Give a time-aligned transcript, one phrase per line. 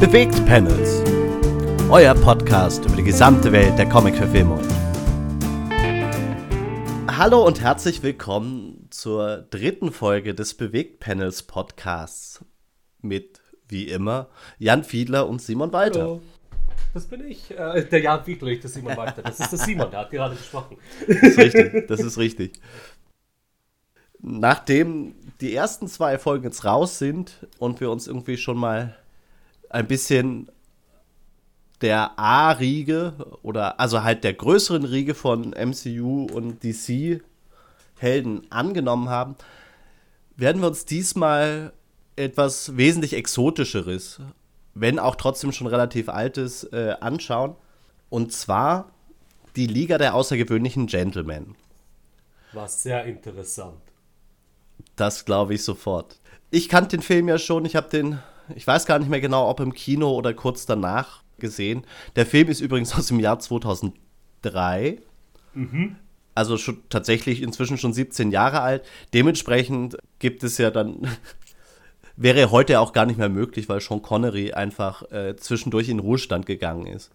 [0.00, 1.02] Bewegt Panels.
[1.90, 4.58] Euer Podcast über die gesamte Welt der Comic-Verfilmung.
[7.06, 12.42] Hallo und herzlich willkommen zur dritten Folge des Bewegt Panels Podcasts
[13.02, 16.00] mit, wie immer, Jan Fiedler und Simon Walter.
[16.00, 16.22] Hallo.
[16.94, 17.50] Das bin ich.
[17.50, 19.20] Äh, der Jan Fiedler, nicht der Simon Walter.
[19.20, 20.78] Das ist der Simon, der hat gerade gesprochen.
[21.06, 22.58] Das ist richtig, das ist richtig.
[24.18, 28.96] Nachdem die ersten zwei Folgen jetzt raus sind und wir uns irgendwie schon mal
[29.70, 30.50] ein bisschen
[31.80, 37.22] der A-Riege oder also halt der größeren Riege von MCU und DC
[37.96, 39.36] Helden angenommen haben,
[40.36, 41.72] werden wir uns diesmal
[42.16, 44.20] etwas wesentlich exotischeres,
[44.74, 47.56] wenn auch trotzdem schon relativ altes, äh, anschauen.
[48.08, 48.90] Und zwar
[49.56, 51.54] die Liga der außergewöhnlichen Gentlemen.
[52.52, 53.80] War sehr interessant.
[54.96, 56.18] Das glaube ich sofort.
[56.50, 58.18] Ich kannte den Film ja schon, ich habe den
[58.56, 61.84] ich weiß gar nicht mehr genau, ob im Kino oder kurz danach gesehen.
[62.16, 64.98] Der Film ist übrigens aus dem Jahr 2003.
[65.54, 65.96] Mhm.
[66.34, 68.84] Also schon, tatsächlich inzwischen schon 17 Jahre alt.
[69.12, 71.08] Dementsprechend gibt es ja dann,
[72.16, 76.46] wäre heute auch gar nicht mehr möglich, weil Sean Connery einfach äh, zwischendurch in Ruhestand
[76.46, 77.10] gegangen ist.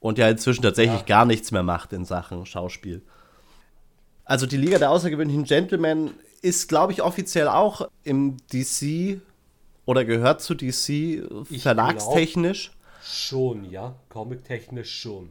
[0.00, 1.06] Und ja inzwischen tatsächlich ja.
[1.06, 3.02] gar nichts mehr macht in Sachen Schauspiel.
[4.24, 9.20] Also die Liga der außergewöhnlichen Gentlemen ist, glaube ich, offiziell auch im DC
[9.90, 12.70] oder gehört zu DC verlagstechnisch?
[13.02, 13.96] Schon, ja.
[14.08, 15.30] Comic-technisch schon.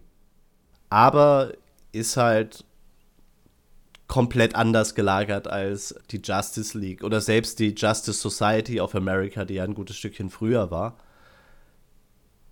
[0.89, 1.53] Aber
[1.93, 2.65] ist halt
[4.07, 9.53] komplett anders gelagert als die Justice League oder selbst die Justice Society of America, die
[9.53, 10.97] ja ein gutes Stückchen früher war.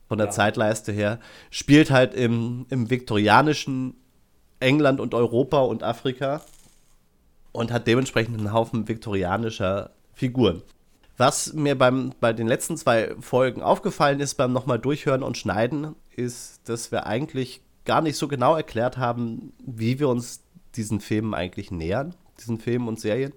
[0.08, 0.32] Von der ja.
[0.32, 1.20] Zeitleiste her.
[1.50, 3.96] Spielt halt im, im viktorianischen
[4.62, 6.40] England und Europa und Afrika
[7.52, 10.62] und hat dementsprechend einen Haufen viktorianischer Figuren.
[11.18, 15.96] Was mir beim, bei den letzten zwei Folgen aufgefallen ist beim nochmal durchhören und schneiden,
[16.16, 20.44] ist, dass wir eigentlich gar nicht so genau erklärt haben, wie wir uns
[20.76, 23.34] diesen Filmen eigentlich nähern, diesen Filmen und Serien.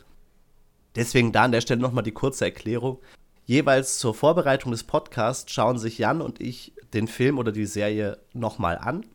[0.94, 2.98] Deswegen da an der Stelle nochmal die kurze Erklärung.
[3.46, 8.18] Jeweils zur Vorbereitung des Podcasts schauen sich Jan und ich den Film oder die Serie
[8.34, 9.06] nochmal an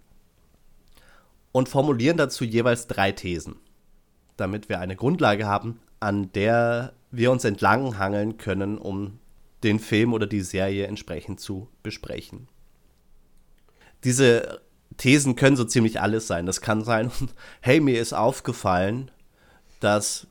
[1.51, 3.57] und formulieren dazu jeweils drei Thesen,
[4.37, 9.19] damit wir eine Grundlage haben, an der wir uns entlang hangeln können, um
[9.63, 12.47] den Film oder die Serie entsprechend zu besprechen.
[14.03, 14.61] Diese
[14.97, 16.45] Thesen können so ziemlich alles sein.
[16.45, 17.11] Das kann sein,
[17.61, 19.11] hey, mir ist aufgefallen,
[19.79, 20.27] dass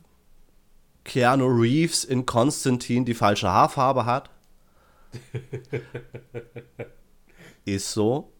[1.04, 4.30] Keanu Reeves in Constantine die falsche Haarfarbe hat.
[7.64, 8.32] ist so.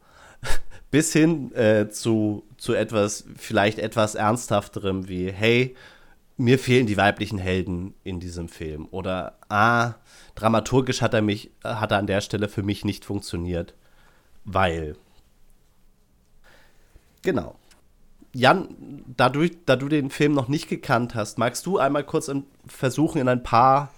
[0.91, 5.76] Bis hin äh, zu, zu etwas, vielleicht etwas Ernsthafterem wie, hey,
[6.36, 8.88] mir fehlen die weiblichen Helden in diesem Film.
[8.90, 9.94] Oder ah,
[10.34, 13.74] dramaturgisch hat er mich, hat er an der Stelle für mich nicht funktioniert.
[14.44, 14.96] Weil.
[17.22, 17.54] Genau.
[18.32, 22.30] Jan, da du, da du den Film noch nicht gekannt hast, magst du einmal kurz
[22.66, 23.92] versuchen, in ein paar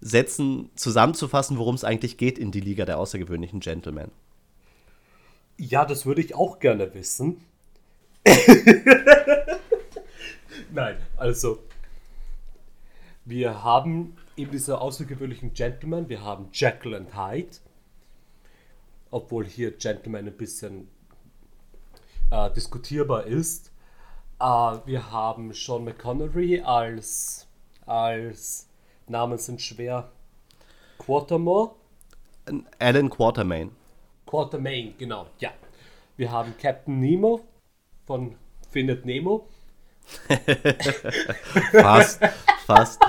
[0.00, 4.10] Sätzen zusammenzufassen, worum es eigentlich geht in die Liga der außergewöhnlichen Gentlemen?
[5.56, 7.40] Ja, das würde ich auch gerne wissen.
[10.70, 11.58] Nein, also
[13.28, 16.08] wir haben eben diese außergewöhnlichen Gentlemen.
[16.08, 17.58] Wir haben Jekyll und Hyde.
[19.10, 20.88] Obwohl hier Gentleman ein bisschen
[22.30, 23.70] äh, diskutierbar ist.
[24.40, 27.46] Äh, wir haben Sean McConnery als,
[27.84, 28.66] als
[29.06, 30.10] Namen sind schwer.
[30.98, 31.72] Quatermore.
[32.78, 33.72] Alan Quatermain.
[34.26, 35.50] Quatermain, genau, ja.
[36.16, 37.40] Wir haben Captain Nemo
[38.06, 38.36] von
[38.70, 39.46] Findet Nemo.
[41.72, 42.20] fast,
[42.66, 43.00] fast.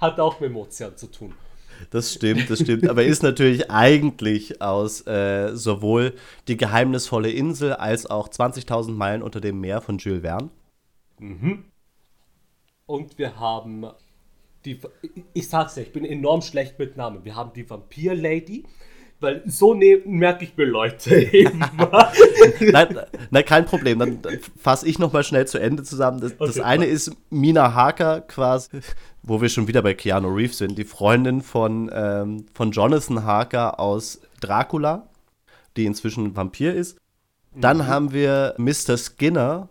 [0.00, 1.34] Hat auch mit Ozean zu tun.
[1.90, 2.88] Das stimmt, das stimmt.
[2.88, 6.14] Aber ist natürlich eigentlich aus äh, sowohl
[6.48, 10.50] Die geheimnisvolle Insel als auch 20.000 Meilen unter dem Meer von Jules Verne.
[11.18, 11.64] Mhm.
[12.86, 13.86] Und wir haben
[14.64, 14.78] die.
[15.32, 17.24] Ich sag's ja, ich bin enorm schlecht mit Namen.
[17.24, 18.64] Wir haben die Vampir Lady
[19.24, 22.12] weil so ne merke ich mir Leute immer.
[22.60, 22.98] nein,
[23.30, 23.98] nein, kein Problem.
[23.98, 26.20] Dann, dann fasse ich nochmal schnell zu Ende zusammen.
[26.20, 28.80] Das, okay, das eine ist Mina Harker quasi,
[29.22, 33.80] wo wir schon wieder bei Keanu Reeves sind, die Freundin von, ähm, von Jonathan Harker
[33.80, 35.08] aus Dracula,
[35.76, 36.98] die inzwischen ein Vampir ist.
[37.54, 37.86] Dann mhm.
[37.86, 38.96] haben wir Mr.
[38.96, 39.68] Skinner,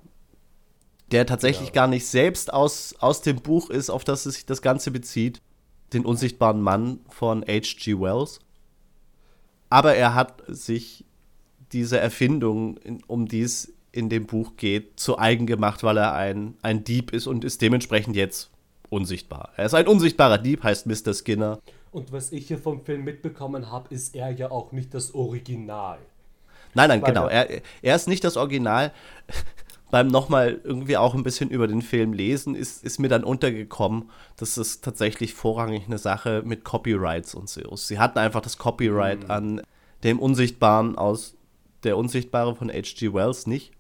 [1.12, 1.74] der tatsächlich ja.
[1.74, 5.42] gar nicht selbst aus, aus dem Buch ist, auf das sich das Ganze bezieht.
[5.94, 8.00] Den unsichtbaren Mann von H.G.
[8.00, 8.40] Wells.
[9.74, 11.04] Aber er hat sich
[11.72, 12.78] diese Erfindung,
[13.08, 17.12] um die es in dem Buch geht, zu eigen gemacht, weil er ein, ein Dieb
[17.12, 18.52] ist und ist dementsprechend jetzt
[18.92, 19.50] unsichtbar.
[19.58, 21.16] Er ist ein unsichtbarer Dieb, heißt Mr.
[21.16, 21.58] Skinner.
[21.92, 25.98] Und was ich hier vom Film mitbekommen habe, ist er ja auch nicht das Original.
[26.76, 27.28] Nein, nein, genau.
[27.28, 27.50] Er,
[27.82, 28.92] er ist nicht das Original.
[29.94, 34.10] Beim nochmal irgendwie auch ein bisschen über den Film lesen, ist, ist mir dann untergekommen,
[34.38, 37.90] dass es tatsächlich vorrangig eine Sache mit Copyrights und so ist.
[37.90, 39.32] Sie hatten einfach das Copyright mhm.
[39.32, 39.62] an
[40.04, 41.36] dem Unsichtbaren aus
[41.84, 43.14] Der Unsichtbare von H.G.
[43.14, 43.72] Wells nicht.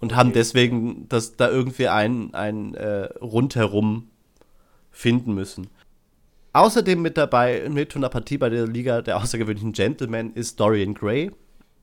[0.00, 4.08] Und haben deswegen das da irgendwie ein, ein äh, rundherum
[4.90, 5.68] finden müssen.
[6.54, 10.94] Außerdem mit dabei, mit von der Partie bei der Liga der außergewöhnlichen Gentlemen ist Dorian
[10.94, 11.32] Gray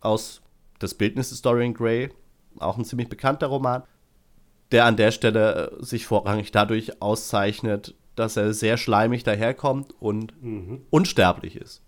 [0.02, 0.42] aus
[0.80, 2.10] Das Bildnis des Dorian Gray,
[2.61, 3.83] auch ein ziemlich bekannter Roman,
[4.71, 10.41] der an der Stelle äh, sich vorrangig dadurch auszeichnet, dass er sehr schleimig daherkommt und
[10.44, 10.81] mhm.
[10.89, 11.81] unsterblich ist.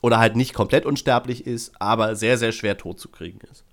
[0.00, 3.64] Oder halt nicht komplett unsterblich ist, aber sehr, sehr schwer tot zu kriegen ist.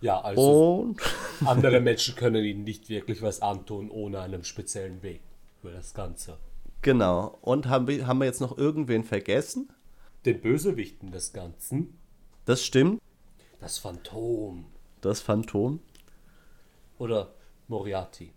[0.00, 1.00] Ja, also und
[1.46, 5.20] andere Menschen können ihnen nicht wirklich was antun ohne einen speziellen Weg
[5.60, 6.38] für das Ganze.
[6.82, 7.38] Genau.
[7.42, 9.70] Und haben wir, haben wir jetzt noch irgendwen vergessen?
[10.24, 11.98] Den Bösewichten des Ganzen.
[12.46, 13.00] Das stimmt.
[13.60, 14.64] Das Phantom.
[15.00, 15.80] Das Phantom.
[16.98, 17.28] Oder
[17.68, 18.32] Moriarty.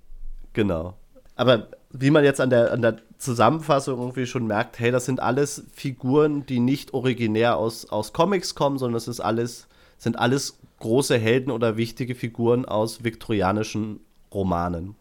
[0.54, 0.95] Genau.
[1.36, 5.19] Aber wie man jetzt an der, an der Zusammenfassung irgendwie schon merkt, hey, das sind
[5.19, 9.68] alles Figuren, die nicht originär aus, aus Comics kommen, sondern es ist alles,
[9.98, 14.00] sind alles große Helden oder wichtige Figuren aus viktorianischen
[14.31, 14.95] Romanen.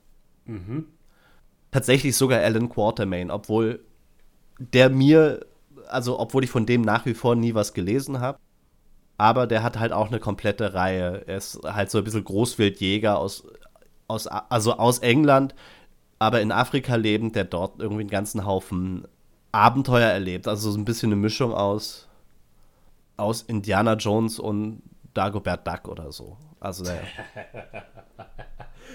[0.46, 0.86] Mhm
[1.72, 3.80] tatsächlich sogar Alan Quatermain, obwohl
[4.58, 5.44] der mir,
[5.88, 8.38] also obwohl ich von dem nach wie vor nie was gelesen habe.
[9.18, 11.24] Aber der hat halt auch eine komplette Reihe.
[11.26, 13.44] Er ist halt so ein bisschen Großwildjäger aus,
[14.08, 15.54] aus, also aus England,
[16.18, 19.06] aber in Afrika lebend, der dort irgendwie einen ganzen Haufen
[19.52, 20.48] Abenteuer erlebt.
[20.48, 22.08] Also so ein bisschen eine Mischung aus,
[23.16, 24.82] aus Indiana Jones und
[25.14, 26.36] Dagobert Duck oder so.
[26.58, 27.00] Also der,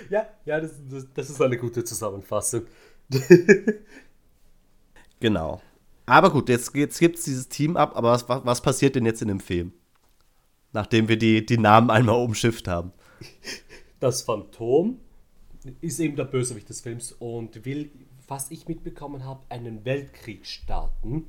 [0.09, 2.63] Ja, ja, das, das, das ist eine gute Zusammenfassung.
[5.19, 5.61] genau.
[6.05, 9.21] Aber gut, jetzt, jetzt gibt es dieses Team ab, aber was, was passiert denn jetzt
[9.21, 9.73] in dem Film?
[10.73, 12.91] Nachdem wir die, die Namen einmal umschifft haben.
[13.99, 14.99] Das Phantom
[15.81, 17.89] ist eben der Bösewicht des Films und will,
[18.27, 21.25] was ich mitbekommen habe, einen Weltkrieg starten.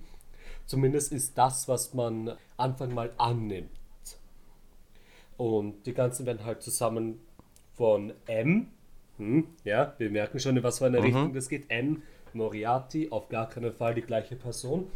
[0.67, 3.70] Zumindest ist das, was man Anfang mal annimmt.
[5.38, 7.20] Und die ganzen werden halt zusammen
[7.75, 8.69] von M.
[9.17, 11.05] Hm, ja, wir merken schon, in was für eine mhm.
[11.05, 11.70] Richtung das geht.
[11.70, 12.02] M.
[12.34, 14.88] Moriarty, auf gar keinen Fall die gleiche Person.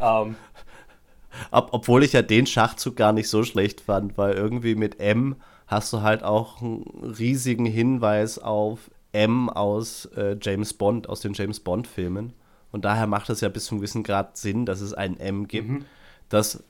[0.00, 0.36] Ähm,
[1.50, 5.36] Ob, obwohl ich ja den Schachzug gar nicht so schlecht fand, weil irgendwie mit M
[5.66, 6.84] hast du halt auch einen
[7.18, 12.32] riesigen Hinweis auf M aus äh, James Bond, aus den James Bond-Filmen.
[12.70, 15.46] Und daher macht es ja bis zu einem gewissen Grad Sinn, dass es ein M
[15.48, 15.84] gibt, mhm.
[16.28, 16.62] das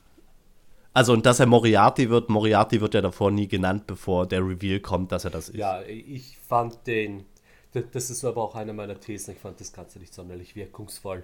[0.93, 4.79] also, und dass er Moriarty wird, Moriarty wird ja davor nie genannt, bevor der Reveal
[4.79, 5.57] kommt, dass er das ist.
[5.57, 7.25] Ja, ich fand den,
[7.81, 11.23] das ist aber auch eine meiner Thesen, ich fand das Ganze nicht sonderlich wirkungsvoll.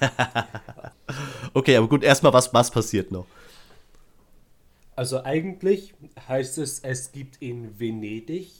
[1.54, 3.26] okay, aber gut, erstmal, was, was passiert noch?
[4.94, 5.94] Also eigentlich
[6.28, 8.50] heißt es, es gibt in Venedig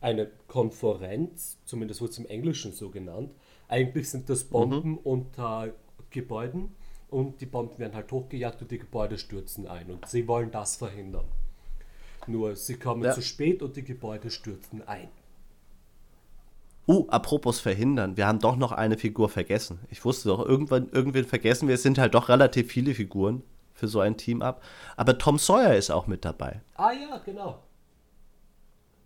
[0.00, 3.32] eine Konferenz, zumindest wird es im Englischen so genannt.
[3.68, 4.98] Eigentlich sind das Bomben mhm.
[4.98, 5.72] unter
[6.10, 6.74] Gebäuden
[7.10, 9.90] und die Bomben werden halt hochgejagt und die Gebäude stürzen ein.
[9.90, 11.26] Und sie wollen das verhindern.
[12.26, 13.12] Nur sie kommen ja.
[13.12, 15.08] zu spät und die Gebäude stürzen ein.
[16.88, 19.80] Uh, apropos verhindern, wir haben doch noch eine Figur vergessen.
[19.90, 23.42] Ich wusste doch, irgendwann, irgendwann vergessen wir, es sind halt doch relativ viele Figuren
[23.74, 24.62] für so ein Team ab.
[24.96, 26.60] Aber Tom Sawyer ist auch mit dabei.
[26.76, 27.62] Ah ja, genau.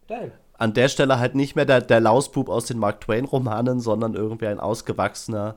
[0.08, 0.32] Geil.
[0.58, 4.48] An der Stelle halt nicht mehr der, der Lausbub aus den Mark Twain-Romanen, sondern irgendwie
[4.48, 5.56] ein ausgewachsener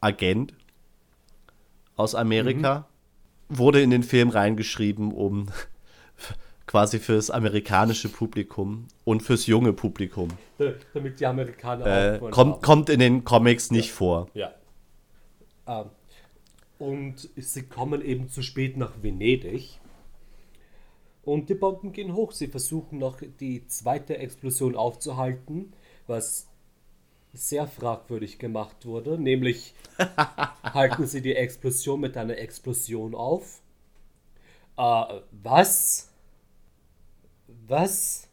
[0.00, 0.54] Agent
[1.94, 2.86] aus Amerika,
[3.48, 3.58] mhm.
[3.58, 5.50] wurde in den Film reingeschrieben, um
[6.74, 10.30] quasi fürs amerikanische Publikum und fürs junge Publikum.
[10.92, 13.94] Damit die Amerikaner äh, kommt, kommt in den Comics nicht ja.
[13.94, 14.28] vor.
[14.34, 14.52] Ja.
[15.68, 15.84] Ähm,
[16.80, 19.78] und sie kommen eben zu spät nach Venedig.
[21.22, 22.32] Und die Bomben gehen hoch.
[22.32, 25.74] Sie versuchen noch die zweite Explosion aufzuhalten,
[26.08, 26.48] was
[27.32, 29.16] sehr fragwürdig gemacht wurde.
[29.16, 29.76] Nämlich
[30.64, 33.60] halten sie die Explosion mit einer Explosion auf.
[34.76, 36.10] Äh, was?
[37.66, 38.28] Was?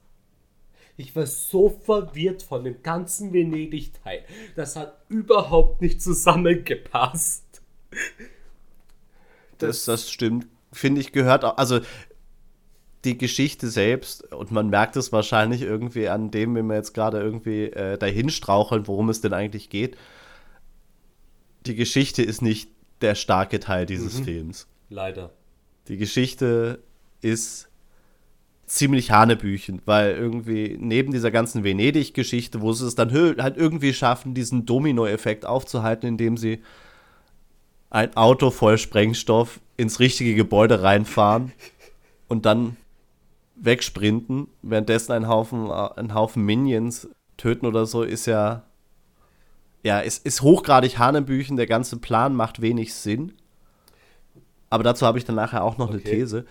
[0.98, 4.24] Ich war so verwirrt von dem ganzen Venedig-Teil.
[4.56, 7.62] Das hat überhaupt nicht zusammengepasst.
[9.58, 10.48] Das, das stimmt.
[10.72, 11.58] Finde ich, gehört auch.
[11.58, 11.80] Also,
[13.04, 17.20] die Geschichte selbst, und man merkt es wahrscheinlich irgendwie an dem, wenn wir jetzt gerade
[17.20, 19.98] irgendwie äh, dahin straucheln, worum es denn eigentlich geht.
[21.66, 22.70] Die Geschichte ist nicht
[23.02, 24.26] der starke Teil dieses mhm.
[24.26, 24.68] Films.
[24.90, 25.32] Leider.
[25.88, 26.84] Die Geschichte
[27.22, 27.71] ist
[28.72, 34.34] ziemlich hanebüchen, weil irgendwie neben dieser ganzen Venedig-Geschichte, wo sie es dann halt irgendwie schaffen,
[34.34, 36.62] diesen Domino-Effekt aufzuhalten, indem sie
[37.90, 41.52] ein Auto voll Sprengstoff ins richtige Gebäude reinfahren
[42.30, 42.78] und dann
[43.56, 48.64] wegsprinten, währenddessen ein Haufen, ein Haufen Minions töten oder so, ist ja,
[49.84, 51.58] ja, ist, ist hochgradig Hanebüchen.
[51.58, 53.34] Der ganze Plan macht wenig Sinn.
[54.72, 56.02] Aber dazu habe ich dann nachher auch noch okay.
[56.02, 56.46] eine These.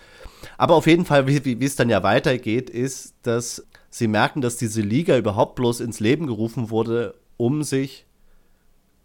[0.57, 4.57] Aber auf jeden Fall, wie, wie es dann ja weitergeht, ist, dass sie merken, dass
[4.57, 8.05] diese Liga überhaupt bloß ins Leben gerufen wurde, um sich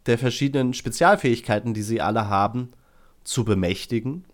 [0.04, 2.73] der verschiedenen Spezialfähigkeiten, die sie alle haben,
[3.25, 4.26] zu bemächtigen,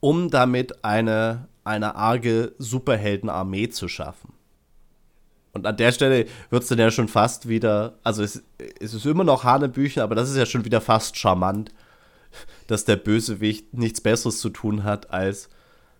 [0.00, 4.32] um damit eine, eine arge Superheldenarmee zu schaffen.
[5.52, 8.42] Und an der Stelle wird es dann ja schon fast wieder, also es,
[8.80, 11.72] es ist immer noch Hanebüchen, aber das ist ja schon wieder fast charmant,
[12.66, 15.48] dass der Bösewicht nichts Besseres zu tun hat, als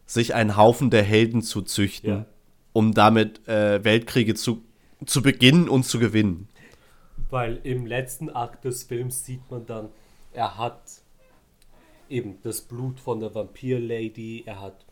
[0.06, 2.26] sich einen Haufen der Helden zu züchten, ja.
[2.72, 4.62] um damit äh, Weltkriege zu,
[5.06, 6.48] zu beginnen und zu gewinnen.
[7.30, 9.88] Weil im letzten Akt des Films sieht man dann,
[10.32, 10.82] er hat
[12.08, 14.84] eben das Blut von der Vampir-Lady, er hat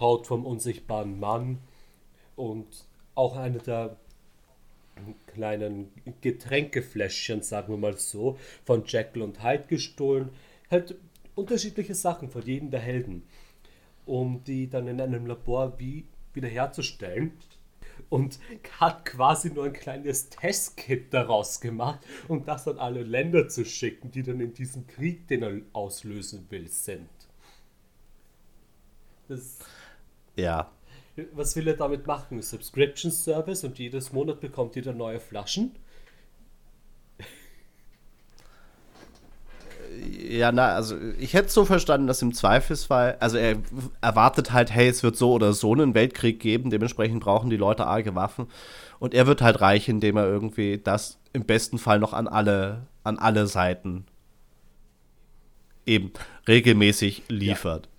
[0.00, 1.58] Haut vom unsichtbaren Mann
[2.34, 2.66] und
[3.14, 3.96] auch eine der
[5.26, 5.90] kleinen
[6.20, 10.30] Getränkefläschchen, sagen wir mal so, von Jekyll und Hyde gestohlen.
[10.70, 10.96] Halt
[11.34, 13.24] unterschiedliche Sachen von jedem der Helden,
[14.04, 17.32] um die dann in einem Labor wie wiederherzustellen
[18.08, 18.38] und
[18.78, 24.10] hat quasi nur ein kleines Testkit daraus gemacht, um das an alle Länder zu schicken,
[24.10, 27.08] die dann in diesem Krieg, den er auslösen will, sind.
[29.28, 29.58] Das
[30.36, 30.70] ja.
[31.32, 32.42] Was will er damit machen?
[32.42, 35.74] Subscription Service und jedes Monat bekommt jeder neue Flaschen?
[40.28, 43.56] Ja, na, also ich hätte so verstanden, dass im Zweifelsfall, also er
[44.00, 47.86] erwartet halt, hey, es wird so oder so einen Weltkrieg geben, dementsprechend brauchen die Leute
[47.86, 48.48] arge Waffen.
[48.98, 52.86] Und er wird halt reich, indem er irgendwie das im besten Fall noch an alle,
[53.04, 54.06] an alle Seiten
[55.86, 56.12] eben
[56.48, 57.86] regelmäßig liefert.
[57.86, 57.92] Ja.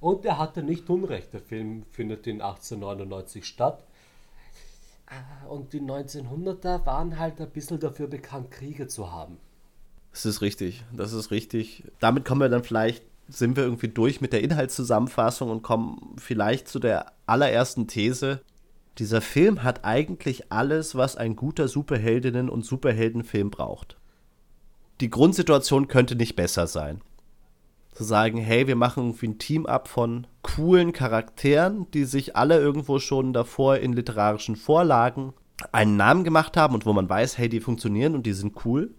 [0.00, 1.32] Und er hatte nicht Unrecht.
[1.32, 3.82] Der Film findet in 1899 statt.
[5.06, 9.38] Ah, und die 1900er waren halt ein bisschen dafür bekannt, Kriege zu haben.
[10.12, 11.84] Das ist richtig, das ist richtig.
[12.00, 16.68] Damit kommen wir dann vielleicht, sind wir irgendwie durch mit der Inhaltszusammenfassung und kommen vielleicht
[16.68, 18.40] zu der allerersten These.
[18.98, 23.96] Dieser Film hat eigentlich alles, was ein guter Superheldinnen- und Superheldenfilm braucht.
[25.00, 27.00] Die Grundsituation könnte nicht besser sein
[27.98, 33.00] zu sagen, hey, wir machen irgendwie ein Team-up von coolen Charakteren, die sich alle irgendwo
[33.00, 35.34] schon davor in literarischen Vorlagen
[35.72, 38.94] einen Namen gemacht haben und wo man weiß, hey, die funktionieren und die sind cool.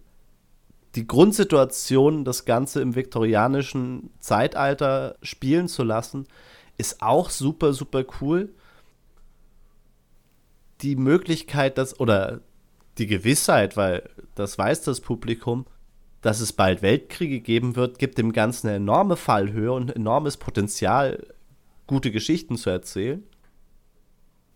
[0.96, 6.27] Die Grundsituation, das Ganze im viktorianischen Zeitalter spielen zu lassen,
[6.77, 8.50] ist auch super, super cool.
[10.81, 12.41] Die Möglichkeit, dass, oder
[12.98, 15.65] die Gewissheit, weil das weiß das Publikum,
[16.22, 21.25] dass es bald Weltkriege geben wird, gibt dem Ganzen eine enorme Fallhöhe und enormes Potenzial,
[21.88, 23.24] gute Geschichten zu erzählen.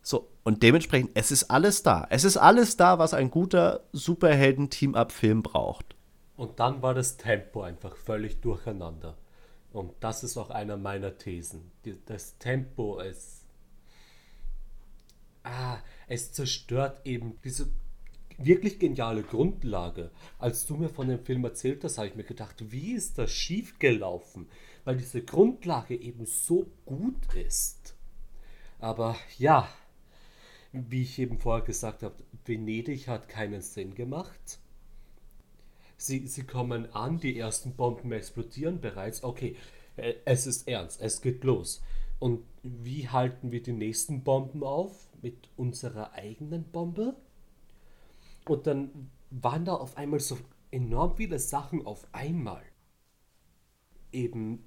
[0.02, 2.06] So, und dementsprechend, es ist alles da.
[2.10, 5.93] Es ist alles da, was ein guter Superhelden-Team-Up-Film braucht.
[6.44, 9.16] Und dann war das Tempo einfach völlig durcheinander.
[9.72, 11.72] Und das ist auch einer meiner Thesen.
[12.06, 13.46] Das Tempo ist.
[15.44, 17.70] Ah, es zerstört eben diese
[18.38, 20.12] wirklich geniale Grundlage.
[20.38, 23.32] Als du mir von dem Film erzählt hast, habe ich mir gedacht, wie ist das
[23.32, 24.50] schiefgelaufen?
[24.84, 27.96] Weil diese Grundlage eben so gut ist.
[28.80, 29.70] Aber ja,
[30.74, 34.60] wie ich eben vorher gesagt habe, Venedig hat keinen Sinn gemacht.
[36.04, 39.24] Sie, sie kommen an, die ersten Bomben explodieren bereits.
[39.24, 39.56] Okay,
[39.96, 41.82] äh, es ist ernst, es geht los.
[42.20, 45.08] Und wie halten wir die nächsten Bomben auf?
[45.22, 47.16] Mit unserer eigenen Bombe?
[48.46, 50.38] Und dann waren da auf einmal so
[50.72, 52.64] enorm viele Sachen auf einmal.
[54.12, 54.66] Eben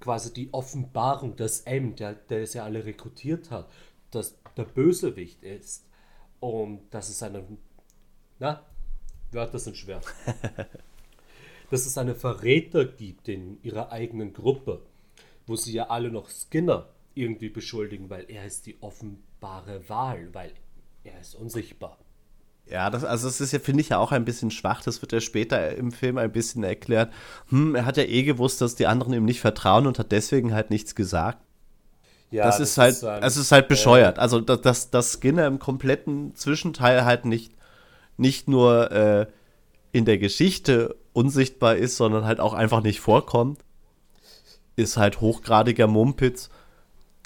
[0.00, 3.70] quasi die Offenbarung, dass M, der, der es ja alle rekrutiert hat,
[4.10, 5.86] dass der Bösewicht ist
[6.40, 7.58] und dass es einen,
[8.40, 8.67] na,
[9.32, 10.00] Wörter sind schwer,
[11.70, 14.80] dass es einen Verräter gibt in ihrer eigenen Gruppe,
[15.46, 20.52] wo sie ja alle noch Skinner irgendwie beschuldigen, weil er ist die offenbare Wahl, weil
[21.04, 21.98] er ist unsichtbar.
[22.70, 24.82] Ja, das, also das ist ja, finde ich ja auch ein bisschen schwach.
[24.82, 27.12] Das wird ja später im Film ein bisschen erklärt.
[27.48, 30.52] Hm, er hat ja eh gewusst, dass die anderen ihm nicht vertrauen und hat deswegen
[30.52, 31.38] halt nichts gesagt.
[32.30, 34.18] Ja, das, das ist halt, es ist halt bescheuert.
[34.18, 37.54] Äh, also, dass, dass Skinner im kompletten Zwischenteil halt nicht,
[38.18, 39.26] nicht nur äh,
[39.92, 43.64] in der Geschichte unsichtbar ist, sondern halt auch einfach nicht vorkommt,
[44.76, 46.50] ist halt hochgradiger Mumpitz.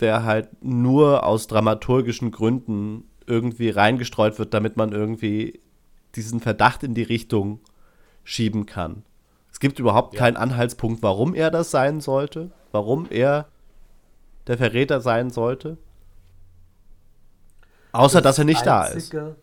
[0.01, 5.61] der halt nur aus dramaturgischen Gründen irgendwie reingestreut wird, damit man irgendwie
[6.17, 7.61] diesen Verdacht in die Richtung
[8.25, 9.05] schieben kann.
[9.53, 10.19] Es gibt überhaupt ja.
[10.19, 13.47] keinen Anhaltspunkt, warum er das sein sollte, warum er
[14.47, 15.79] der Verräter sein sollte.
[17.93, 19.37] Außer, das dass er nicht einzige, da ist.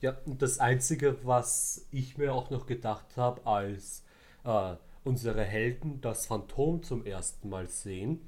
[0.00, 4.04] Ja, und das Einzige, was ich mir auch noch gedacht habe, als
[4.44, 8.20] äh, unsere Helden das Phantom zum ersten Mal sehen,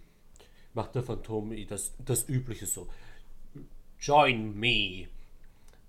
[0.75, 2.89] macht der Phantom das, das Übliche so.
[4.01, 5.09] Join me.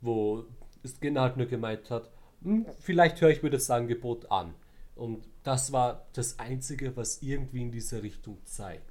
[0.02, 0.46] Wo
[0.86, 2.12] Skin halt nur gemeint hat,
[2.44, 4.54] hm, vielleicht höre ich mir das Angebot an.
[4.96, 8.84] Und das war das Einzige, was irgendwie in diese Richtung zeigt.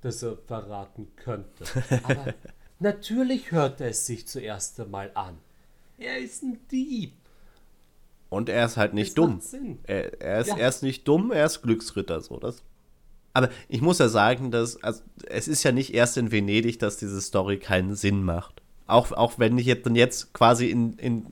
[0.00, 1.64] Dass er verraten könnte.
[2.02, 2.34] Aber
[2.78, 5.38] natürlich hört er es sich zuerst einmal an.
[5.98, 7.12] Er ist ein Dieb.
[8.30, 9.40] Und er ist halt nicht das dumm.
[9.84, 10.56] Er, er, ist, ja.
[10.56, 12.20] er ist nicht dumm, er ist Glücksritter.
[12.20, 12.38] So.
[12.38, 12.62] Das.
[13.32, 16.96] Aber ich muss ja sagen, dass also, es ist ja nicht erst in Venedig, dass
[16.96, 18.60] diese Story keinen Sinn macht.
[18.86, 21.26] Auch, auch wenn ich jetzt dann jetzt quasi in, in,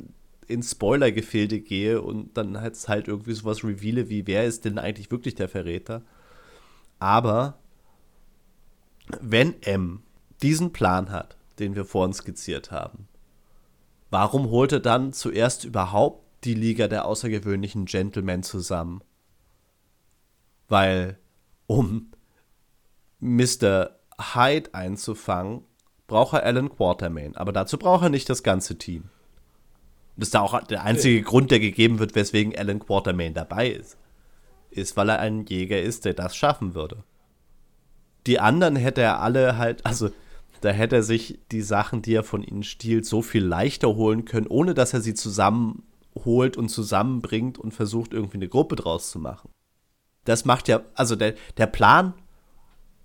[0.46, 5.10] in Spoiler-Gefilde gehe und dann halt, halt irgendwie sowas reveale, wie wer ist denn eigentlich
[5.10, 6.02] wirklich der Verräter.
[6.98, 7.58] Aber
[9.20, 10.02] wenn M
[10.42, 13.08] diesen Plan hat, den wir vorhin skizziert haben,
[14.10, 19.02] warum holt er dann zuerst überhaupt die Liga der außergewöhnlichen Gentlemen zusammen?
[20.68, 21.18] Weil,
[21.66, 22.10] um
[23.20, 23.90] Mr.
[24.34, 25.62] Hyde einzufangen,
[26.06, 27.36] braucht er Alan Quartermain.
[27.36, 29.04] Aber dazu braucht er nicht das ganze Team.
[30.16, 31.24] Das ist da auch der einzige ja.
[31.24, 33.96] Grund, der gegeben wird, weswegen Alan Quartermain dabei ist.
[34.70, 37.04] Ist, weil er ein Jäger ist, der das schaffen würde.
[38.26, 40.10] Die anderen hätte er alle halt, also
[40.62, 44.24] da hätte er sich die Sachen, die er von ihnen stiehlt, so viel leichter holen
[44.24, 49.18] können, ohne dass er sie zusammenholt und zusammenbringt und versucht, irgendwie eine Gruppe draus zu
[49.18, 49.50] machen.
[50.24, 52.14] Das macht ja, also der, der Plan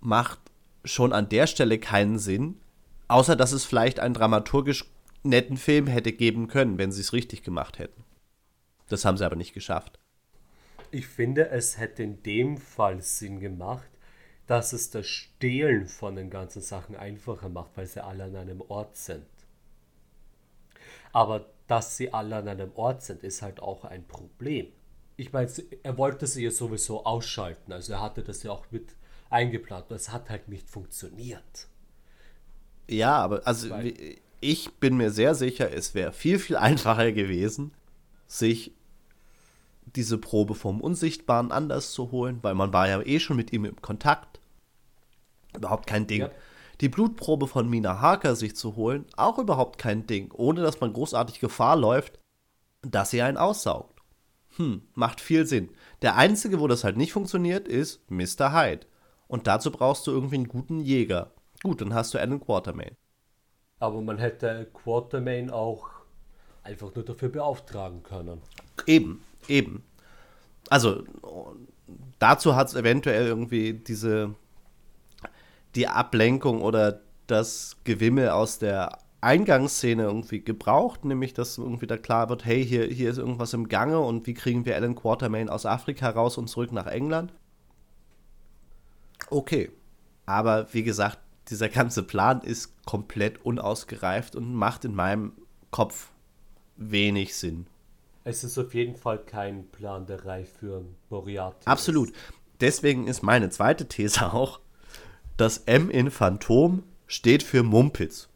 [0.00, 0.38] macht
[0.84, 2.60] schon an der Stelle keinen Sinn,
[3.08, 4.84] außer dass es vielleicht einen dramaturgisch
[5.24, 8.04] netten Film hätte geben können, wenn sie es richtig gemacht hätten.
[8.88, 9.98] Das haben sie aber nicht geschafft.
[10.92, 13.90] Ich finde, es hätte in dem Fall Sinn gemacht,
[14.48, 18.62] dass es das Stehlen von den ganzen Sachen einfacher macht, weil sie alle an einem
[18.62, 19.26] Ort sind.
[21.12, 24.66] Aber dass sie alle an einem Ort sind, ist halt auch ein Problem.
[25.16, 25.50] Ich meine,
[25.82, 28.94] er wollte sie ja sowieso ausschalten, also er hatte das ja auch mit
[29.28, 31.68] eingeplant, aber es hat halt nicht funktioniert.
[32.88, 33.92] Ja, aber also weil,
[34.40, 37.72] ich bin mir sehr sicher, es wäre viel, viel einfacher gewesen,
[38.26, 38.72] sich
[39.98, 43.64] diese Probe vom Unsichtbaren anders zu holen, weil man war ja eh schon mit ihm
[43.64, 44.38] im Kontakt.
[45.56, 46.20] Überhaupt kein Ding.
[46.20, 46.30] Ja.
[46.80, 50.92] Die Blutprobe von Mina Harker sich zu holen, auch überhaupt kein Ding, ohne dass man
[50.92, 52.20] großartig Gefahr läuft,
[52.82, 54.00] dass sie einen aussaugt.
[54.56, 55.70] Hm, macht viel Sinn.
[56.00, 58.52] Der einzige, wo das halt nicht funktioniert, ist Mr.
[58.52, 58.86] Hyde.
[59.26, 61.32] Und dazu brauchst du irgendwie einen guten Jäger.
[61.64, 62.94] Gut, dann hast du Alan Quartermain.
[63.80, 65.88] Aber man hätte Quartermain auch
[66.62, 68.40] einfach nur dafür beauftragen können.
[68.86, 69.82] Eben, eben.
[70.70, 71.04] Also,
[72.18, 74.34] dazu hat es eventuell irgendwie diese
[75.74, 82.28] die Ablenkung oder das Gewimmel aus der Eingangsszene irgendwie gebraucht, nämlich dass irgendwie da klar
[82.28, 85.66] wird, hey, hier, hier ist irgendwas im Gange und wie kriegen wir Alan Quartermain aus
[85.66, 87.32] Afrika raus und zurück nach England?
[89.30, 89.70] Okay,
[90.26, 91.18] aber wie gesagt,
[91.48, 95.32] dieser ganze Plan ist komplett unausgereift und macht in meinem
[95.70, 96.10] Kopf
[96.76, 97.66] wenig Sinn.
[98.28, 101.64] Es ist auf jeden Fall kein Plan der Reihe für Moriarty.
[101.64, 102.12] Absolut.
[102.60, 104.60] Deswegen ist meine zweite These auch,
[105.38, 108.28] das M in Phantom steht für Mumpitz.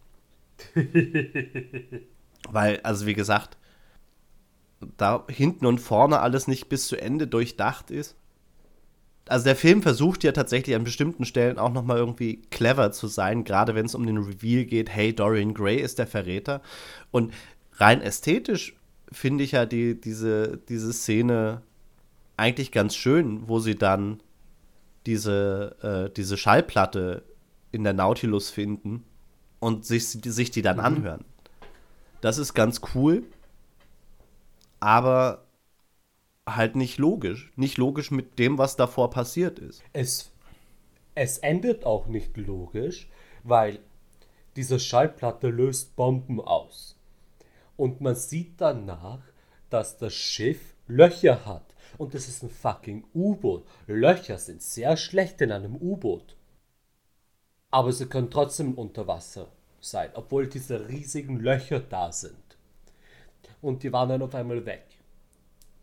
[2.48, 3.58] Weil, also wie gesagt,
[4.96, 8.16] da hinten und vorne alles nicht bis zu Ende durchdacht ist.
[9.28, 13.08] Also der Film versucht ja tatsächlich an bestimmten Stellen auch noch mal irgendwie clever zu
[13.08, 16.62] sein, gerade wenn es um den Reveal geht, hey, Dorian Gray ist der Verräter.
[17.10, 17.34] Und
[17.74, 18.74] rein ästhetisch
[19.12, 21.62] finde ich ja die, diese, diese Szene
[22.36, 24.20] eigentlich ganz schön, wo sie dann
[25.06, 27.22] diese, äh, diese Schallplatte
[27.70, 29.04] in der Nautilus finden
[29.60, 30.84] und sich, sich die dann mhm.
[30.84, 31.24] anhören.
[32.20, 33.24] Das ist ganz cool,
[34.80, 35.44] aber
[36.46, 37.52] halt nicht logisch.
[37.56, 39.82] Nicht logisch mit dem, was davor passiert ist.
[39.92, 40.30] Es,
[41.14, 43.08] es endet auch nicht logisch,
[43.44, 43.78] weil
[44.56, 46.96] diese Schallplatte löst Bomben aus.
[47.76, 49.22] Und man sieht danach,
[49.70, 51.74] dass das Schiff Löcher hat.
[51.98, 53.66] Und das ist ein fucking U-Boot.
[53.86, 56.36] Löcher sind sehr schlecht in einem U-Boot.
[57.70, 59.48] Aber sie können trotzdem unter Wasser
[59.80, 62.36] sein, obwohl diese riesigen Löcher da sind.
[63.60, 64.86] Und die waren dann auf einmal weg.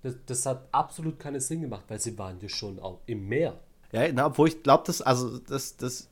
[0.02, 3.60] Das, das hat absolut keinen Sinn gemacht, weil sie waren ja schon auch im Meer.
[3.92, 6.10] Ja, na, obwohl ich glaube, dass, also das, das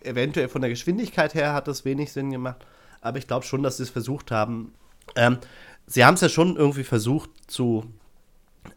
[0.00, 2.64] eventuell von der Geschwindigkeit her hat das wenig Sinn gemacht,
[3.00, 4.72] aber ich glaube schon, dass sie es versucht haben.
[5.16, 5.38] Ähm,
[5.86, 7.84] sie haben es ja schon irgendwie versucht zu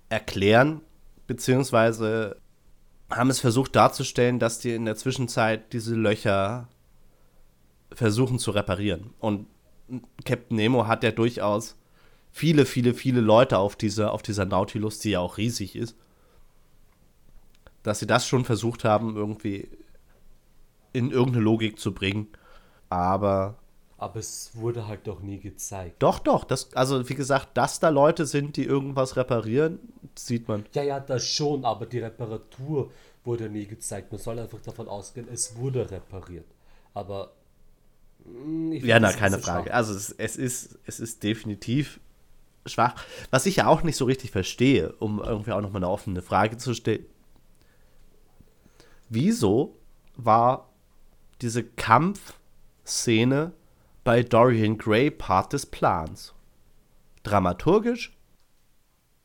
[0.09, 0.81] erklären,
[1.27, 2.37] beziehungsweise
[3.09, 6.67] haben es versucht darzustellen, dass die in der Zwischenzeit diese Löcher
[7.93, 9.13] versuchen zu reparieren.
[9.19, 9.47] Und
[10.23, 11.75] Captain Nemo hat ja durchaus
[12.31, 15.97] viele, viele, viele Leute auf dieser, auf dieser Nautilus, die ja auch riesig ist,
[17.83, 19.67] dass sie das schon versucht haben, irgendwie
[20.93, 22.27] in irgendeine Logik zu bringen.
[22.89, 23.57] Aber.
[24.01, 26.01] Aber es wurde halt doch nie gezeigt.
[26.01, 26.43] Doch, doch.
[26.43, 29.77] Das, also, wie gesagt, dass da Leute sind, die irgendwas reparieren,
[30.15, 30.65] sieht man.
[30.73, 32.89] Ja, ja, das schon, aber die Reparatur
[33.23, 34.11] wurde nie gezeigt.
[34.11, 36.47] Man soll einfach davon ausgehen, es wurde repariert.
[36.95, 37.33] Aber.
[38.25, 39.69] Hm, ja, na, keine Frage.
[39.69, 39.75] Schwach.
[39.75, 41.99] Also, es, es, ist, es ist definitiv
[42.65, 42.95] schwach.
[43.29, 46.57] Was ich ja auch nicht so richtig verstehe, um irgendwie auch nochmal eine offene Frage
[46.57, 47.05] zu stellen.
[49.09, 49.77] Wieso
[50.15, 50.69] war
[51.39, 53.53] diese Kampfszene
[54.03, 56.33] bei Dorian Gray Part des Plans.
[57.23, 58.17] Dramaturgisch,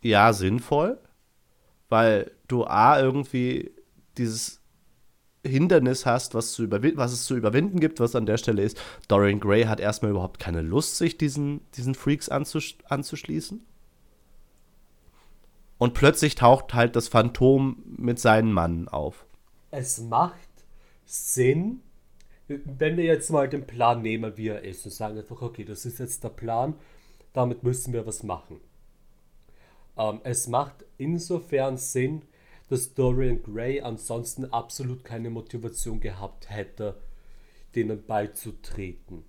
[0.02, 0.98] ja, sinnvoll,
[1.88, 3.72] weil du A irgendwie
[4.18, 4.60] dieses
[5.44, 8.80] Hindernis hast, was, zu was es zu überwinden gibt, was an der Stelle ist.
[9.08, 13.64] Dorian Gray hat erstmal überhaupt keine Lust, sich diesen, diesen Freaks anzusch anzuschließen.
[15.78, 19.26] Und plötzlich taucht halt das Phantom mit seinen Mannen auf.
[19.70, 20.48] Es macht
[21.04, 21.82] Sinn,
[22.48, 25.84] wenn wir jetzt mal den Plan nehmen, wie er ist und sagen einfach, okay, das
[25.84, 26.74] ist jetzt der Plan,
[27.32, 28.60] damit müssen wir was machen.
[29.96, 32.22] Ähm, es macht insofern Sinn,
[32.68, 36.96] dass Dorian Gray ansonsten absolut keine Motivation gehabt hätte,
[37.74, 39.24] denen beizutreten.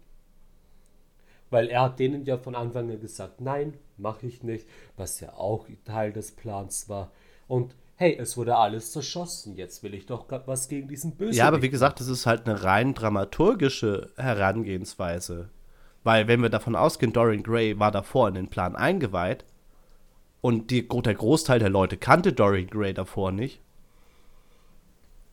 [1.49, 5.33] Weil er hat denen ja von Anfang an gesagt, nein, mache ich nicht, was ja
[5.33, 7.11] auch Teil des Plans war.
[7.47, 11.37] Und hey, es wurde alles zerschossen, jetzt will ich doch was gegen diesen Bösen.
[11.37, 15.49] Ja, aber wie gesagt, das ist halt eine rein dramaturgische Herangehensweise.
[16.03, 19.45] Weil, wenn wir davon ausgehen, Dorian Gray war davor in den Plan eingeweiht
[20.41, 23.61] und die, der Großteil der Leute kannte Dorian Gray davor nicht,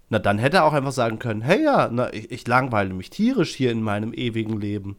[0.09, 3.11] na dann hätte er auch einfach sagen können: Hey, ja, na, ich, ich langweile mich
[3.11, 4.97] tierisch hier in meinem ewigen Leben.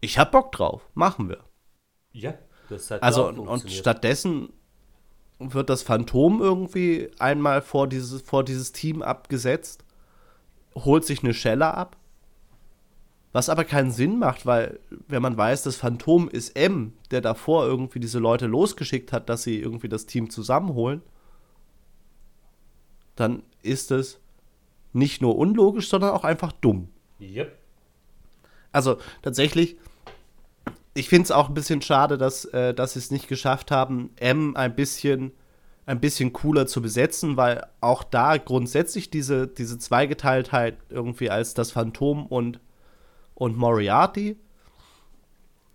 [0.00, 1.40] Ich hab Bock drauf, machen wir.
[2.12, 2.34] Ja,
[2.68, 4.52] das hat Also, und stattdessen
[5.38, 9.84] wird das Phantom irgendwie einmal vor dieses, vor dieses Team abgesetzt,
[10.74, 11.96] holt sich eine Schelle ab.
[13.32, 17.64] Was aber keinen Sinn macht, weil, wenn man weiß, das Phantom ist M, der davor
[17.66, 21.00] irgendwie diese Leute losgeschickt hat, dass sie irgendwie das Team zusammenholen,
[23.16, 24.20] dann ist es
[24.92, 26.88] nicht nur unlogisch, sondern auch einfach dumm.
[27.20, 27.56] Yep.
[28.72, 29.76] Also tatsächlich,
[30.94, 34.10] ich finde es auch ein bisschen schade, dass, äh, dass sie es nicht geschafft haben,
[34.16, 35.32] M ein bisschen,
[35.86, 41.72] ein bisschen cooler zu besetzen, weil auch da grundsätzlich diese, diese Zweigeteiltheit irgendwie als das
[41.72, 42.60] Phantom und,
[43.34, 44.36] und Moriarty,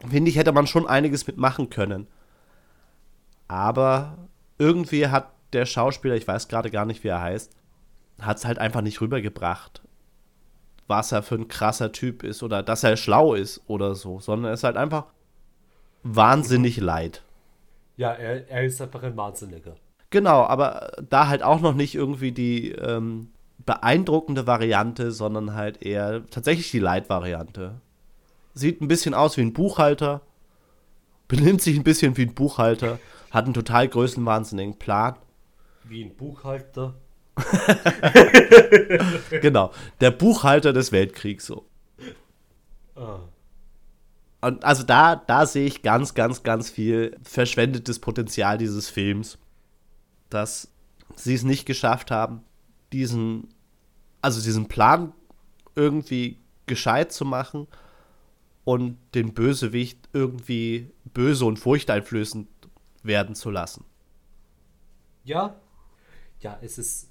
[0.08, 2.08] finde ich, hätte man schon einiges mitmachen können.
[3.48, 4.18] Aber
[4.60, 7.56] irgendwie hat der Schauspieler, ich weiß gerade gar nicht, wie er heißt,
[8.22, 9.82] hat es halt einfach nicht rübergebracht,
[10.88, 14.52] was er für ein krasser Typ ist oder dass er schlau ist oder so, sondern
[14.52, 15.06] er ist halt einfach
[16.04, 17.24] wahnsinnig leid.
[17.98, 19.76] Ja, er, er ist einfach ein Wahnsinniger.
[20.10, 23.32] Genau, aber da halt auch noch nicht irgendwie die ähm,
[23.66, 27.82] beeindruckende Variante, sondern halt eher tatsächlich die Leitvariante.
[28.54, 30.22] Sieht ein bisschen aus wie ein Buchhalter,
[31.28, 33.00] benimmt sich ein bisschen wie ein Buchhalter,
[33.32, 35.16] hat einen total größenwahnsinnigen Plan.
[35.84, 36.96] Wie ein Buchhalter?
[39.42, 39.72] genau,
[40.02, 41.66] der Buchhalter des Weltkriegs so.
[42.96, 43.20] Ah.
[44.42, 49.38] Und also da, da sehe ich ganz, ganz, ganz viel verschwendetes Potenzial dieses Films,
[50.30, 50.72] dass
[51.16, 52.44] sie es nicht geschafft haben,
[52.94, 53.50] diesen,
[54.22, 55.14] also diesen Plan
[55.76, 57.68] irgendwie gescheit zu machen
[58.64, 62.48] und den Bösewicht irgendwie böse und furchteinflößend
[63.04, 63.86] werden zu lassen.
[65.24, 65.56] Ja,
[66.40, 67.10] ja, es ist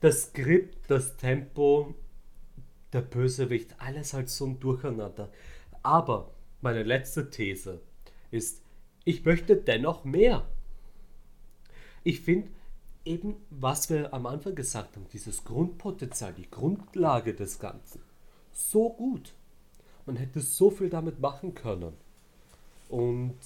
[0.00, 1.94] das Skript, das Tempo,
[2.92, 5.30] der Bösewicht, alles halt so ein Durcheinander.
[5.82, 7.80] Aber meine letzte These
[8.30, 8.62] ist,
[9.04, 10.46] ich möchte dennoch mehr.
[12.02, 12.48] Ich finde
[13.04, 18.02] eben, was wir am Anfang gesagt haben, dieses Grundpotenzial, die Grundlage des Ganzen,
[18.52, 19.34] so gut.
[20.06, 21.92] Man hätte so viel damit machen können.
[22.88, 23.38] Und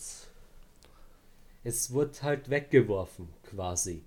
[1.62, 4.02] es wird halt weggeworfen, quasi.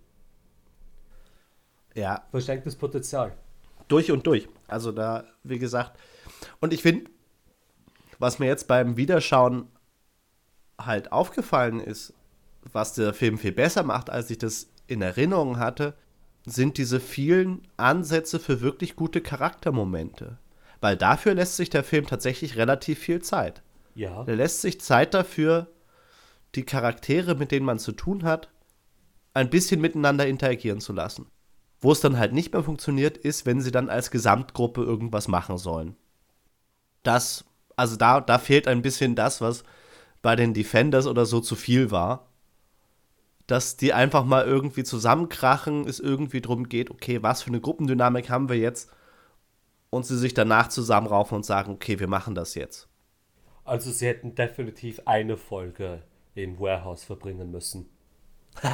[1.98, 2.24] Ja.
[2.32, 3.36] Verschenktes Potenzial.
[3.88, 4.48] Durch und durch.
[4.68, 6.00] Also da, wie gesagt.
[6.60, 7.10] Und ich finde,
[8.20, 9.68] was mir jetzt beim Wiederschauen
[10.80, 12.14] halt aufgefallen ist,
[12.72, 15.96] was der Film viel besser macht, als ich das in Erinnerung hatte,
[16.46, 20.38] sind diese vielen Ansätze für wirklich gute Charaktermomente.
[20.80, 23.64] Weil dafür lässt sich der Film tatsächlich relativ viel Zeit.
[23.96, 24.24] Ja.
[24.28, 25.68] Er lässt sich Zeit dafür,
[26.54, 28.50] die Charaktere, mit denen man zu tun hat,
[29.34, 31.28] ein bisschen miteinander interagieren zu lassen.
[31.80, 35.58] Wo es dann halt nicht mehr funktioniert, ist, wenn sie dann als Gesamtgruppe irgendwas machen
[35.58, 35.96] sollen.
[37.04, 39.64] Das, also da, da fehlt ein bisschen das, was
[40.22, 42.28] bei den Defenders oder so zu viel war.
[43.46, 48.30] Dass die einfach mal irgendwie zusammenkrachen, es irgendwie drum geht, okay, was für eine Gruppendynamik
[48.30, 48.92] haben wir jetzt?
[49.90, 52.90] Und sie sich danach zusammenraufen und sagen, okay, wir machen das jetzt.
[53.64, 56.04] Also sie hätten definitiv eine Folge
[56.36, 57.90] im Warehouse verbringen müssen.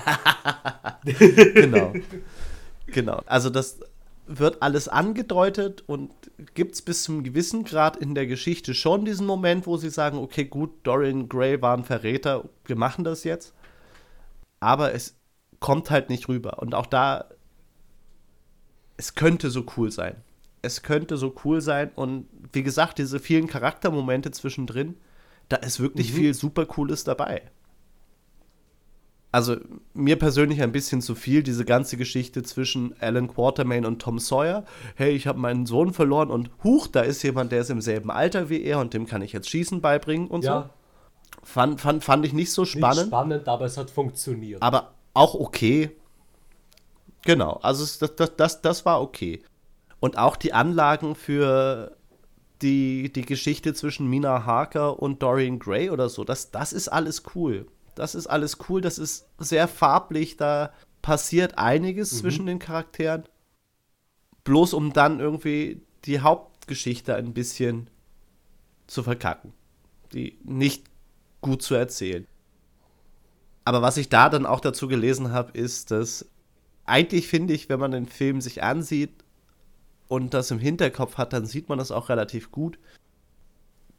[1.04, 1.94] genau.
[2.94, 3.22] Genau.
[3.26, 3.80] Also das
[4.26, 6.12] wird alles angedeutet und
[6.54, 10.18] gibt es bis zum gewissen Grad in der Geschichte schon diesen Moment, wo sie sagen,
[10.18, 13.54] okay, gut, Dorian Gray war ein Verräter, wir machen das jetzt.
[14.60, 15.16] Aber es
[15.60, 16.60] kommt halt nicht rüber.
[16.60, 17.26] Und auch da,
[18.96, 20.16] es könnte so cool sein.
[20.62, 21.92] Es könnte so cool sein.
[21.94, 24.96] Und wie gesagt, diese vielen Charaktermomente zwischendrin,
[25.50, 26.18] da ist wirklich mhm.
[26.18, 27.52] viel super Cooles dabei
[29.34, 29.58] also
[29.96, 34.64] mir persönlich ein bisschen zu viel, diese ganze Geschichte zwischen Alan Quatermain und Tom Sawyer.
[34.94, 38.12] Hey, ich habe meinen Sohn verloren und huch, da ist jemand, der ist im selben
[38.12, 40.62] Alter wie er und dem kann ich jetzt Schießen beibringen und ja.
[40.62, 40.70] so.
[41.42, 42.98] Fand, fand, fand ich nicht so spannend.
[42.98, 44.62] Nicht spannend, aber es hat funktioniert.
[44.62, 45.90] Aber auch okay.
[47.24, 49.42] Genau, also das, das, das, das war okay.
[50.00, 51.98] Und auch die Anlagen für
[52.62, 57.24] die, die Geschichte zwischen Mina Harker und Dorian Gray oder so, das, das ist alles
[57.34, 57.66] cool.
[57.96, 62.18] Das ist alles cool, das ist sehr farblich, da passiert einiges mhm.
[62.18, 63.24] zwischen den Charakteren.
[64.44, 67.90] Bloß um dann irgendwie die Hauptgeschichte ein bisschen
[68.88, 69.54] zu verkacken.
[70.14, 70.86] Die nicht
[71.42, 72.28] gut zu erzählen.
[73.66, 76.28] Aber was ich da dann auch dazu gelesen habe, ist, dass
[76.86, 79.24] eigentlich finde ich, wenn man den Film sich ansieht
[80.08, 82.78] und das im Hinterkopf hat, dann sieht man das auch relativ gut,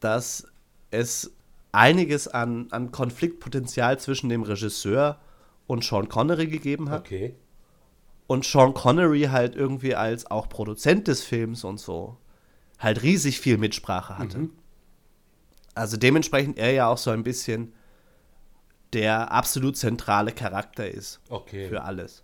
[0.00, 0.46] dass
[0.90, 1.33] es
[1.74, 5.20] einiges an, an Konfliktpotenzial zwischen dem Regisseur
[5.66, 7.02] und Sean Connery gegeben hat.
[7.02, 7.34] Okay.
[8.26, 12.16] Und Sean Connery halt irgendwie als auch Produzent des Films und so
[12.78, 14.38] halt riesig viel Mitsprache hatte.
[14.38, 14.50] Mhm.
[15.74, 17.72] Also dementsprechend er ja auch so ein bisschen
[18.92, 21.68] der absolut zentrale Charakter ist okay.
[21.68, 22.22] für alles.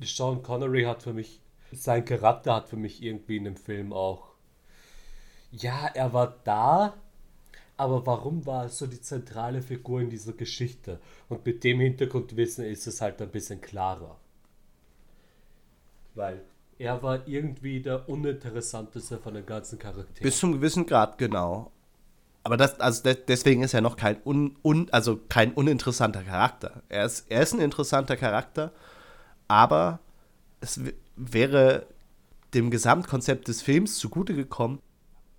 [0.00, 1.40] Sean Connery hat für mich,
[1.72, 4.34] sein Charakter hat für mich irgendwie in dem Film auch,
[5.50, 6.94] ja, er war da,
[7.76, 10.98] aber warum war er so die zentrale Figur in dieser Geschichte?
[11.28, 14.16] Und mit dem Hintergrundwissen ist es halt ein bisschen klarer.
[16.14, 16.42] Weil
[16.78, 20.22] er war irgendwie der uninteressanteste von den ganzen Charakteren.
[20.22, 21.70] Bis zum gewissen Grad, genau.
[22.42, 26.82] Aber das, also deswegen ist er noch kein, un, un, also kein uninteressanter Charakter.
[26.88, 28.72] Er ist, er ist ein interessanter Charakter,
[29.48, 29.98] aber
[30.60, 30.80] es
[31.16, 31.86] wäre
[32.54, 34.80] dem Gesamtkonzept des Films zugute gekommen,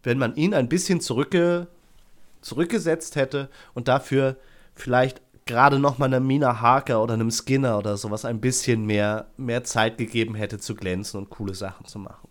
[0.04, 1.67] wenn man ihn ein bisschen zurückge
[2.41, 4.38] zurückgesetzt hätte und dafür
[4.76, 9.28] vielleicht gerade noch mal einem Mina Harker oder einem Skinner oder sowas ein bisschen mehr,
[9.38, 12.28] mehr Zeit gegeben hätte zu glänzen und coole Sachen zu machen.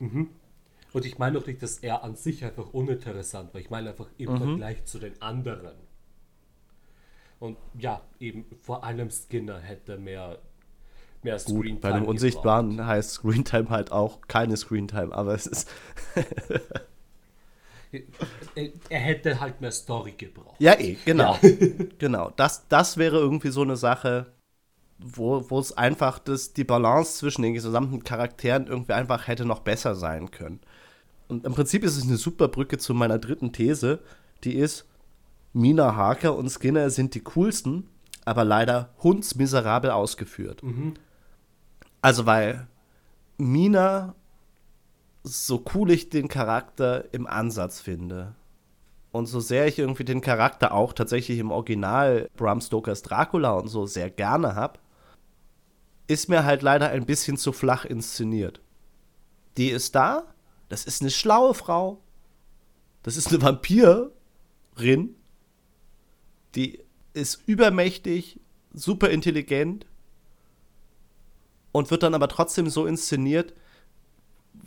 [0.00, 0.30] Mhm.
[0.92, 3.60] Und ich meine auch nicht, dass er an sich einfach uninteressant war.
[3.60, 4.38] Ich meine einfach im mhm.
[4.38, 5.76] Vergleich zu den anderen.
[7.38, 10.38] Und ja, eben vor allem Skinner hätte mehr,
[11.22, 11.72] mehr Screentime.
[11.74, 15.70] Gut, bei dem Unsichtbaren heißt Screentime halt auch keine Screentime, aber es ist.
[18.88, 20.56] er hätte halt mehr Story gebraucht.
[20.58, 21.38] Ja, eh, genau.
[21.42, 21.50] Ja.
[21.98, 22.32] genau.
[22.36, 24.26] Das, das wäre irgendwie so eine Sache,
[24.98, 29.94] wo, es einfach das, die Balance zwischen den gesamten Charakteren irgendwie einfach hätte noch besser
[29.94, 30.60] sein können.
[31.28, 34.00] Und im Prinzip ist es eine super Brücke zu meiner dritten These,
[34.44, 34.86] die ist,
[35.52, 37.88] Mina Harker und Skinner sind die coolsten,
[38.24, 40.62] aber leider hundsmiserabel ausgeführt.
[40.62, 40.94] Mhm.
[42.00, 42.66] Also weil
[43.38, 44.14] Mina
[45.28, 48.34] so cool ich den Charakter im Ansatz finde
[49.12, 53.68] und so sehr ich irgendwie den Charakter auch tatsächlich im Original Bram Stokers Dracula und
[53.68, 54.78] so sehr gerne habe,
[56.06, 58.60] ist mir halt leider ein bisschen zu flach inszeniert.
[59.56, 60.24] Die ist da,
[60.68, 62.00] das ist eine schlaue Frau,
[63.02, 65.14] das ist eine Vampirin,
[66.54, 66.80] die
[67.12, 68.40] ist übermächtig,
[68.72, 69.86] super intelligent
[71.72, 73.54] und wird dann aber trotzdem so inszeniert,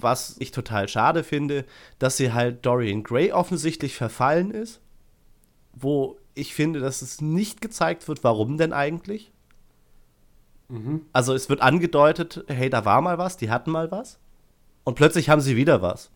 [0.04, 1.66] was ich total schade finde,
[2.00, 4.82] dass sie halt Dorian Gray offensichtlich verfallen ist,
[5.74, 9.32] wo ich finde, dass es nicht gezeigt wird, warum denn eigentlich.
[10.70, 11.06] Mhm.
[11.12, 14.20] Also es wird angedeutet, hey, da war mal was, die hatten mal was.
[14.84, 16.10] Und plötzlich haben sie wieder was.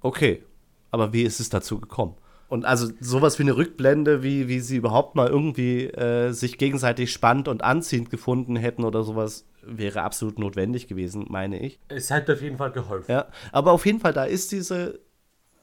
[0.00, 0.44] Okay,
[0.90, 2.14] aber wie ist es dazu gekommen?
[2.52, 7.10] Und also sowas wie eine Rückblende, wie, wie sie überhaupt mal irgendwie äh, sich gegenseitig
[7.10, 11.80] spannend und anziehend gefunden hätten oder sowas, wäre absolut notwendig gewesen, meine ich.
[11.88, 13.10] Es hätte auf jeden Fall geholfen.
[13.10, 15.00] Ja, aber auf jeden Fall, da ist diese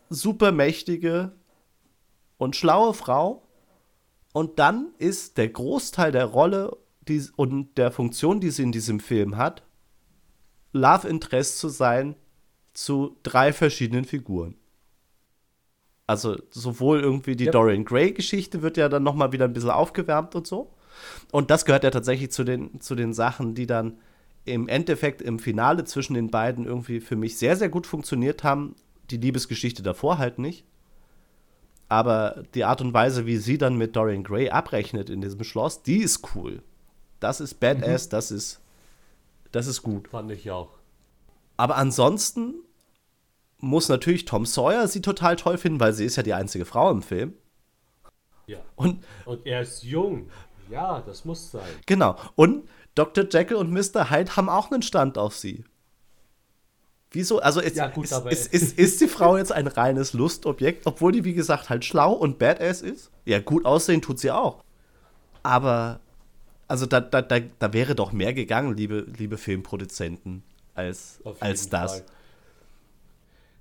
[0.09, 1.33] supermächtige
[2.39, 3.43] und schlaue Frau.
[4.33, 6.75] Und dann ist der Großteil der Rolle
[7.07, 9.61] die, und der Funktion, die sie in diesem Film hat,
[10.73, 12.15] Love Interest zu sein
[12.73, 14.58] zu drei verschiedenen Figuren.
[16.09, 17.51] Also sowohl irgendwie die Ja.
[17.51, 20.73] Dorian Gray-Geschichte wird ja dann noch mal wieder ein bisschen aufgewärmt und so.
[21.31, 23.99] Und das gehört ja tatsächlich zu den, zu den Sachen, die dann
[24.43, 28.75] im Endeffekt im Finale zwischen den beiden irgendwie für mich sehr, sehr gut funktioniert haben.
[29.11, 30.65] Die Liebesgeschichte davor halt nicht.
[31.89, 35.83] Aber die Art und Weise, wie sie dann mit Dorian Gray abrechnet in diesem Schloss,
[35.83, 36.63] die ist cool.
[37.19, 38.61] Das ist badass, das ist,
[39.51, 40.07] das ist gut.
[40.07, 40.71] Fand ich auch.
[41.55, 42.55] Aber ansonsten
[43.59, 46.89] muss natürlich Tom Sawyer sie total toll finden, weil sie ist ja die einzige Frau
[46.91, 47.33] im Film.
[48.47, 48.59] Ja.
[48.75, 50.29] Und Und er ist jung.
[50.69, 51.69] Ja, das muss sein.
[51.85, 52.15] genau.
[52.35, 53.25] Und Dr.
[53.29, 54.09] Jekyll und Mr.
[54.09, 55.63] Hyde haben auch einen Stand auf sie.
[57.11, 57.39] Wieso?
[57.39, 61.11] Also ist, Ja, gut, ist, ist, ist, ist die Frau jetzt ein reines Lustobjekt, obwohl
[61.11, 63.09] die, wie gesagt, halt schlau und badass ist?
[63.25, 64.63] Ja, gut aussehen tut sie auch.
[65.41, 65.99] Aber,
[66.67, 70.43] also da, da, da, da wäre doch mehr gegangen, liebe, liebe Filmproduzenten,
[70.75, 71.93] als, als das.
[71.93, 72.05] Fall.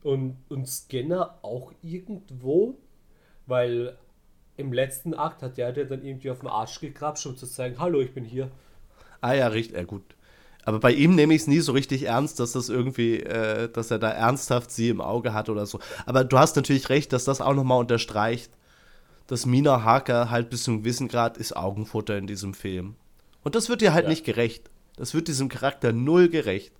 [0.08, 2.78] Und, und Scanner auch irgendwo,
[3.46, 3.98] weil
[4.56, 7.76] im letzten Akt hat der, der dann irgendwie auf den Arsch gekrapscht, um zu sagen,
[7.78, 8.50] hallo, ich bin hier.
[9.20, 10.02] Ah ja, richtig, ja gut.
[10.64, 13.90] Aber bei ihm nehme ich es nie so richtig ernst, dass das irgendwie, äh, dass
[13.90, 15.78] er da ernsthaft sie im Auge hat oder so.
[16.06, 18.50] Aber du hast natürlich recht, dass das auch nochmal unterstreicht,
[19.26, 22.96] dass Mina Harker halt bis zu einem gewissen Grad ist Augenfutter in diesem Film.
[23.44, 24.10] Und das wird ihr halt Ja.
[24.10, 24.70] nicht gerecht.
[24.96, 26.72] Das wird diesem Charakter null gerecht.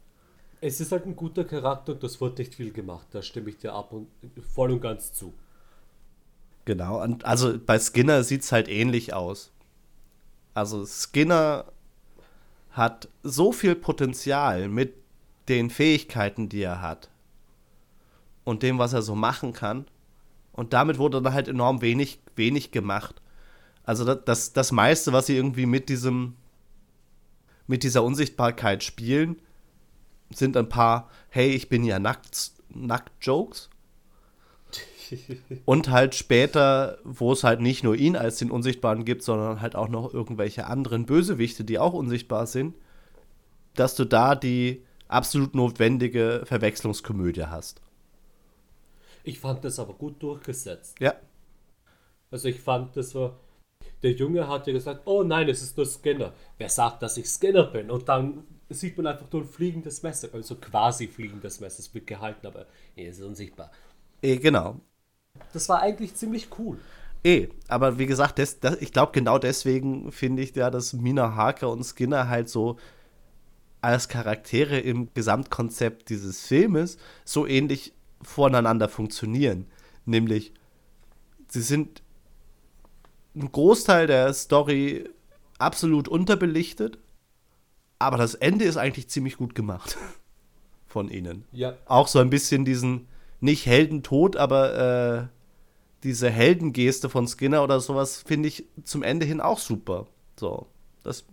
[0.61, 3.07] Es ist halt ein guter Charakter und das wird nicht viel gemacht.
[3.13, 4.09] Da stimme ich dir ab und
[4.55, 5.33] voll und ganz zu.
[6.65, 9.53] Genau, und also bei Skinner sieht es halt ähnlich aus.
[10.53, 11.67] Also Skinner
[12.71, 14.95] hat so viel Potenzial mit
[15.49, 17.09] den Fähigkeiten, die er hat
[18.45, 19.87] und dem, was er so machen kann.
[20.53, 23.21] Und damit wurde dann halt enorm wenig, wenig gemacht.
[23.85, 26.35] Also das, das, das meiste, was sie irgendwie mit diesem,
[27.67, 29.41] mit dieser Unsichtbarkeit spielen,
[30.31, 33.71] sind ein paar, hey, ich bin ja nackt, nackt Jokes.
[35.65, 39.75] Und halt später, wo es halt nicht nur ihn als den Unsichtbaren gibt, sondern halt
[39.75, 42.75] auch noch irgendwelche anderen Bösewichte, die auch unsichtbar sind,
[43.75, 47.81] dass du da die absolut notwendige Verwechslungskomödie hast.
[49.25, 50.99] Ich fand das aber gut durchgesetzt.
[51.01, 51.15] Ja.
[52.31, 53.39] Also ich fand, das war.
[54.03, 56.33] Der Junge hat ja gesagt, oh nein, es ist nur Scanner.
[56.57, 57.91] Wer sagt, dass ich Scanner bin?
[57.91, 60.29] Und dann sieht man einfach nur ein fliegendes Messer.
[60.33, 61.81] Also quasi fliegendes Messer.
[61.81, 63.71] Es wird gehalten, aber er ist unsichtbar.
[64.23, 64.81] Eh, genau.
[65.53, 66.79] Das war eigentlich ziemlich cool.
[67.25, 71.35] Eh, aber wie gesagt, das, das, ich glaube, genau deswegen finde ich ja, dass Mina
[71.35, 72.77] Harker und Skinner halt so
[73.81, 79.67] als Charaktere im Gesamtkonzept dieses Filmes so ähnlich voneinander funktionieren.
[80.05, 80.53] Nämlich,
[81.49, 82.03] sie sind
[83.35, 85.09] ein Großteil der Story
[85.59, 86.99] absolut unterbelichtet,
[87.99, 89.97] aber das Ende ist eigentlich ziemlich gut gemacht
[90.87, 93.09] von ihnen Ja, auch so ein bisschen diesen,
[93.41, 95.27] nicht Heldentod, aber äh,
[96.05, 100.07] diese Heldengeste von Skinner oder sowas finde ich zum Ende hin auch super.
[100.37, 100.67] So,
[101.03, 101.25] das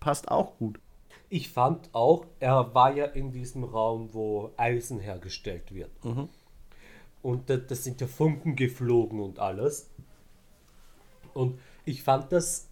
[0.00, 0.78] passt auch gut.
[1.28, 5.90] ich fand auch, er war ja in diesem Raum, wo Eisen hergestellt wird.
[7.22, 9.88] Und da, da sind ja Funken geflogen und alles.
[11.34, 12.68] Und ich fand das.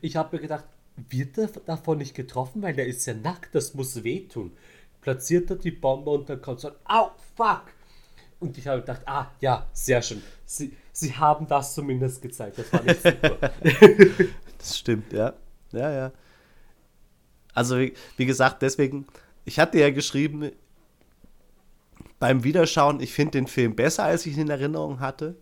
[0.00, 0.64] Ich habe mir gedacht,
[0.96, 4.52] wird er davon nicht getroffen, weil er ist ja nackt, das muss wehtun.
[5.00, 7.64] Platziert er die Bombe und dann kommt so ein Au, fuck!
[8.40, 10.22] Und ich habe gedacht, ah, ja, sehr schön.
[10.44, 12.58] Sie, sie haben das zumindest gezeigt.
[12.58, 13.52] Das war nicht super.
[14.58, 15.34] Das stimmt, ja.
[15.72, 16.12] Ja, ja.
[17.52, 19.06] Also, wie, wie gesagt, deswegen,
[19.44, 20.52] ich hatte ja geschrieben,
[22.18, 25.36] beim Wiederschauen, ich finde den Film besser, als ich ihn in Erinnerung hatte.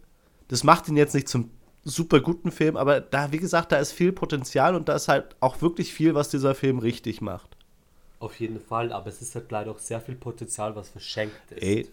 [0.49, 1.51] Das macht ihn jetzt nicht zum
[1.85, 5.37] super guten Film, aber da, wie gesagt, da ist viel Potenzial und da ist halt
[5.41, 7.57] auch wirklich viel, was dieser Film richtig macht.
[8.21, 11.63] Auf jeden Fall, aber es ist halt leider auch sehr viel Potenzial, was verschenkt ist.
[11.63, 11.89] Ey,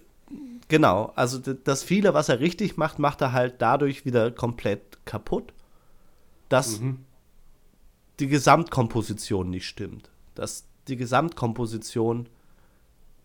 [0.67, 5.53] genau, also das viele, was er richtig macht, macht er halt dadurch wieder komplett kaputt,
[6.49, 6.81] dass
[8.19, 10.09] die Gesamtkomposition nicht stimmt.
[10.35, 12.27] Dass die Gesamtkomposition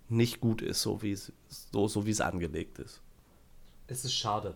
[0.08, 3.00] nicht gut ist, so wie es, so, so wie es angelegt ist.
[3.86, 4.54] Es ist schade.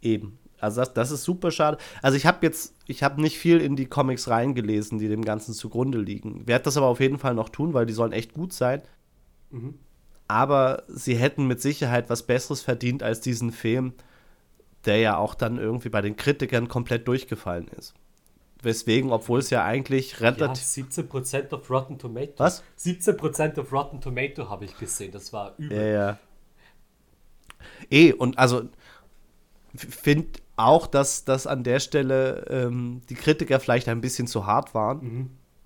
[0.00, 0.38] Eben.
[0.64, 1.78] Also das, das ist super schade.
[2.02, 5.54] Also ich habe jetzt, ich habe nicht viel in die Comics reingelesen, die dem Ganzen
[5.54, 6.46] zugrunde liegen.
[6.46, 8.82] Werde das aber auf jeden Fall noch tun, weil die sollen echt gut sein.
[10.26, 13.92] Aber sie hätten mit Sicherheit was Besseres verdient als diesen Film,
[14.84, 17.94] der ja auch dann irgendwie bei den Kritikern komplett durchgefallen ist.
[18.62, 20.64] Weswegen, obwohl es ja eigentlich Ja, relativ.
[20.64, 22.32] 17% auf Rotten Tomato.
[22.38, 22.62] Was?
[22.78, 25.12] 17% auf Rotten Tomato habe ich gesehen.
[25.12, 25.76] Das war übel.
[25.76, 26.18] Ja, ja.
[27.90, 28.68] Eh, und also
[29.76, 34.74] finde auch, dass, dass an der Stelle ähm, die Kritiker vielleicht ein bisschen zu hart
[34.74, 35.00] waren.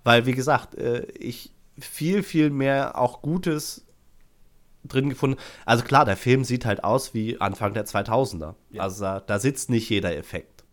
[0.03, 3.85] Weil, wie gesagt, äh, ich viel, viel mehr auch Gutes
[4.83, 5.37] drin gefunden.
[5.65, 8.55] Also klar, der Film sieht halt aus wie Anfang der 2000er.
[8.71, 8.83] Ja.
[8.83, 10.63] Also da, da sitzt nicht jeder Effekt.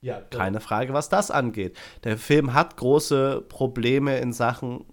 [0.00, 1.76] Ja, Keine Frage, was das angeht.
[2.04, 4.84] Der Film hat große Probleme in Sachen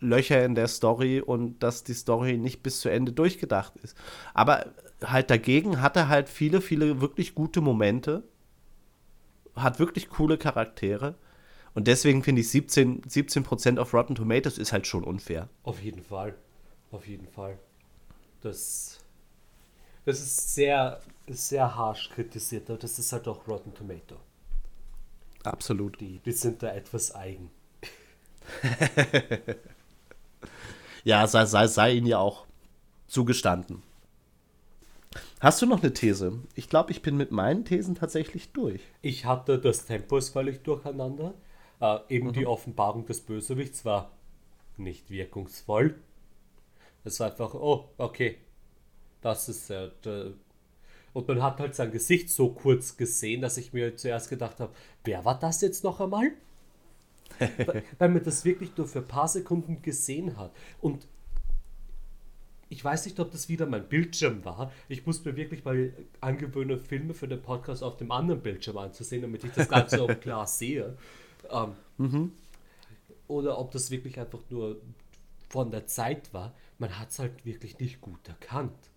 [0.00, 3.96] Löcher in der Story und dass die Story nicht bis zu Ende durchgedacht ist.
[4.32, 4.64] Aber
[5.04, 8.22] halt dagegen hat er halt viele, viele wirklich gute Momente,
[9.54, 11.14] hat wirklich coole Charaktere
[11.74, 15.48] und deswegen finde ich 17, 17% auf Rotten Tomatoes ist halt schon unfair.
[15.62, 16.34] Auf jeden Fall.
[16.90, 17.58] Auf jeden Fall.
[18.40, 19.00] Das,
[20.04, 24.16] das ist sehr, sehr harsch kritisiert, aber das ist halt auch Rotten Tomato.
[25.44, 26.00] Absolut.
[26.00, 27.50] Die, die sind da etwas eigen.
[31.04, 32.46] Ja, sei, sei, sei ihnen ja auch
[33.06, 33.82] zugestanden.
[35.40, 36.38] Hast du noch eine These?
[36.54, 38.82] Ich glaube, ich bin mit meinen Thesen tatsächlich durch.
[39.00, 41.32] Ich hatte das Tempo ist völlig durcheinander.
[41.80, 44.12] Äh, eben die Offenbarung des Bösewichts war
[44.76, 45.98] nicht wirkungsvoll.
[47.04, 48.36] Es war einfach, oh, okay.
[49.22, 50.32] Das ist äh, der,
[51.14, 54.74] Und man hat halt sein Gesicht so kurz gesehen, dass ich mir zuerst gedacht habe,
[55.04, 56.32] wer war das jetzt noch einmal?
[57.38, 60.52] weil, weil man das wirklich nur für ein paar Sekunden gesehen hat.
[60.82, 61.06] Und
[62.70, 64.72] ich weiß nicht, ob das wieder mein Bildschirm war.
[64.88, 69.22] Ich muss mir wirklich mal angewöhnen, Filme für den Podcast auf dem anderen Bildschirm anzusehen,
[69.22, 70.96] damit ich das Ganze auch klar sehe.
[71.50, 71.72] Ähm,
[73.26, 74.80] Oder ob das wirklich einfach nur
[75.48, 76.54] von der Zeit war.
[76.78, 78.90] Man hat es halt wirklich nicht gut erkannt.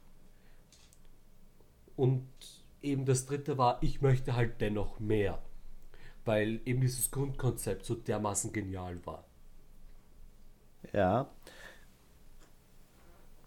[1.95, 2.27] Und
[2.83, 5.41] eben das dritte war, ich möchte halt dennoch mehr.
[6.25, 9.25] Weil eben dieses Grundkonzept so dermaßen genial war.
[10.93, 11.31] Ja.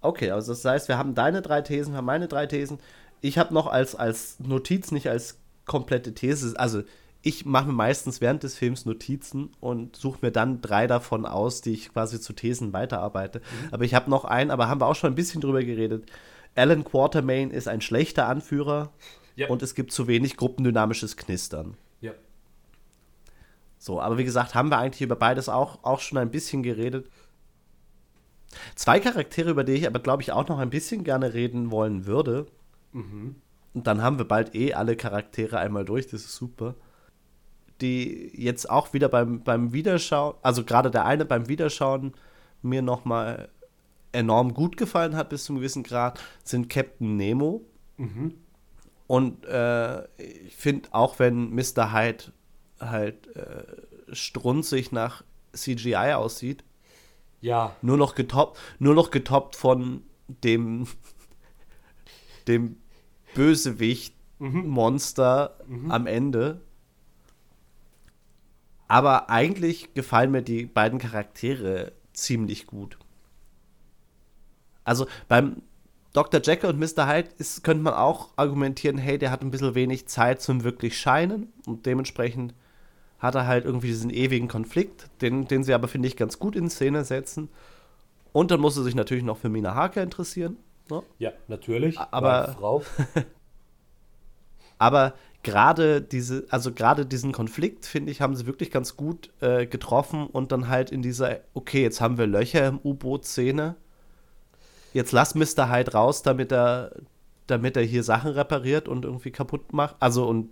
[0.06, 2.78] Okay, also das heißt, wir haben deine drei Thesen, wir haben meine drei Thesen.
[3.20, 6.82] Ich habe noch als, als Notiz, nicht als komplette These, also
[7.22, 11.60] ich mache mir meistens während des Films Notizen und suche mir dann drei davon aus,
[11.60, 13.40] die ich quasi zu Thesen weiterarbeite.
[13.72, 16.08] Aber ich habe noch einen, aber haben wir auch schon ein bisschen drüber geredet.
[16.54, 18.92] Alan Quatermain ist ein schlechter Anführer
[19.34, 19.48] Ja.
[19.48, 21.76] und es gibt zu wenig gruppendynamisches Knistern.
[22.00, 22.12] Ja.
[23.78, 27.08] So, aber wie gesagt, haben wir eigentlich über beides auch, auch schon ein bisschen geredet.
[28.74, 32.06] Zwei Charaktere, über die ich aber, glaube ich, auch noch ein bisschen gerne reden wollen
[32.06, 32.46] würde.
[33.74, 36.74] Und dann haben wir bald eh alle Charaktere einmal durch, das ist super.
[37.82, 42.14] Die jetzt auch wieder beim, beim Wiederschauen, also gerade der eine beim Wiederschauen
[42.62, 43.50] mir nochmal
[44.12, 47.66] enorm gut gefallen hat bis zu einem gewissen Grad, sind Captain Nemo.
[49.06, 51.92] Und äh, ich finde, auch wenn Mr.
[51.92, 52.24] Hyde
[52.80, 53.64] halt äh,
[54.14, 55.22] strunzig nach
[55.52, 56.64] CGI aussieht,
[57.40, 60.86] Ja, nur noch getoppt, nur noch getoppt von dem,
[62.48, 62.76] dem
[63.34, 65.58] Bösewicht-Monster
[65.88, 66.60] am Ende.
[68.88, 72.98] Aber eigentlich gefallen mir die beiden Charaktere ziemlich gut.
[74.84, 75.62] Also beim
[76.12, 76.40] Dr.
[76.42, 77.08] Jekyll und Mr.
[77.08, 80.98] Hyde ist, könnte man auch argumentieren, hey, der hat ein bisschen wenig Zeit zum wirklich
[80.98, 82.54] Scheinen und dementsprechend
[83.18, 86.56] hat er halt irgendwie diesen ewigen Konflikt, den, den sie aber, finde ich, ganz gut
[86.56, 87.48] in Szene setzen.
[88.32, 90.58] Und dann muss er sich natürlich noch für Mina Harker interessieren.
[90.90, 91.02] Ne?
[91.18, 91.98] ja, natürlich.
[91.98, 92.82] Aber- Frau.
[94.78, 99.66] Aber gerade diese, also gerade diesen Konflikt, finde ich, haben sie wirklich ganz gut äh,
[99.66, 103.76] getroffen und dann halt in dieser, okay, jetzt haben wir Löcher im U-Boot-Szene.
[104.92, 105.70] Jetzt lass Mr.
[105.70, 106.92] Hyde raus, damit er,
[107.46, 109.96] damit er hier Sachen repariert und irgendwie kaputt macht.
[110.00, 110.50] Also und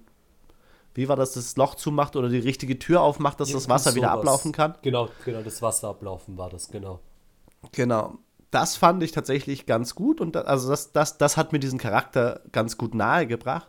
[0.95, 4.11] wie war das, das Loch zumacht oder die richtige Tür aufmacht, dass das Wasser wieder
[4.13, 4.75] ablaufen kann?
[4.83, 7.01] Genau, genau, das Wasser ablaufen war das, genau.
[7.73, 8.19] Genau.
[8.51, 11.79] Das fand ich tatsächlich ganz gut und da, also das, das, das hat mir diesen
[11.79, 13.69] Charakter ganz gut nahegebracht.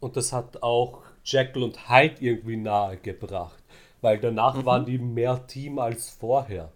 [0.00, 3.62] Und das hat auch Jekyll und Hyde irgendwie nahegebracht.
[4.00, 4.64] Weil danach Mhm.
[4.64, 6.72] waren die mehr Team als vorher.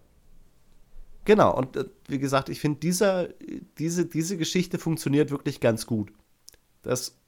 [1.24, 3.34] Genau, und äh, wie gesagt, ich finde, diese,
[3.78, 6.12] diese Geschichte funktioniert wirklich ganz gut.
[6.82, 7.19] Das,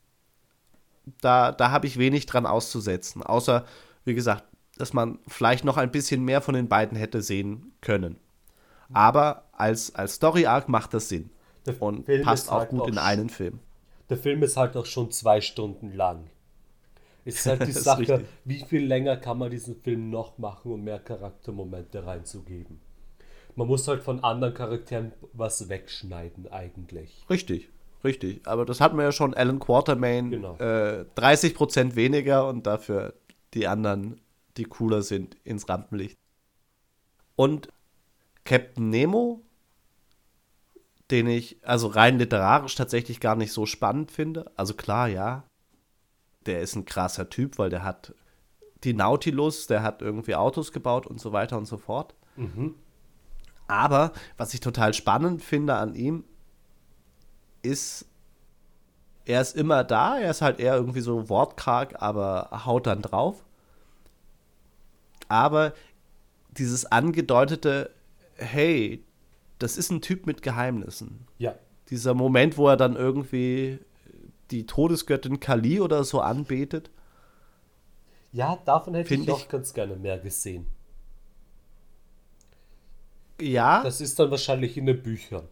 [1.20, 3.22] da da habe ich wenig dran auszusetzen.
[3.22, 3.64] Außer,
[4.04, 4.44] wie gesagt,
[4.76, 8.16] dass man vielleicht noch ein bisschen mehr von den beiden hätte sehen können.
[8.92, 11.30] Aber als, als Story-Arc macht das Sinn.
[11.66, 13.60] Der Und Film passt auch halt gut auch in einen Film.
[14.10, 16.28] Der Film ist halt auch schon zwei Stunden lang.
[17.24, 20.84] Es ist halt die Sache, wie viel länger kann man diesen Film noch machen, um
[20.84, 22.80] mehr Charaktermomente reinzugeben.
[23.54, 27.24] Man muss halt von anderen Charakteren was wegschneiden eigentlich.
[27.28, 27.70] Richtig,
[28.04, 28.46] richtig.
[28.46, 29.34] Aber das hatten wir ja schon.
[29.34, 30.56] Alan Quatermain Genau.
[30.58, 33.14] äh, 30% weniger und dafür
[33.54, 34.20] die anderen
[34.56, 36.18] die cooler sind, ins Rampenlicht.
[37.36, 37.68] Und
[38.44, 39.42] Captain Nemo,
[41.10, 44.50] den ich also rein literarisch tatsächlich gar nicht so spannend finde.
[44.56, 45.44] Also klar, ja,
[46.46, 48.14] der ist ein krasser Typ, weil der hat
[48.84, 52.14] die Nautilus, der hat irgendwie Autos gebaut und so weiter und so fort.
[52.36, 52.74] Mhm.
[53.68, 56.24] Aber was ich total spannend finde an ihm,
[57.62, 58.06] ist,
[59.24, 63.44] er ist immer da, er ist halt eher irgendwie so wortkarg, aber haut dann drauf.
[65.28, 65.72] Aber
[66.50, 67.90] dieses angedeutete,
[68.36, 69.04] hey,
[69.58, 71.26] das ist ein Typ mit Geheimnissen.
[71.38, 71.54] Ja.
[71.88, 73.78] Dieser Moment, wo er dann irgendwie
[74.50, 76.90] die Todesgöttin Kali oder so anbetet.
[78.32, 80.66] Ja, davon hätte ich auch ganz gerne mehr gesehen.
[83.40, 83.82] Ja.
[83.82, 85.48] Das ist dann wahrscheinlich in den Büchern.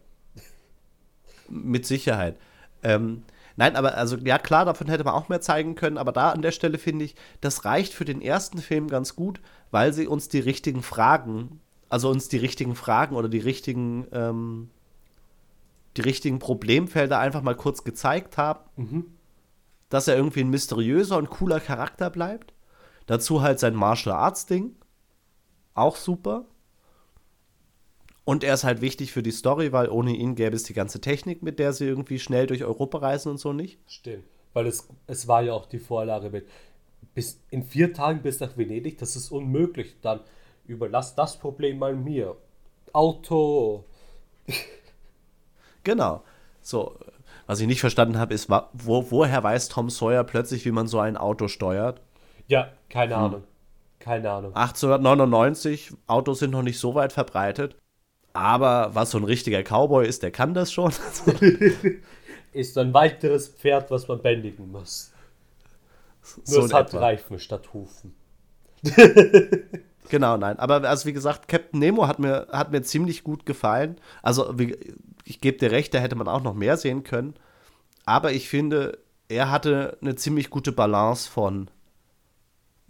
[1.51, 2.37] Mit Sicherheit.
[2.83, 3.23] Ähm,
[3.57, 6.41] nein, aber also ja klar, davon hätte man auch mehr zeigen können, aber da an
[6.41, 10.29] der Stelle finde ich, das reicht für den ersten Film ganz gut, weil sie uns
[10.29, 14.69] die richtigen Fragen, also uns die richtigen Fragen oder die richtigen, ähm,
[15.97, 19.05] die richtigen Problemfelder einfach mal kurz gezeigt haben, mhm.
[19.89, 22.53] dass er irgendwie ein mysteriöser und cooler Charakter bleibt.
[23.07, 24.75] Dazu halt sein Martial Arts Ding,
[25.73, 26.45] auch super.
[28.23, 31.01] Und er ist halt wichtig für die Story, weil ohne ihn gäbe es die ganze
[31.01, 33.79] Technik, mit der sie irgendwie schnell durch Europa reisen und so nicht.
[33.87, 34.25] Stimmt.
[34.53, 36.47] Weil es, es war ja auch die Vorlage mit,
[37.13, 39.95] bis in vier Tagen bis nach Venedig, das ist unmöglich.
[40.01, 40.19] Dann
[40.65, 42.35] überlass das Problem mal mir.
[42.93, 43.85] Auto.
[45.83, 46.23] genau.
[46.61, 46.95] So,
[47.47, 50.99] was ich nicht verstanden habe, ist, wo, woher weiß Tom Sawyer plötzlich, wie man so
[50.99, 52.01] ein Auto steuert?
[52.47, 53.23] Ja, keine hm.
[53.23, 53.43] Ahnung.
[53.99, 54.55] Keine Ahnung.
[54.55, 57.75] 1899, Autos sind noch nicht so weit verbreitet.
[58.33, 60.93] Aber was so ein richtiger Cowboy ist, der kann das schon.
[62.53, 65.11] ist ein weiteres Pferd, was man bändigen muss.
[66.35, 66.99] Nur so es hat etwa.
[66.99, 68.15] Reifen statt Hufen.
[70.09, 70.59] genau, nein.
[70.59, 73.97] Aber also wie gesagt, Captain Nemo hat mir, hat mir ziemlich gut gefallen.
[74.21, 74.55] Also
[75.25, 77.35] ich gebe dir recht, da hätte man auch noch mehr sehen können.
[78.05, 81.69] Aber ich finde, er hatte eine ziemlich gute Balance von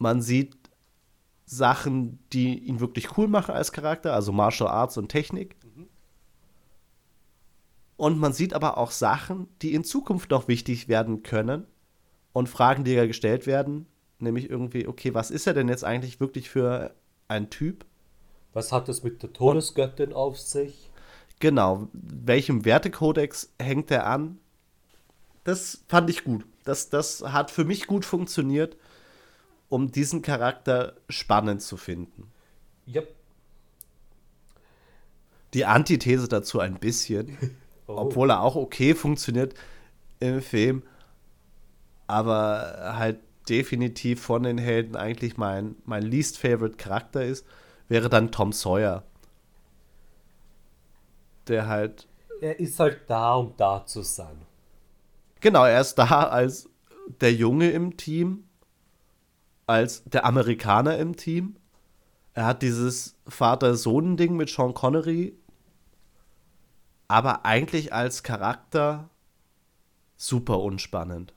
[0.02, 0.58] man sieht
[1.52, 5.58] Sachen, die ihn wirklich cool machen als Charakter, also Martial Arts und Technik.
[5.76, 5.88] Mhm.
[7.98, 11.68] Und man sieht aber auch Sachen, die in Zukunft noch wichtig werden können
[12.32, 13.86] und Fragen, die ja gestellt werden,
[14.20, 16.96] nämlich irgendwie, okay, was ist er denn jetzt eigentlich wirklich für
[17.28, 17.84] ein Typ?
[18.54, 20.90] Was hat es mit der Todesgöttin auf sich?
[21.42, 24.40] Genau, welchem Wertekodex hängt er an?
[25.44, 26.46] Das fand ich gut.
[26.64, 28.78] Das, das hat für mich gut funktioniert
[29.72, 32.30] um diesen Charakter spannend zu finden.
[32.94, 33.16] Yep.
[35.54, 37.38] Die Antithese dazu ein bisschen,
[37.88, 37.96] oh.
[37.96, 39.54] obwohl er auch okay funktioniert
[40.20, 40.84] im Film,
[42.06, 47.46] aber halt definitiv von den Helden eigentlich mein, mein least favorite Charakter ist,
[47.88, 49.04] wäre dann Tom Sawyer.
[51.48, 52.08] Der halt.
[52.42, 54.42] Er ist halt da, um da zu sein.
[55.40, 56.70] Genau, er ist da als
[57.22, 58.44] der Junge im Team,
[59.72, 61.56] als der Amerikaner im Team.
[62.34, 65.36] Er hat dieses Vater-Sohn-Ding mit Sean Connery,
[67.08, 69.10] aber eigentlich als Charakter
[70.16, 71.34] super unspannend.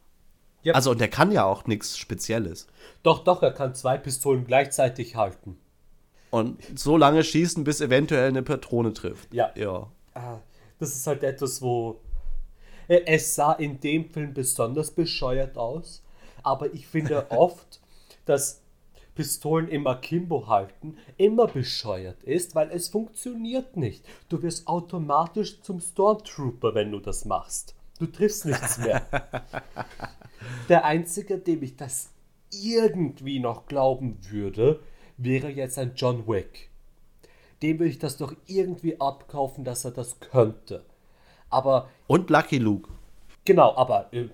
[0.65, 0.77] Yep.
[0.77, 2.67] Also, und er kann ja auch nichts Spezielles.
[3.03, 5.59] Doch, doch, er kann zwei Pistolen gleichzeitig halten.
[6.31, 9.33] Und so lange schießen, bis eventuell eine Patrone trifft.
[9.33, 9.51] Ja.
[9.57, 9.89] ja.
[10.15, 10.39] Ah,
[10.79, 12.01] das ist halt etwas, wo.
[12.87, 16.03] Es sah in dem Film besonders bescheuert aus,
[16.43, 17.81] aber ich finde oft
[18.25, 18.63] dass
[19.15, 24.05] Pistolen im Akimbo halten immer bescheuert ist, weil es funktioniert nicht.
[24.29, 27.75] Du wirst automatisch zum Stormtrooper, wenn du das machst.
[27.99, 29.07] Du triffst nichts mehr.
[30.69, 32.11] Der Einzige, dem ich das
[32.51, 34.81] irgendwie noch glauben würde,
[35.17, 36.71] wäre jetzt ein John Wick.
[37.63, 40.85] Dem würde ich das doch irgendwie abkaufen, dass er das könnte.
[41.51, 41.89] Aber.
[42.09, 42.91] Und Lucky Luke.
[43.45, 44.29] Genau, aber äh,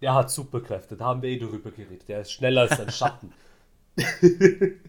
[0.00, 2.08] der hat Superkräfte, da haben wir eh drüber geredet.
[2.08, 3.32] Der ist schneller als ein Schatten.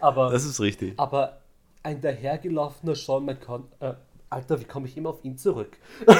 [0.00, 0.94] aber, das ist richtig.
[0.96, 1.40] Aber
[1.82, 3.66] ein dahergelaufener Sean McCon...
[3.80, 3.94] Äh,
[4.30, 5.76] Alter, wie komme ich immer auf ihn zurück?
[6.08, 6.16] ein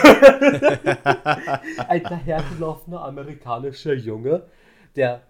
[2.04, 4.46] dahergelaufener amerikanischer Junge,
[4.94, 5.22] der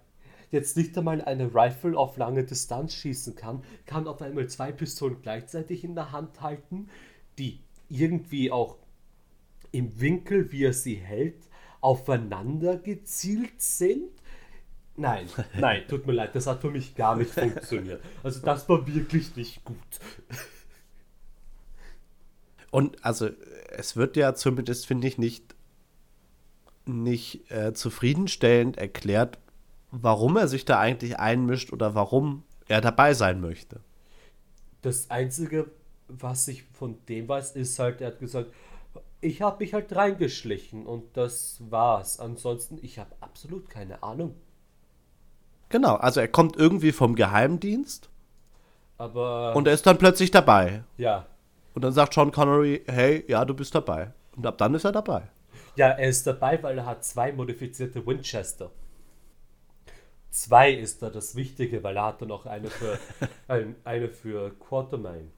[0.50, 5.22] jetzt nicht einmal eine Rifle auf lange Distanz schießen kann, kann auf einmal zwei Pistolen
[5.22, 6.90] gleichzeitig in der Hand halten,
[7.38, 8.76] die irgendwie auch
[9.72, 11.48] im Winkel, wie er sie hält,
[11.84, 14.10] aufeinander gezielt sind.
[14.96, 15.28] Nein,
[15.58, 18.00] nein, tut mir leid, das hat für mich gar nicht funktioniert.
[18.22, 19.76] Also das war wirklich nicht gut.
[22.70, 23.28] Und also
[23.70, 25.54] es wird ja zumindest, finde ich, nicht,
[26.86, 29.38] nicht äh, zufriedenstellend erklärt,
[29.90, 33.80] warum er sich da eigentlich einmischt oder warum er dabei sein möchte.
[34.80, 35.70] Das Einzige,
[36.08, 38.50] was ich von dem weiß, ist halt, er hat gesagt,
[39.24, 42.20] ich habe mich halt reingeschlichen und das war's.
[42.20, 44.34] Ansonsten, ich habe absolut keine Ahnung.
[45.70, 48.10] Genau, also er kommt irgendwie vom Geheimdienst
[48.98, 50.84] Aber und er ist dann plötzlich dabei.
[50.96, 51.26] ja,
[51.74, 54.12] Und dann sagt Sean Connery, hey, ja, du bist dabei.
[54.36, 55.30] Und ab dann ist er dabei.
[55.76, 58.70] ja, er ist dabei, weil er hat zwei modifizierte Winchester.
[60.30, 62.98] Zwei ist da das Wichtige, weil er hat dann noch eine für
[63.48, 65.30] ein, eine für Quatermain.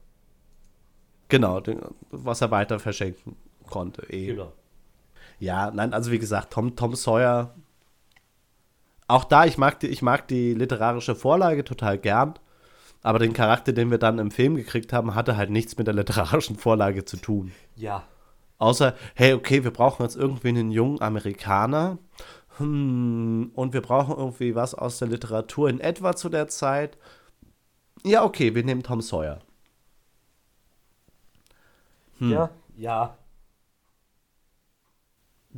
[1.29, 3.35] Genau, den, was er weiter verschenken
[3.67, 4.11] konnte.
[4.11, 4.27] Eh.
[4.27, 4.53] Genau.
[5.39, 7.53] Ja, nein, also wie gesagt, Tom, Tom Sawyer.
[9.07, 12.33] Auch da, ich mag, die, ich mag die literarische Vorlage total gern.
[13.03, 15.93] Aber den Charakter, den wir dann im Film gekriegt haben, hatte halt nichts mit der
[15.93, 17.51] literarischen Vorlage zu tun.
[17.75, 18.03] Ja,
[18.59, 21.99] Außer, hey, okay, wir brauchen jetzt irgendwie einen jungen Amerikaner.
[22.57, 26.97] Hm, und wir brauchen irgendwie was aus der Literatur in etwa zu der Zeit.
[28.03, 29.39] Ja, okay, wir nehmen Tom Sawyer.
[32.17, 32.31] Hm.
[32.31, 33.17] ja, ja.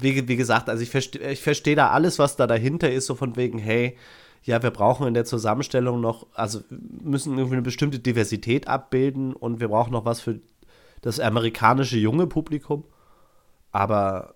[0.01, 3.15] Wie, wie gesagt, also ich verstehe ich versteh da alles, was da dahinter ist, so
[3.15, 3.97] von wegen, hey,
[4.43, 9.59] ja, wir brauchen in der Zusammenstellung noch, also müssen irgendwie eine bestimmte Diversität abbilden und
[9.59, 10.39] wir brauchen noch was für
[11.01, 12.85] das amerikanische junge Publikum.
[13.71, 14.35] Aber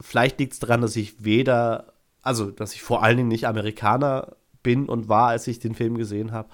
[0.00, 4.36] vielleicht liegt es daran, dass ich weder, also dass ich vor allen Dingen nicht Amerikaner
[4.62, 6.48] bin und war, als ich den Film gesehen habe.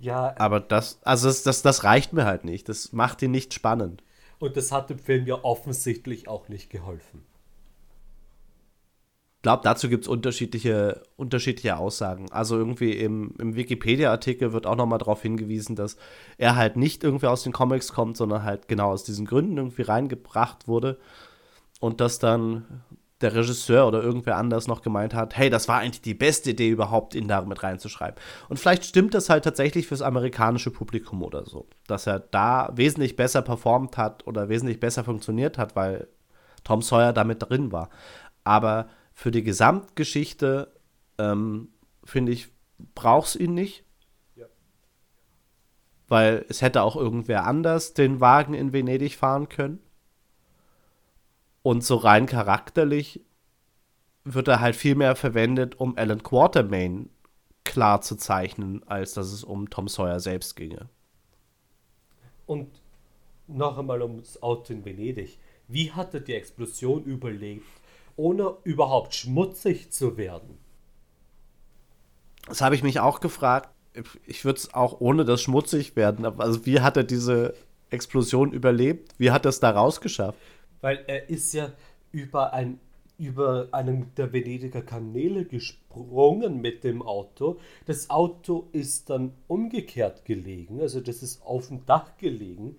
[0.00, 2.68] Ja, Aber das, also das, das, das reicht mir halt nicht.
[2.68, 4.02] Das macht ihn nicht spannend.
[4.38, 7.22] Und das hat dem Film ja offensichtlich auch nicht geholfen.
[9.38, 12.30] Ich glaube, dazu gibt es unterschiedliche, unterschiedliche Aussagen.
[12.32, 15.96] Also irgendwie im, im Wikipedia-Artikel wird auch nochmal darauf hingewiesen, dass
[16.38, 19.82] er halt nicht irgendwie aus den Comics kommt, sondern halt genau aus diesen Gründen irgendwie
[19.82, 20.98] reingebracht wurde.
[21.78, 22.82] Und dass dann
[23.20, 26.68] der Regisseur oder irgendwer anders noch gemeint hat, hey, das war eigentlich die beste Idee
[26.68, 28.20] überhaupt, ihn da mit reinzuschreiben.
[28.48, 31.68] Und vielleicht stimmt das halt tatsächlich fürs amerikanische Publikum oder so.
[31.88, 36.06] Dass er da wesentlich besser performt hat oder wesentlich besser funktioniert hat, weil
[36.62, 37.90] Tom Sawyer damit drin war.
[38.44, 40.72] Aber für die Gesamtgeschichte,
[41.18, 41.70] ähm,
[42.04, 42.48] finde ich,
[42.94, 43.84] brauchst ihn nicht.
[44.36, 44.46] Ja.
[46.06, 49.80] Weil es hätte auch irgendwer anders den Wagen in Venedig fahren können.
[51.62, 53.20] Und so rein charakterlich
[54.24, 57.10] wird er halt viel mehr verwendet, um Alan Quatermain
[57.64, 60.88] klar zu zeichnen, als dass es um Tom Sawyer selbst ginge.
[62.46, 62.68] Und
[63.46, 65.38] noch einmal ums Auto in Venedig.
[65.68, 67.66] Wie hat er die Explosion überlebt,
[68.16, 70.58] ohne überhaupt schmutzig zu werden?
[72.46, 73.70] Das habe ich mich auch gefragt.
[74.26, 76.24] Ich würde es auch ohne das schmutzig werden.
[76.24, 77.54] aber Also wie hat er diese
[77.90, 79.14] Explosion überlebt?
[79.18, 80.38] Wie hat er es da rausgeschafft?
[80.80, 81.72] Weil er ist ja
[82.12, 82.80] über, ein,
[83.18, 87.58] über einen der Venediger Kanäle gesprungen mit dem Auto.
[87.86, 92.76] Das Auto ist dann umgekehrt gelegen, also das ist auf dem Dach gelegen.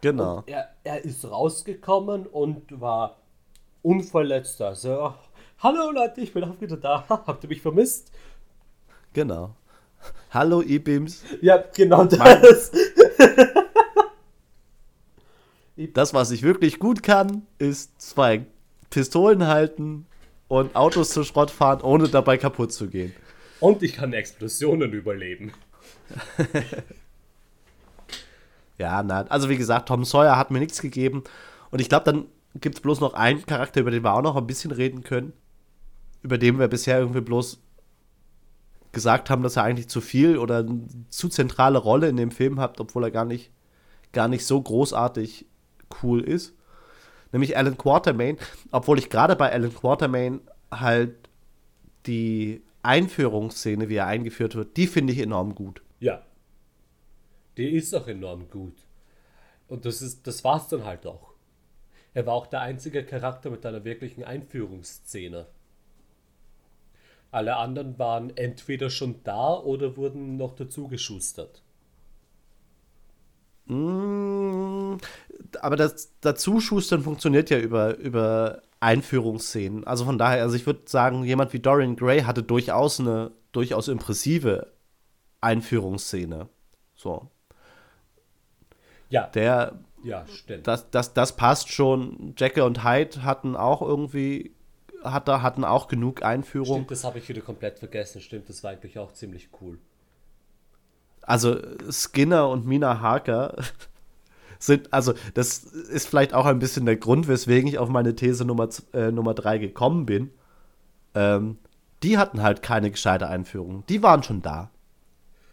[0.00, 0.38] Genau.
[0.38, 3.18] Und er, er ist rausgekommen und war
[3.82, 4.60] unverletzt.
[4.60, 5.14] Also,
[5.58, 7.04] hallo Leute, ich bin auch wieder da.
[7.08, 8.12] Habt ihr mich vermisst?
[9.12, 9.54] Genau.
[10.30, 11.24] Hallo E-Beams.
[11.40, 12.70] Ja, genau das.
[15.76, 18.46] Das, was ich wirklich gut kann, ist zwei
[18.90, 20.06] Pistolen halten
[20.48, 23.14] und Autos zu Schrott fahren, ohne dabei kaputt zu gehen.
[23.60, 25.52] Und ich kann Explosionen überleben.
[28.78, 31.24] Ja, na, also wie gesagt, Tom Sawyer hat mir nichts gegeben.
[31.70, 32.26] Und ich glaube, dann
[32.60, 35.32] gibt es bloß noch einen Charakter, über den wir auch noch ein bisschen reden können.
[36.22, 37.58] Über den wir bisher irgendwie bloß
[38.92, 42.60] gesagt haben, dass er eigentlich zu viel oder eine zu zentrale Rolle in dem Film
[42.60, 43.50] hat, obwohl er gar nicht,
[44.12, 45.46] gar nicht so großartig
[46.02, 46.54] cool ist.
[47.32, 48.38] Nämlich Alan Quatermain.
[48.70, 50.40] Obwohl ich gerade bei Alan Quatermain
[50.70, 51.14] halt
[52.06, 55.82] die Einführungsszene, wie er eingeführt wird, die finde ich enorm gut.
[56.00, 56.24] Ja.
[57.56, 58.74] Die ist auch enorm gut.
[59.68, 61.32] Und das ist, das war's dann halt auch.
[62.14, 65.46] Er war auch der einzige Charakter mit einer wirklichen Einführungsszene.
[67.30, 71.62] Alle anderen waren entweder schon da oder wurden noch dazu geschustert.
[73.66, 74.96] Mm,
[75.60, 79.86] aber das Dazuschustern funktioniert ja über, über Einführungsszenen.
[79.86, 83.88] Also von daher, also ich würde sagen, jemand wie Dorian Gray hatte durchaus eine durchaus
[83.88, 84.72] impressive
[85.40, 86.48] Einführungsszene.
[86.94, 87.30] So.
[89.08, 90.66] Ja, Der, ja, stimmt.
[90.66, 92.34] das, das, das passt schon.
[92.36, 94.54] Jekyll und Hyde hatten auch irgendwie,
[95.02, 96.76] hatte, hatten auch genug Einführung.
[96.78, 98.20] Stimmt, das habe ich wieder komplett vergessen.
[98.20, 99.78] Stimmt, das war eigentlich auch ziemlich cool.
[101.26, 101.56] Also
[101.90, 103.56] Skinner und Mina Harker
[104.58, 108.44] sind, also das ist vielleicht auch ein bisschen der Grund, weswegen ich auf meine These
[108.44, 110.30] Nummer, äh, Nummer drei gekommen bin.
[111.14, 111.58] Ähm,
[112.02, 113.84] die hatten halt keine gescheite Einführung.
[113.88, 114.70] Die waren schon da.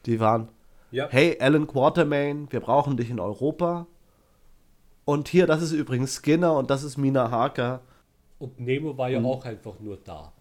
[0.06, 0.50] Die waren,
[0.92, 1.08] Ja.
[1.10, 3.88] hey, Alan Quatermain, wir brauchen dich in Europa.
[5.06, 7.82] Und hier, das ist übrigens Skinner und das ist Mina Harker.
[8.40, 9.26] Und Nemo war ja Mhm.
[9.26, 10.32] auch einfach nur da.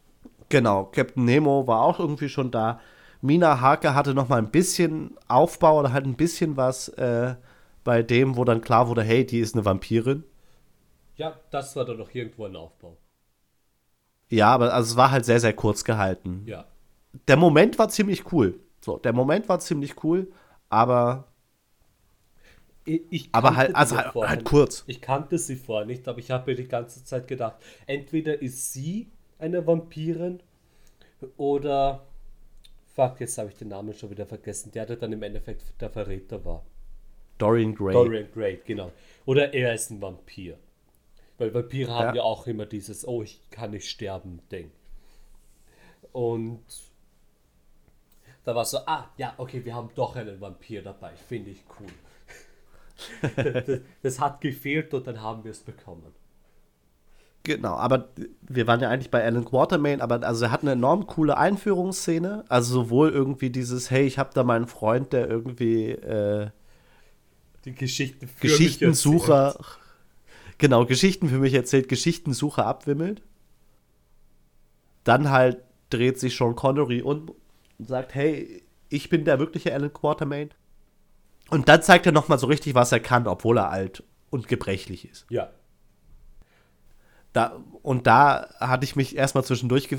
[0.48, 2.80] Genau, Captain Nemo war auch irgendwie schon da.
[3.22, 7.36] Mina Harker hatte noch mal ein bisschen Aufbau oder halt ein bisschen was äh,
[7.84, 10.24] bei dem, wo dann klar wurde, hey, die ist eine Vampirin.
[11.16, 12.98] Ja, das war dann noch irgendwo ein Aufbau.
[14.30, 16.46] Ja, aber also es war halt sehr, sehr kurz gehalten.
[16.46, 16.66] Ja.
[17.28, 18.60] Der Moment war ziemlich cool.
[18.80, 20.32] So, der Moment war ziemlich cool,
[20.70, 21.28] aber,
[22.84, 24.86] Ich, aber halt, also halt, halt kurz.
[24.86, 27.56] Ich kannte sie vorher nicht, aber ich habe mir die ganze Zeit gedacht,
[27.86, 30.40] entweder ist sie eine Vampirin
[31.36, 32.06] oder
[32.94, 35.90] fuck, jetzt habe ich den Namen schon wieder vergessen, der der dann im Endeffekt der
[35.90, 36.64] Verräter war.
[37.38, 37.92] Dorian Gray.
[37.92, 38.92] Dorian Gray, genau.
[39.24, 40.58] Oder er ist ein Vampir.
[41.38, 42.14] Weil Vampire haben Ja.
[42.16, 44.70] ja auch immer dieses, oh, ich kann nicht sterben, Ding.
[46.12, 46.62] Und
[48.44, 53.30] da war so, ah, ja, okay, wir haben doch einen Vampir dabei, finde ich cool.
[53.66, 56.14] das, das hat gefehlt und dann haben wir es bekommen.
[57.44, 58.10] Genau, aber
[58.42, 62.44] wir waren ja eigentlich bei Alan Quatermain, aber also er hat eine enorm coole Einführungsszene.
[62.48, 66.50] Also sowohl irgendwie dieses, hey, ich habe da meinen Freund, der irgendwie äh,
[67.64, 69.56] Die Geschichte für Geschichtensucher,
[70.58, 73.22] genau, Geschichten für mich erzählt, Geschichtensucher abwimmelt.
[75.02, 75.58] Dann halt
[75.90, 77.32] dreht sich Sean Connery um
[77.78, 80.50] und sagt, hey, ich bin der wirkliche Alan Quatermain.
[81.50, 85.10] Und dann zeigt er nochmal so richtig, was er kann, obwohl er alt und gebrechlich
[85.10, 85.26] ist.
[85.28, 85.50] Ja,
[87.32, 89.98] Da, und da hatte ich mich erstmal zwischendurch ge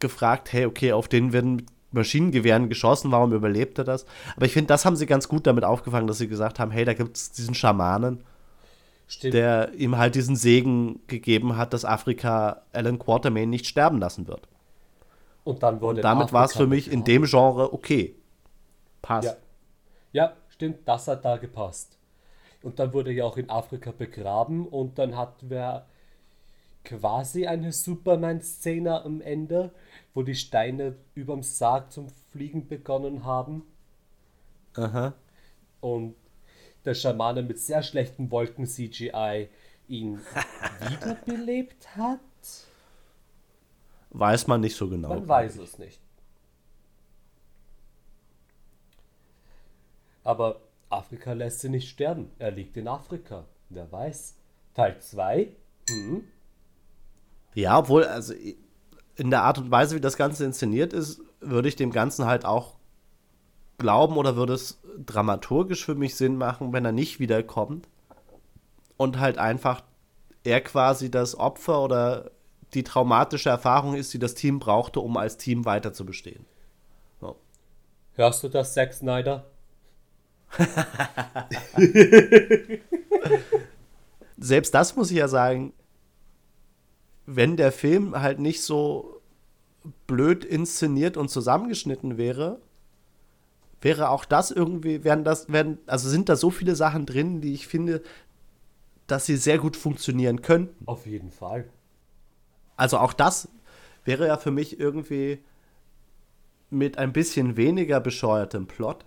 [0.00, 4.04] gefragt, hey, okay, auf den werden mit Maschinengewehren geschossen, warum überlebt er das?
[4.36, 6.84] Aber ich finde, das haben sie ganz gut damit aufgefangen, dass sie gesagt haben, hey,
[6.84, 8.22] da gibt es diesen Schamanen,
[9.06, 9.34] stimmt.
[9.34, 14.46] der ihm halt diesen Segen gegeben hat, dass Afrika Alan Quatermain nicht sterben lassen wird.
[15.44, 18.16] und dann wurde Und damit war es für mich in dem Genre okay.
[19.00, 19.28] Passt.
[20.12, 20.24] Ja.
[20.24, 21.96] ja, stimmt, das hat da gepasst.
[22.62, 25.86] Und dann wurde er ja auch in Afrika begraben und dann hatten wir
[26.84, 29.72] quasi eine Superman-Szene am Ende,
[30.12, 33.64] wo die Steine überm Sarg zum Fliegen begonnen haben
[34.74, 35.14] Aha.
[35.80, 36.14] und
[36.84, 39.48] der Schamane mit sehr schlechten Wolken-CGI
[39.88, 40.20] ihn
[40.88, 42.20] wiederbelebt hat.
[44.10, 45.08] Weiß man nicht so genau.
[45.08, 46.00] Man weiß es nicht.
[50.22, 52.30] Aber Afrika lässt sie nicht sterben.
[52.38, 53.44] Er liegt in Afrika.
[53.68, 54.36] Wer weiß.
[54.74, 55.48] Teil 2?
[57.54, 58.34] Ja, obwohl, also
[59.16, 62.44] in der Art und Weise, wie das Ganze inszeniert ist, würde ich dem Ganzen halt
[62.44, 62.74] auch
[63.78, 67.88] glauben oder würde es dramaturgisch für mich Sinn machen, wenn er nicht wiederkommt
[68.96, 69.82] und halt einfach
[70.44, 72.30] er quasi das Opfer oder
[72.74, 76.44] die traumatische Erfahrung ist, die das Team brauchte, um als Team weiter zu bestehen.
[77.20, 77.36] So.
[78.14, 79.46] Hörst du das, Zack Snyder?
[84.36, 85.72] Selbst das muss ich ja sagen,
[87.26, 89.20] wenn der Film halt nicht so
[90.06, 92.60] blöd inszeniert und zusammengeschnitten wäre,
[93.80, 97.52] wäre auch das irgendwie, wären das, wären, also sind da so viele Sachen drin, die
[97.52, 98.02] ich finde,
[99.06, 100.86] dass sie sehr gut funktionieren könnten.
[100.86, 101.68] Auf jeden Fall.
[102.76, 103.48] Also auch das
[104.04, 105.42] wäre ja für mich irgendwie
[106.70, 109.04] mit ein bisschen weniger bescheuertem Plot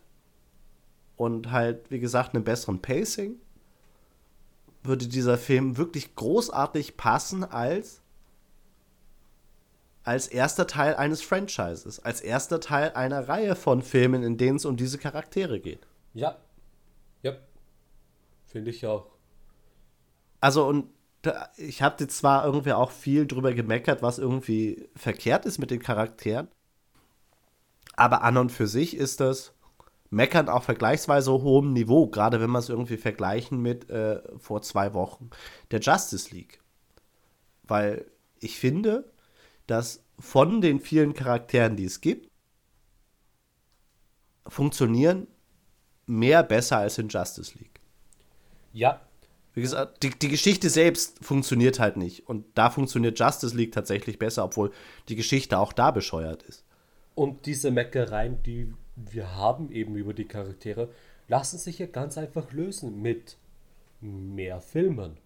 [1.15, 3.36] und halt, wie gesagt, einem besseren Pacing,
[4.84, 8.01] würde dieser Film wirklich großartig passen als
[10.07, 14.63] als erster Teil eines Franchises, als erster Teil einer Reihe von Filmen, in denen es
[14.63, 15.85] um diese Charaktere geht.
[16.13, 16.37] Ja.
[17.23, 17.33] Ja.
[18.45, 19.07] Finde ich auch.
[20.39, 20.89] Also und
[21.23, 25.71] da, ich habe jetzt zwar irgendwie auch viel drüber gemeckert, was irgendwie verkehrt ist mit
[25.71, 26.47] den Charakteren,
[27.97, 29.53] aber an und für sich ist das
[30.09, 34.93] Meckern auf vergleichsweise hohem Niveau, gerade wenn man es irgendwie vergleichen mit äh, vor zwei
[34.93, 35.31] Wochen
[35.71, 36.61] der Justice League.
[37.63, 39.11] Weil ich finde,
[39.68, 42.30] dass von den vielen Charakteren, die es gibt,
[44.47, 45.28] funktionieren
[46.05, 47.80] mehr besser als in Justice League.
[48.74, 49.01] Ja.
[49.53, 52.28] Wie gesagt, die, die Geschichte selbst funktioniert halt nicht.
[52.28, 54.72] Und da funktioniert Justice League tatsächlich besser, obwohl
[55.09, 56.63] die Geschichte auch da bescheuert ist.
[57.15, 60.89] Und diese Meckereien, die wir haben eben über die Charaktere,
[61.28, 63.38] lassen sich ja ganz einfach lösen mit
[64.01, 65.18] mehr Filmen.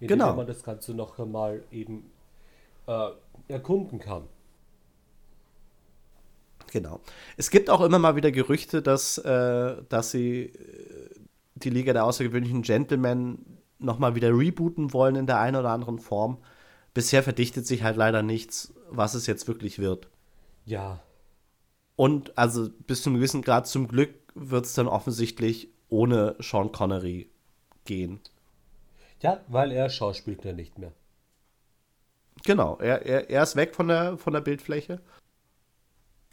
[0.00, 0.34] Indem Genau.
[0.34, 2.10] man das Ganze noch einmal eben
[2.86, 3.08] äh,
[3.48, 4.24] erkunden kann.
[6.72, 7.00] Genau.
[7.36, 11.10] Es gibt auch immer mal wieder Gerüchte, dass, äh, dass sie äh,
[11.54, 16.38] die Liga der außergewöhnlichen Gentlemen nochmal wieder rebooten wollen in der einen oder anderen Form.
[16.94, 20.08] bisher verdichtet sich halt leider nichts, was es jetzt wirklich wird.
[20.64, 21.00] Ja.
[21.94, 26.72] Und also bis zu einem gewissen Grad zum Glück wird es dann offensichtlich ohne Sean
[26.72, 27.30] Connery
[27.84, 28.20] gehen.
[29.20, 30.92] Ja, weil er schauspielt ja nicht mehr.
[32.44, 35.00] Genau, er, er, er ist weg von der, von der Bildfläche.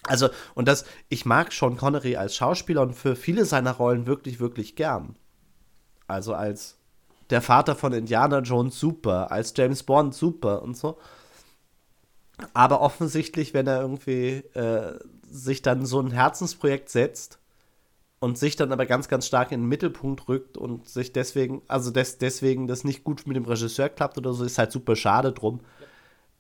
[0.06, 4.39] Also, und das, ich mag Sean Connery als Schauspieler und für viele seiner Rollen wirklich,
[4.39, 5.16] wirklich gern.
[6.08, 6.78] Also als
[7.30, 10.97] der Vater von Indiana Jones super, als James Bond super und so.
[12.54, 14.99] Aber offensichtlich, wenn er irgendwie äh,
[15.30, 17.39] sich dann so ein Herzensprojekt setzt
[18.20, 21.91] und sich dann aber ganz, ganz stark in den Mittelpunkt rückt und sich deswegen, also
[21.91, 25.32] des, deswegen das nicht gut mit dem Regisseur klappt oder so, ist halt super schade
[25.32, 25.62] drum,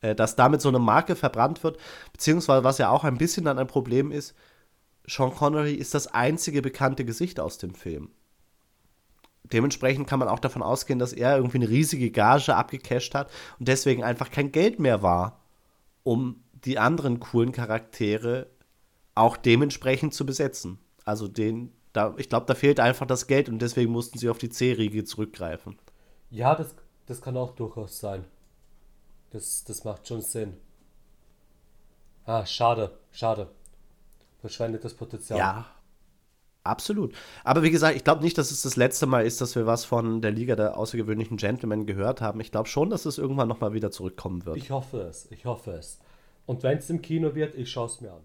[0.03, 1.77] äh, dass damit so eine Marke verbrannt wird.
[2.11, 4.35] Beziehungsweise, was ja auch ein bisschen dann ein Problem ist,
[5.07, 8.11] Sean Connery ist das einzige bekannte Gesicht aus dem Film.
[9.45, 13.29] Dementsprechend kann man auch davon ausgehen, dass er irgendwie eine riesige Gage abgecasht hat
[13.59, 15.41] und deswegen einfach kein Geld mehr war,
[16.03, 18.47] um die anderen coolen Charaktere
[19.15, 20.79] auch dementsprechend zu besetzen.
[21.05, 24.37] Also den, da, ich glaube, da fehlt einfach das Geld und deswegen mussten sie auf
[24.37, 25.77] die C-Riege zurückgreifen.
[26.29, 26.73] Ja, das,
[27.05, 28.23] das kann auch durchaus sein.
[29.33, 30.53] Das, das macht schon Sinn.
[32.25, 33.49] Ah, schade, schade.
[34.39, 35.39] Verschwendetes Potenzial.
[35.39, 35.65] Ja,
[36.63, 37.15] absolut.
[37.43, 39.85] Aber wie gesagt, ich glaube nicht, dass es das letzte Mal ist, dass wir was
[39.85, 42.39] von der Liga der außergewöhnlichen Gentlemen gehört haben.
[42.41, 44.57] Ich glaube schon, dass es irgendwann nochmal wieder zurückkommen wird.
[44.57, 45.99] Ich hoffe es, ich hoffe es.
[46.45, 48.23] Und wenn es im Kino wird, ich schaue es mir an.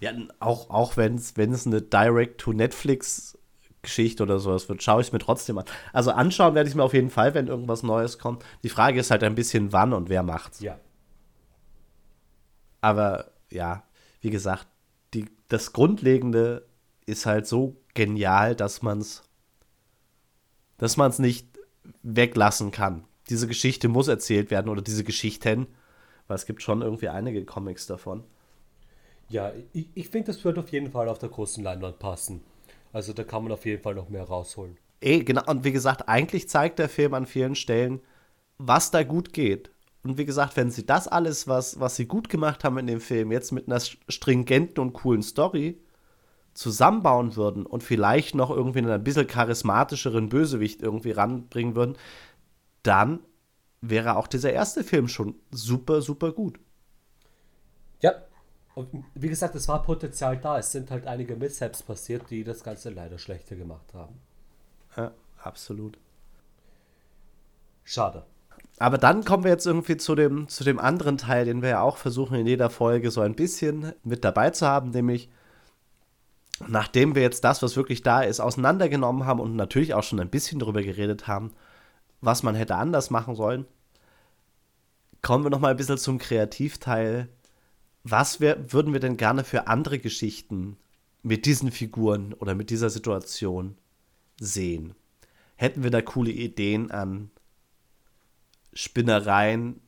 [0.00, 3.38] Ja, auch, auch wenn es eine Direct-to-Netflix
[3.82, 5.64] Geschichte oder sowas wird, schaue ich es mir trotzdem an.
[5.92, 8.44] Also anschauen werde ich mir auf jeden Fall, wenn irgendwas Neues kommt.
[8.62, 10.60] Die Frage ist halt ein bisschen wann und wer macht's.
[10.60, 10.78] Ja.
[12.80, 13.84] Aber ja,
[14.20, 14.66] wie gesagt,
[15.14, 16.66] die, das Grundlegende
[17.06, 19.22] ist halt so genial, dass man es
[20.80, 21.46] dass man es nicht
[22.02, 23.04] weglassen kann.
[23.28, 25.66] Diese Geschichte muss erzählt werden oder diese Geschichten,
[26.26, 28.24] weil es gibt schon irgendwie einige Comics davon.
[29.28, 32.40] Ja, ich, ich finde, das wird auf jeden Fall auf der großen Leinwand passen.
[32.92, 34.76] Also da kann man auf jeden Fall noch mehr rausholen.
[35.00, 35.42] Eh, genau.
[35.46, 38.00] Und wie gesagt, eigentlich zeigt der Film an vielen Stellen,
[38.58, 39.70] was da gut geht.
[40.02, 43.00] Und wie gesagt, wenn sie das alles, was, was sie gut gemacht haben in dem
[43.00, 45.78] Film, jetzt mit einer stringenten und coolen Story
[46.54, 51.96] zusammenbauen würden und vielleicht noch irgendwie einen ein bisschen charismatischeren Bösewicht irgendwie ranbringen würden,
[52.82, 53.20] dann
[53.80, 56.58] wäre auch dieser erste Film schon super, super gut.
[58.74, 60.58] Und wie gesagt, es war Potenzial da.
[60.58, 64.20] Es sind halt einige Mishaps passiert, die das Ganze leider schlechter gemacht haben.
[64.96, 65.12] Ja,
[65.42, 65.98] absolut.
[67.84, 68.24] Schade.
[68.78, 71.80] Aber dann kommen wir jetzt irgendwie zu dem, zu dem anderen Teil, den wir ja
[71.82, 75.28] auch versuchen in jeder Folge so ein bisschen mit dabei zu haben, nämlich
[76.66, 80.30] nachdem wir jetzt das, was wirklich da ist, auseinandergenommen haben und natürlich auch schon ein
[80.30, 81.52] bisschen darüber geredet haben,
[82.20, 83.66] was man hätte anders machen sollen,
[85.22, 87.28] kommen wir noch mal ein bisschen zum Kreativteil
[88.02, 90.76] was wär, würden wir denn gerne für andere Geschichten
[91.22, 93.76] mit diesen Figuren oder mit dieser Situation
[94.38, 94.94] sehen?
[95.56, 97.30] Hätten wir da coole Ideen an
[98.72, 99.80] Spinnereien,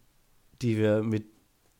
[0.60, 1.26] die wir mit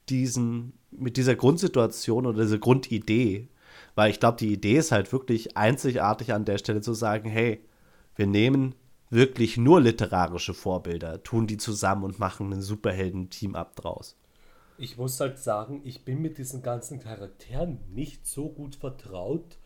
[0.08, 3.48] diesen, mit dieser Grundsituation oder dieser Grundidee,
[3.94, 7.62] weil ich glaube, die Idee ist halt wirklich einzigartig an der Stelle zu sagen, hey,
[8.16, 8.74] wir nehmen
[9.10, 14.16] wirklich nur literarische Vorbilder, tun die zusammen und machen ein Superhelden-Team-Up draus
[14.78, 19.58] ich muss halt sagen, ich bin mit diesen ganzen Charakteren nicht so gut vertraut,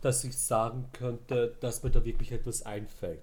[0.00, 3.22] dass ich sagen könnte, dass mir da wirklich etwas einfällt.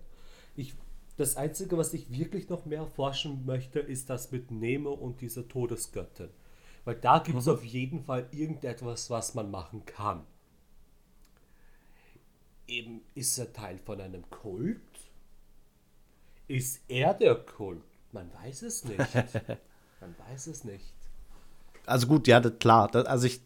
[0.55, 0.75] Ich,
[1.17, 5.47] das Einzige, was ich wirklich noch mehr erforschen möchte, ist das mit Nemo und dieser
[5.47, 6.29] Todesgöttin.
[6.83, 7.53] Weil da gibt es mhm.
[7.53, 10.25] auf jeden Fall irgendetwas, was man machen kann.
[12.67, 14.81] Eben ist er Teil von einem Kult?
[16.47, 17.83] Ist er der Kult?
[18.11, 18.97] Man weiß es nicht.
[20.01, 21.00] Man weiß es nicht
[21.85, 22.89] also gut, ja, das, klar.
[22.89, 23.41] Das, also ich,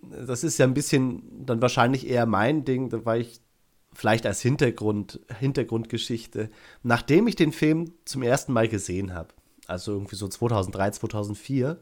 [0.00, 3.40] das ist ja ein bisschen dann wahrscheinlich eher mein Ding, weil ich
[3.92, 6.50] vielleicht als Hintergrund, Hintergrundgeschichte,
[6.82, 9.28] nachdem ich den Film zum ersten Mal gesehen habe,
[9.66, 11.78] also irgendwie so 2003, 2004,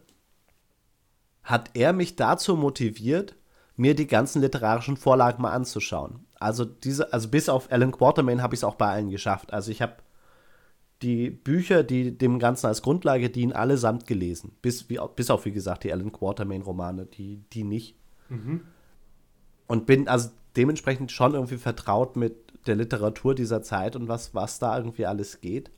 [1.43, 3.35] hat er mich dazu motiviert,
[3.77, 6.27] mir die ganzen literarischen Vorlagen mal anzuschauen.
[6.39, 9.53] Also diese, also bis auf Alan Quatermain habe ich es auch bei allen geschafft.
[9.53, 9.95] Also ich habe
[11.03, 14.53] die Bücher, die dem Ganzen als Grundlage dienen, allesamt gelesen.
[14.63, 17.97] Bis, wie, bis auf, wie gesagt, die Alan Quatermain-Romane, die, die nicht.
[18.29, 18.63] Mhm.
[19.67, 22.35] Und bin also dementsprechend schon irgendwie vertraut mit
[22.67, 25.71] der Literatur dieser Zeit und was, was da irgendwie alles geht.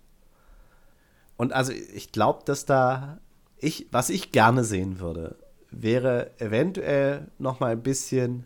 [1.36, 3.20] Und also ich glaube, dass da
[3.58, 5.36] ich, was ich gerne sehen würde,
[5.70, 8.44] wäre eventuell noch mal ein bisschen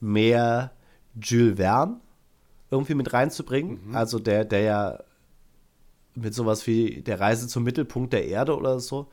[0.00, 0.72] mehr
[1.20, 2.00] Jules Verne
[2.70, 3.88] irgendwie mit reinzubringen.
[3.88, 3.96] Mhm.
[3.96, 4.98] Also der, der ja
[6.16, 9.08] mit sowas wie der Reise zum Mittelpunkt der Erde oder so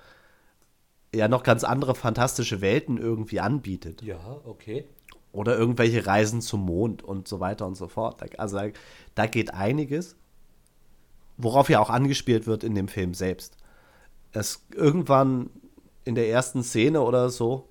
[1.13, 4.01] ja noch ganz andere fantastische Welten irgendwie anbietet.
[4.01, 4.85] Ja, okay.
[5.31, 8.21] Oder irgendwelche Reisen zum Mond und so weiter und so fort.
[8.39, 8.67] Also da,
[9.15, 10.15] da geht einiges,
[11.37, 13.57] worauf ja auch angespielt wird in dem Film selbst.
[14.31, 15.49] Es irgendwann
[16.05, 17.67] in der ersten Szene oder so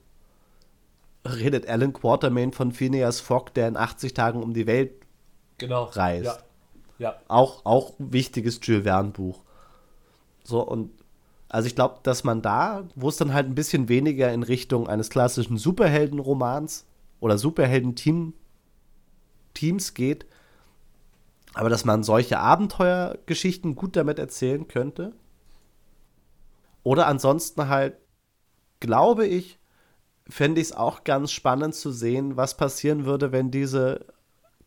[1.24, 4.92] redet Alan Quatermain von Phineas Fogg, der in 80 Tagen um die Welt
[5.58, 5.84] genau.
[5.84, 6.26] reist.
[6.26, 6.38] Ja.
[6.98, 7.16] Ja.
[7.28, 9.40] Auch, auch wichtiges Jules Verne-Buch.
[10.44, 10.90] So, und
[11.48, 14.88] also ich glaube, dass man da, wo es dann halt ein bisschen weniger in Richtung
[14.88, 16.86] eines klassischen Superheldenromans
[17.20, 18.34] oder Superhelden-Teams
[19.94, 20.26] geht,
[21.54, 25.12] aber dass man solche Abenteuergeschichten gut damit erzählen könnte.
[26.82, 27.96] Oder ansonsten halt,
[28.80, 29.58] glaube ich,
[30.28, 34.06] fände ich es auch ganz spannend zu sehen, was passieren würde, wenn diese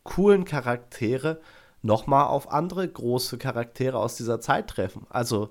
[0.04, 1.40] coolen Charaktere
[1.86, 5.06] nochmal auf andere große Charaktere aus dieser Zeit treffen.
[5.08, 5.50] Also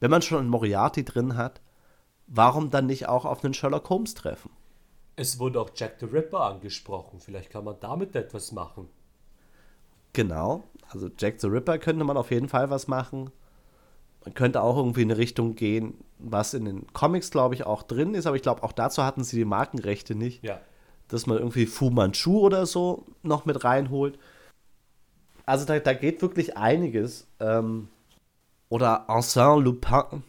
[0.00, 1.60] wenn man schon einen Moriarty drin hat,
[2.26, 4.50] warum dann nicht auch auf einen Sherlock Holmes treffen?
[5.16, 7.20] Es wurde auch Jack the Ripper angesprochen.
[7.20, 8.88] Vielleicht kann man damit etwas machen.
[10.12, 10.64] Genau.
[10.88, 13.30] Also Jack the Ripper könnte man auf jeden Fall was machen.
[14.24, 17.82] Man könnte auch irgendwie in eine Richtung gehen, was in den Comics, glaube ich, auch
[17.82, 18.26] drin ist.
[18.26, 20.42] Aber ich glaube, auch dazu hatten sie die Markenrechte nicht.
[20.42, 20.60] Ja.
[21.08, 24.18] Dass man irgendwie Fu Manchu oder so noch mit reinholt.
[25.46, 27.26] Also da, da geht wirklich einiges.
[27.38, 27.88] Ähm,
[28.68, 30.24] oder Arsène Lupin.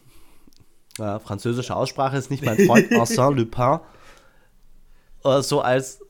[0.96, 2.90] Ja, französische Aussprache ist nicht mein Freund.
[2.92, 3.80] Arsène Lupin.
[5.24, 6.00] Äh, so als,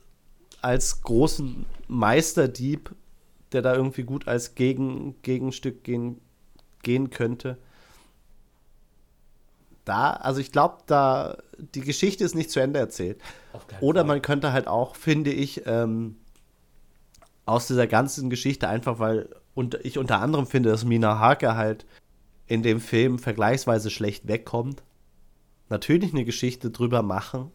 [0.61, 2.95] als großen Meisterdieb,
[3.53, 6.21] der da irgendwie gut als Gegen, Gegenstück gehen,
[6.83, 7.57] gehen könnte.
[9.87, 13.23] Da, also ich glaube, da die Geschichte ist nicht zu Ende erzählt.
[13.81, 16.17] Oder man könnte halt auch, finde ich, ähm,
[17.49, 21.87] aus dieser ganzen Geschichte einfach, weil und ich unter anderem finde, dass Mina Harker halt
[22.47, 24.83] in dem Film vergleichsweise schlecht wegkommt,
[25.69, 27.51] natürlich eine Geschichte drüber machen,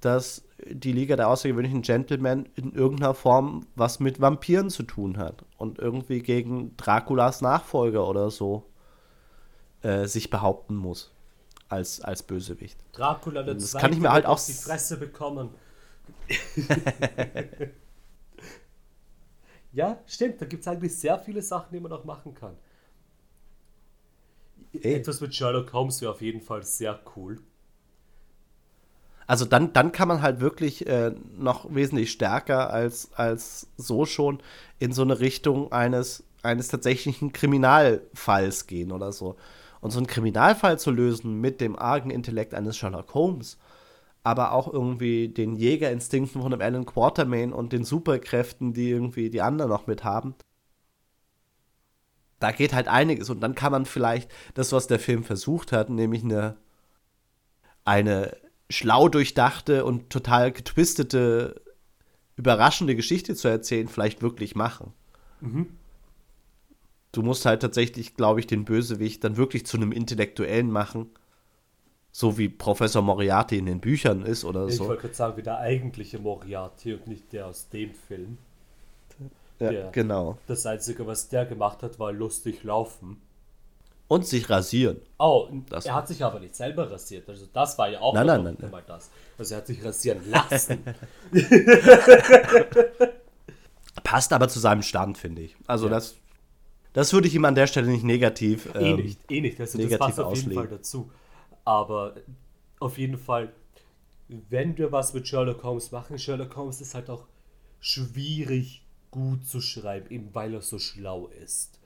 [0.00, 5.44] dass die Liga der außergewöhnlichen Gentlemen in irgendeiner Form was mit Vampiren zu tun hat
[5.56, 8.66] und irgendwie gegen Draculas Nachfolger oder so
[9.82, 11.12] äh, sich behaupten muss
[11.68, 12.78] als, als Bösewicht.
[12.92, 15.50] Dracula der das kann ich mir halt auch die Fresse bekommen.
[19.74, 22.56] ja, stimmt, da gibt es eigentlich sehr viele Sachen, die man auch machen kann.
[24.72, 24.94] Ey.
[24.94, 27.38] Etwas mit Sherlock Holmes wäre auf jeden Fall sehr cool.
[29.26, 34.40] Also dann, dann kann man halt wirklich äh, noch wesentlich stärker als, als so schon
[34.78, 39.36] in so eine Richtung eines, eines tatsächlichen Kriminalfalls gehen oder so.
[39.80, 43.58] Und so einen Kriminalfall zu lösen mit dem argen Intellekt eines Sherlock Holmes,
[44.24, 49.42] aber auch irgendwie den Jägerinstinkten von einem Alan Quatermain und den Superkräften, die irgendwie die
[49.42, 50.34] anderen noch mit haben,
[52.40, 55.90] da geht halt einiges und dann kann man vielleicht das, was der Film versucht hat,
[55.90, 56.56] nämlich eine,
[57.84, 58.36] eine
[58.70, 61.60] schlau durchdachte und total getwistete,
[62.36, 64.94] überraschende Geschichte zu erzählen, vielleicht wirklich machen.
[65.40, 65.68] Mhm.
[67.12, 71.10] Du musst halt tatsächlich, glaube ich, den Bösewicht dann wirklich zu einem Intellektuellen machen.
[72.16, 74.84] So wie Professor Moriarty in den Büchern ist oder ich so.
[74.84, 78.38] Ich wollte gerade sagen, wie der eigentliche Moriarty und nicht der aus dem Film.
[79.58, 80.38] Ja, der, genau.
[80.46, 83.20] Das Einzige, was der gemacht hat, war lustig laufen.
[84.06, 85.00] Und sich rasieren.
[85.18, 87.28] Oh, das er hat sich aber nicht selber rasiert.
[87.28, 89.10] Also das war ja auch nein, nein, nein, mal das.
[89.36, 90.84] Also er hat sich rasieren lassen.
[94.04, 95.56] Passt aber zu seinem Stand, finde ich.
[95.66, 95.94] Also ja.
[95.94, 96.14] das,
[96.92, 98.72] das würde ich ihm an der Stelle nicht negativ.
[98.72, 99.58] Eh ähm, nicht, eh nicht.
[99.58, 100.50] Also das passt auf auslegen.
[100.52, 101.10] jeden Fall dazu.
[101.64, 102.16] Aber
[102.80, 103.52] auf jeden Fall,
[104.28, 107.26] wenn wir was mit Sherlock Holmes machen, Sherlock Holmes ist halt auch
[107.80, 111.78] schwierig gut zu schreiben, eben weil er so schlau ist.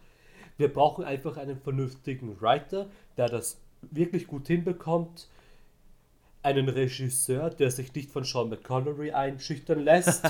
[0.56, 5.28] Wir brauchen einfach einen vernünftigen Writer, der das wirklich gut hinbekommt.
[6.42, 10.24] Einen Regisseur, der sich nicht von Sean McConnery einschüchtern lässt.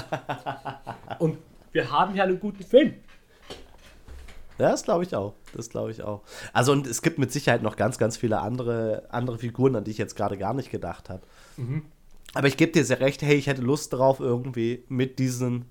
[1.18, 1.38] Und
[1.72, 2.94] wir haben hier einen guten Film.
[4.58, 5.34] Ja, das glaube ich auch.
[5.54, 6.22] Das glaube ich auch.
[6.52, 9.92] Also, und es gibt mit Sicherheit noch ganz, ganz viele andere, andere Figuren, an die
[9.92, 11.22] ich jetzt gerade gar nicht gedacht habe.
[11.56, 11.84] Mhm.
[12.34, 15.66] Aber ich gebe dir sehr recht, hey, ich hätte Lust darauf, irgendwie mit diesen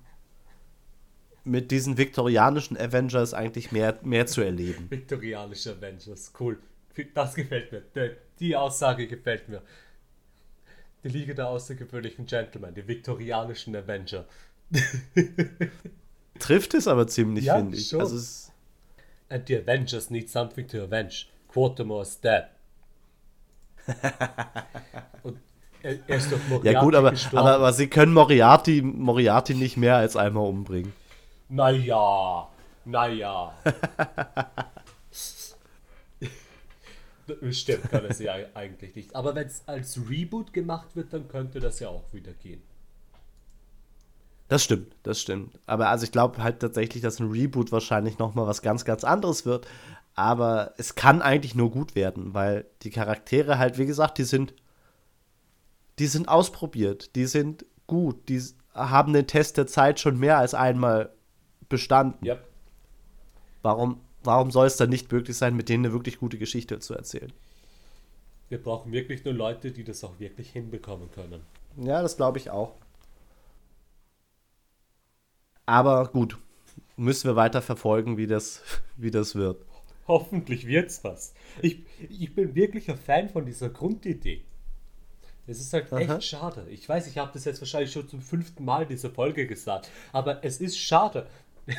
[1.43, 4.88] mit diesen viktorianischen Avengers eigentlich mehr, mehr zu erleben.
[4.89, 6.59] Viktorianische Avengers, cool.
[7.13, 7.83] Das gefällt mir.
[8.39, 9.61] Die Aussage gefällt mir.
[11.03, 14.25] Die Liga der außergewöhnlichen Gentlemen, die viktorianischen Avenger.
[16.39, 17.97] Trifft es aber ziemlich, ja, finde ich.
[17.97, 18.51] Also es
[19.30, 21.30] And the Avengers need something to avenge.
[21.49, 22.47] Quatermore is dead.
[25.23, 25.39] Und
[25.82, 29.78] er, er ist doch Moriarty Ja gut, aber, aber, aber, sie können Moriarty, Moriarty nicht
[29.78, 30.93] mehr als einmal umbringen.
[31.49, 32.47] Naja,
[32.86, 33.53] naja.
[37.51, 39.15] Stimmt, kann es ja eigentlich nicht.
[39.15, 42.61] Aber wenn es als Reboot gemacht wird, dann könnte das ja auch wieder gehen.
[44.47, 45.59] Das stimmt, das stimmt.
[45.65, 49.03] Aber also ich glaube halt tatsächlich, dass ein Reboot wahrscheinlich noch mal was ganz, ganz
[49.03, 49.67] anderes wird.
[50.15, 54.53] Aber es kann eigentlich nur gut werden, weil die Charaktere halt, wie gesagt, die sind,
[55.99, 58.41] die sind ausprobiert, die sind gut, die
[58.73, 61.11] haben den Test der Zeit schon mehr als einmal
[61.69, 62.25] bestanden.
[62.25, 62.37] Ja.
[63.61, 66.93] Warum, warum soll es dann nicht möglich sein, mit denen eine wirklich gute Geschichte zu
[66.93, 67.33] erzählen?
[68.49, 71.41] Wir brauchen wirklich nur Leute, die das auch wirklich hinbekommen können.
[71.75, 72.75] Ja, das glaube ich auch.
[75.68, 76.38] Aber gut,
[76.95, 78.63] müssen wir weiter verfolgen, wie das,
[78.97, 79.63] wie das wird.
[80.07, 81.34] Hoffentlich wird's was.
[81.61, 84.41] Ich, ich bin wirklich ein Fan von dieser Grundidee.
[85.45, 86.22] Es ist halt echt Aha.
[86.22, 86.65] schade.
[86.70, 89.89] Ich weiß, ich habe das jetzt wahrscheinlich schon zum fünften Mal in dieser Folge gesagt,
[90.11, 91.28] aber es ist schade.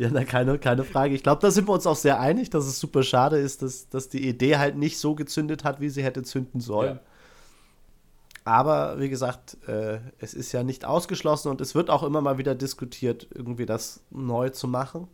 [0.00, 1.12] Ja, na, keine, keine Frage.
[1.16, 3.88] Ich glaube, da sind wir uns auch sehr einig, dass es super schade ist, dass,
[3.88, 7.00] dass die Idee halt nicht so gezündet hat, wie sie hätte zünden sollen.
[7.02, 7.02] Ja.
[8.48, 12.38] Aber wie gesagt, äh, es ist ja nicht ausgeschlossen und es wird auch immer mal
[12.38, 15.06] wieder diskutiert, irgendwie das neu zu machen.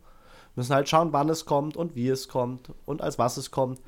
[0.55, 3.81] Müssen halt schauen, wann es kommt und wie es kommt und als was es kommt.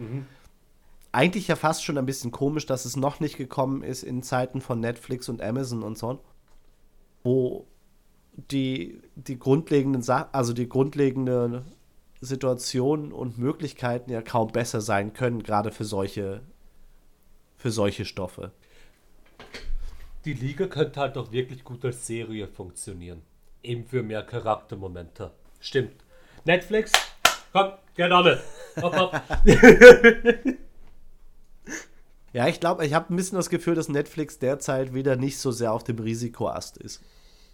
[1.14, 4.60] Eigentlich ja fast schon ein bisschen komisch, dass es noch nicht gekommen ist in Zeiten
[4.60, 6.20] von Netflix und Amazon und so,
[7.24, 7.68] wo
[8.52, 11.64] die, die grundlegenden Sachen, also die grundlegende
[12.20, 16.42] Situationen und Möglichkeiten ja kaum besser sein können, gerade für solche,
[17.56, 18.52] für solche Stoffe.
[20.28, 23.22] Die Liga könnte halt auch wirklich gut als Serie funktionieren.
[23.64, 25.32] Eben für mehr Charaktermomente.
[25.62, 26.04] Stimmt.
[26.44, 26.92] Netflix,
[27.54, 28.40] komm, it.
[28.82, 29.22] Hopp, hopp.
[32.34, 35.52] Ja, ich glaube, ich habe ein bisschen das Gefühl, dass Netflix derzeit wieder nicht so
[35.52, 37.02] sehr auf dem Risikoast ist.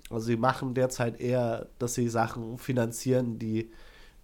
[0.09, 3.71] Also sie machen derzeit eher, dass sie Sachen finanzieren, die,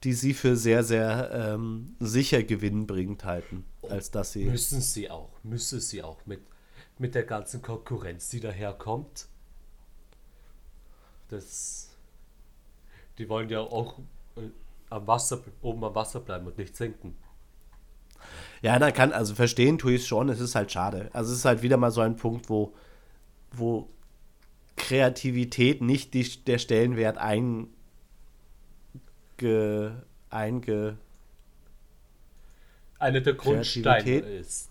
[0.03, 4.45] die sie für sehr, sehr ähm, sicher gewinnbringend halten, als dass sie.
[4.45, 6.41] Müssen sie auch, müssen sie auch mit,
[6.99, 9.27] mit der ganzen Konkurrenz, die daherkommt.
[11.29, 11.89] Das.
[13.17, 13.99] Die wollen ja auch
[14.35, 14.41] äh,
[14.89, 17.15] am Wasser, oben am Wasser bleiben und nicht sinken.
[18.61, 21.09] Ja, da kann, also verstehen tue ich es schon, es ist halt schade.
[21.13, 22.73] Also es ist halt wieder mal so ein Punkt, wo,
[23.51, 23.89] wo
[24.75, 27.67] Kreativität nicht die, der Stellenwert einge,
[30.29, 30.97] einge,
[32.97, 34.68] Eine der Grundsteine ist.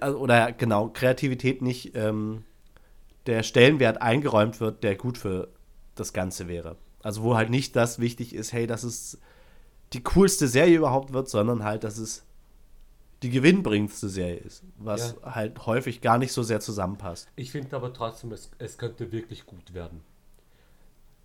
[0.00, 2.44] Also, oder genau, Kreativität nicht ähm,
[3.26, 5.48] der Stellenwert eingeräumt wird, der gut für
[5.94, 6.76] das Ganze wäre.
[7.02, 9.18] Also wo halt nicht das wichtig ist, hey, dass es
[9.92, 12.24] die coolste Serie überhaupt wird, sondern halt, dass es
[13.22, 17.28] die gewinnbringendste Serie ist, was halt häufig gar nicht so sehr zusammenpasst.
[17.36, 20.02] Ich finde aber trotzdem, es, es könnte wirklich gut werden.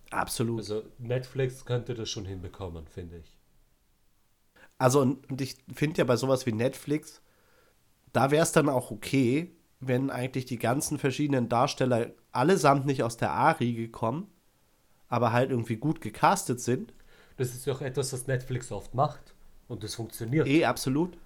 [0.10, 0.60] Absolut.
[0.60, 3.38] Also Netflix könnte das schon hinbekommen, finde ich.
[4.78, 7.22] Also, und und ich finde ja bei sowas wie Netflix,
[8.14, 13.18] da wäre es dann auch okay, wenn eigentlich die ganzen verschiedenen Darsteller allesamt nicht aus
[13.18, 14.28] der A-Riege kommen,
[15.08, 16.94] aber halt irgendwie gut gecastet sind.
[17.38, 19.34] Das ist ja auch etwas, was Netflix oft macht.
[19.68, 20.48] Und das funktioniert.
[20.48, 21.18] Eh, absolut.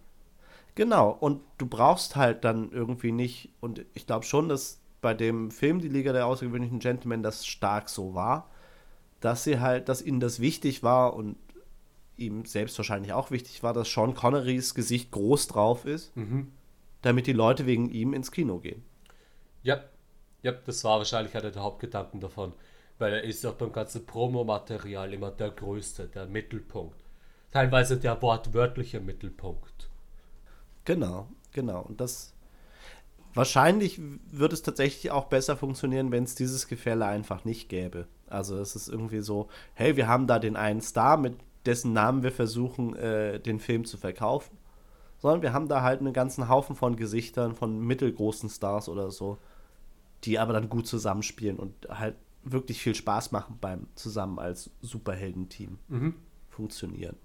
[0.76, 5.52] Genau, und du brauchst halt dann irgendwie nicht, und ich glaube schon, dass bei dem
[5.52, 8.50] Film Die Liga der außergewöhnlichen Gentlemen das stark so war,
[9.20, 11.38] dass sie halt, dass ihnen das wichtig war und
[12.18, 16.12] ihm selbst wahrscheinlich auch wichtig war, dass Sean Connerys Gesicht groß drauf ist,
[17.06, 18.84] damit die Leute wegen ihm ins Kino gehen.
[19.62, 19.84] Ja,
[20.42, 22.54] ja, das war wahrscheinlich einer der Hauptgedanken davon.
[22.98, 26.98] Weil er ist auch beim ganzen Promomaterial immer der Größte, der Mittelpunkt.
[27.52, 29.90] Teilweise der wortwörtliche Mittelpunkt.
[30.86, 31.82] Genau, genau.
[31.82, 32.34] Und das
[33.34, 34.00] wahrscheinlich
[34.32, 38.08] wird es tatsächlich auch besser funktionieren, wenn es dieses Gefälle einfach nicht gäbe.
[38.28, 42.24] Also es ist irgendwie so, hey, wir haben da den einen Star, mit dessen Namen
[42.24, 44.58] wir versuchen, äh, den Film zu verkaufen.
[45.26, 49.40] Sondern wir haben da halt einen ganzen Haufen von Gesichtern, von mittelgroßen Stars oder so,
[50.24, 55.80] die aber dann gut zusammenspielen und halt wirklich viel Spaß machen beim zusammen als Superheldenteam
[56.52, 57.16] funktionieren.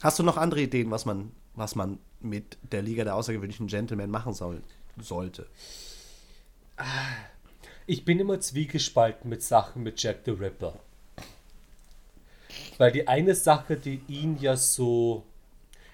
[0.00, 4.10] Hast du noch andere Ideen, was man, was man mit der Liga der außergewöhnlichen Gentlemen
[4.10, 4.62] machen soll,
[4.98, 5.46] sollte?
[7.84, 10.72] Ich bin immer zwiegespalten mit Sachen mit Jack the Ripper.
[12.78, 15.22] Weil die eine Sache, die ihn ja so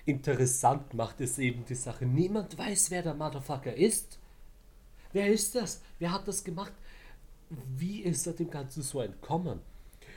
[0.04, 4.18] interessant macht, ist eben die Sache, niemand weiß, wer der Motherfucker ist.
[5.12, 5.82] Wer ist das?
[5.98, 6.72] Wer hat das gemacht?
[7.76, 9.60] Wie ist er dem Ganzen so entkommen?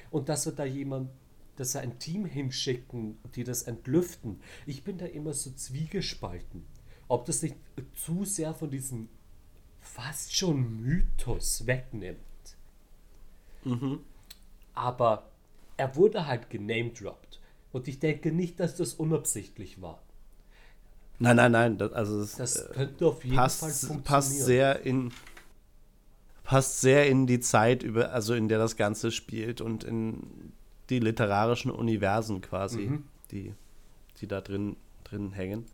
[0.10, 1.10] Und dass wir da jemand,
[1.58, 4.42] dass er ein Team hinschicken, die das entlüften.
[4.66, 6.66] Ich bin da immer so zwiegespalten.
[7.08, 7.56] Ob das nicht
[7.94, 9.10] zu sehr von diesem
[9.82, 12.20] fast schon Mythos wegnimmt.
[14.74, 15.32] Aber
[15.78, 17.35] er wurde halt genamedropped.
[17.76, 20.02] Und ich denke nicht, dass das unabsichtlich war.
[21.20, 21.78] Nein, nein, nein.
[21.78, 24.04] Das, also es, Das äh, könnte auf jeden Fall passt, funktionieren.
[24.04, 25.12] passt sehr in
[26.44, 30.54] passt sehr in die Zeit über also in der das Ganze spielt und in
[30.90, 33.04] die literarischen Universen quasi Mhm.
[33.32, 33.54] die
[34.22, 35.66] die da drin drin hängen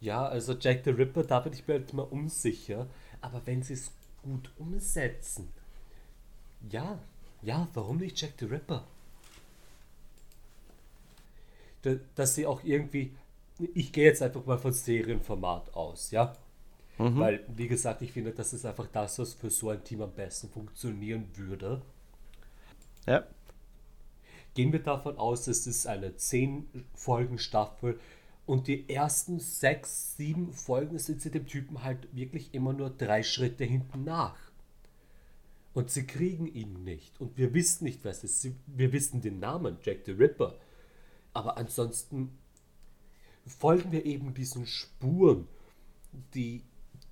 [0.00, 2.86] Ja, also Jack the Ripper, da bin ich mir halt mal unsicher.
[3.20, 3.92] Aber wenn sie es
[4.22, 5.48] gut umsetzen,
[6.70, 6.98] ja,
[7.42, 8.86] ja, warum nicht Jack the Ripper?
[11.82, 13.14] Da- Dass sie auch irgendwie,
[13.74, 16.32] ich gehe jetzt einfach mal von Serienformat aus, ja?
[17.18, 20.12] Weil, wie gesagt, ich finde, das ist einfach das, was für so ein Team am
[20.12, 21.80] besten funktionieren würde.
[23.06, 23.24] ja
[24.54, 27.98] Gehen wir davon aus, es ist eine 10 Folgen Staffel
[28.46, 33.22] und die ersten 6, 7 Folgen sind sie dem Typen halt wirklich immer nur drei
[33.22, 34.36] Schritte hinten nach.
[35.72, 37.20] Und sie kriegen ihn nicht.
[37.20, 38.54] Und wir wissen nicht, was es ist.
[38.66, 40.56] Wir wissen den Namen, Jack the Ripper.
[41.32, 42.38] Aber ansonsten
[43.46, 45.46] folgen wir eben diesen Spuren,
[46.34, 46.62] die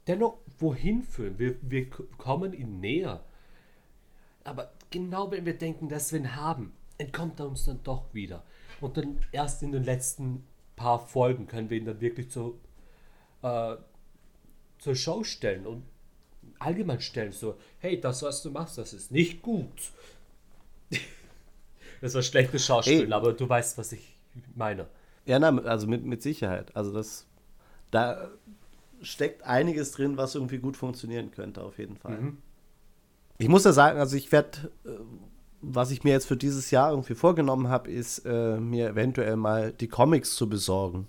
[0.07, 1.39] dennoch wohin führen.
[1.39, 3.25] Wir, wir kommen ihm näher.
[4.45, 8.43] Aber genau wenn wir denken, dass wir ihn haben, entkommt er uns dann doch wieder.
[8.81, 10.45] Und dann erst in den letzten
[10.77, 12.59] paar Folgen können wir ihn dann wirklich zu,
[13.43, 13.77] äh,
[14.79, 15.85] zur Show stellen und
[16.59, 17.33] allgemein stellen.
[17.33, 19.93] So, hey, das, was du machst, das ist nicht gut.
[22.01, 23.13] das war schlechtes Schauspiel, Ey.
[23.13, 24.17] aber du weißt, was ich
[24.55, 24.87] meine.
[25.27, 27.27] ja na, also mit mit Sicherheit also das
[27.91, 28.29] da
[29.03, 32.39] steckt einiges drin was irgendwie gut funktionieren könnte auf jeden Fall Mhm.
[33.39, 34.71] ich muss ja sagen also ich werde
[35.61, 39.73] was ich mir jetzt für dieses Jahr irgendwie vorgenommen habe ist äh, mir eventuell mal
[39.73, 41.09] die Comics zu besorgen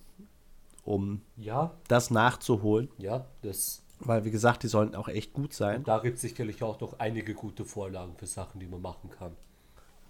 [0.84, 5.84] um Ja, das nachzuholen ja, das, Weil, wie gesagt, die sollen auch echt gut sein.
[5.84, 9.34] da gibt es sicherlich auch noch einige gute Vorlagen für Sachen, die man machen kann.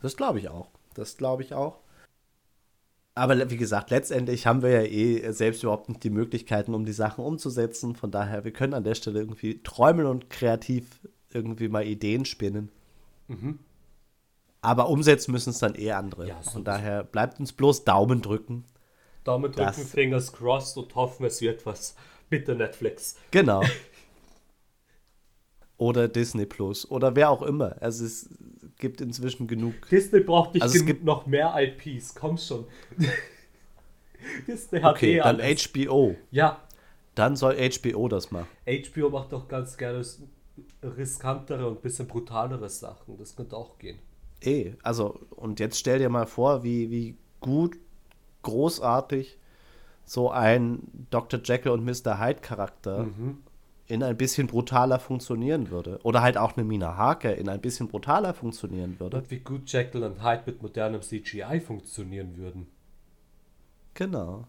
[0.01, 0.69] Das glaube ich auch.
[0.93, 1.79] Das glaube ich auch.
[3.15, 6.93] Aber wie gesagt, letztendlich haben wir ja eh selbst überhaupt nicht die Möglichkeiten, um die
[6.93, 7.95] Sachen umzusetzen.
[7.95, 10.85] Von daher, wir können an der Stelle irgendwie träumen und kreativ
[11.31, 12.71] irgendwie mal Ideen spinnen.
[14.61, 16.27] Aber umsetzen müssen es dann eh andere.
[16.27, 18.63] Ja, Von daher bleibt uns bloß Daumen drücken.
[19.25, 21.95] Daumen drücken, Das- Fingers crossed und hoffen, es wird was.
[22.29, 23.17] Bitte Netflix.
[23.31, 23.63] Genau.
[25.77, 26.89] Oder Disney Plus.
[26.89, 27.75] Oder wer auch immer.
[27.81, 28.29] Also es
[28.79, 29.73] gibt inzwischen genug.
[29.91, 32.65] Disney braucht nicht Also es genug- gibt- noch mehr IPs, komm schon.
[34.47, 35.67] Disney hat Okay, eh dann alles.
[35.69, 36.15] HBO.
[36.31, 36.61] Ja,
[37.15, 38.47] Dann soll HBO das machen.
[38.65, 40.03] HBO macht doch ganz gerne
[40.83, 43.17] riskantere und bisschen brutalere Sachen.
[43.17, 43.99] Das könnte auch gehen.
[44.41, 47.77] Eh, also, und jetzt stell dir mal vor, wie, wie gut,
[48.43, 49.37] großartig
[50.05, 50.79] so ein
[51.11, 51.39] Dr.
[51.43, 52.19] Jekyll und Mr.
[52.19, 53.07] Hyde Charakter
[53.89, 55.99] in ein bisschen brutaler funktionieren würde.
[56.03, 59.17] Oder halt auch eine Mina Harker in ein bisschen brutaler funktionieren würde.
[59.17, 62.67] Und wie gut Jekyll und Hyde mit modernem CGI funktionieren würden.
[63.95, 64.45] Genau.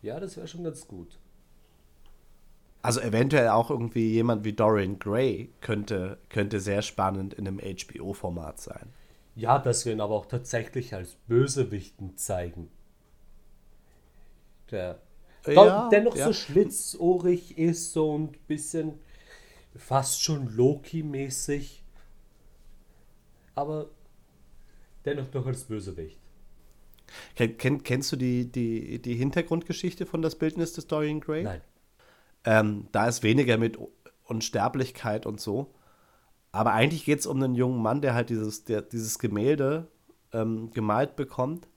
[0.00, 1.18] Ja, das wäre schon ganz gut.
[2.80, 8.60] Also eventuell auch irgendwie jemand wie Dorian Gray könnte, könnte sehr spannend in einem HBO-Format
[8.60, 8.88] sein.
[9.36, 12.70] Ja, dass wir ihn aber auch tatsächlich als Bösewichten zeigen.
[14.70, 14.98] Der
[15.46, 16.26] Ja, dennoch ja.
[16.26, 18.98] so schlitzohrig ist, so ein bisschen
[19.74, 21.82] fast schon Loki-mäßig.
[23.54, 23.90] Aber
[25.04, 26.18] dennoch doch als Bösewicht.
[27.34, 31.42] Ken, kenn, kennst du die, die, die Hintergrundgeschichte von das Bildnis des Dorian Gray?
[31.42, 31.60] Nein.
[32.44, 33.78] Ähm, da ist weniger mit
[34.24, 35.74] Unsterblichkeit und so.
[36.52, 39.88] Aber eigentlich geht es um einen jungen Mann, der halt dieses, der, dieses Gemälde
[40.32, 41.68] ähm, gemalt bekommt,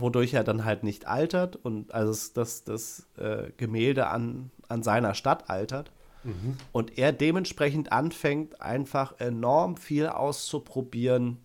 [0.00, 5.14] wodurch er dann halt nicht altert und also das, das, äh, Gemälde an, an seiner
[5.14, 5.90] Stadt altert.
[6.72, 11.38] Und er dementsprechend anfängt, einfach enorm viel auszuprobieren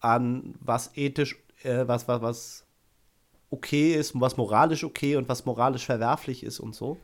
[0.00, 2.66] an was ethisch, äh, was, was, was
[3.50, 6.98] okay ist, und was moralisch okay und was moralisch verwerflich ist und so.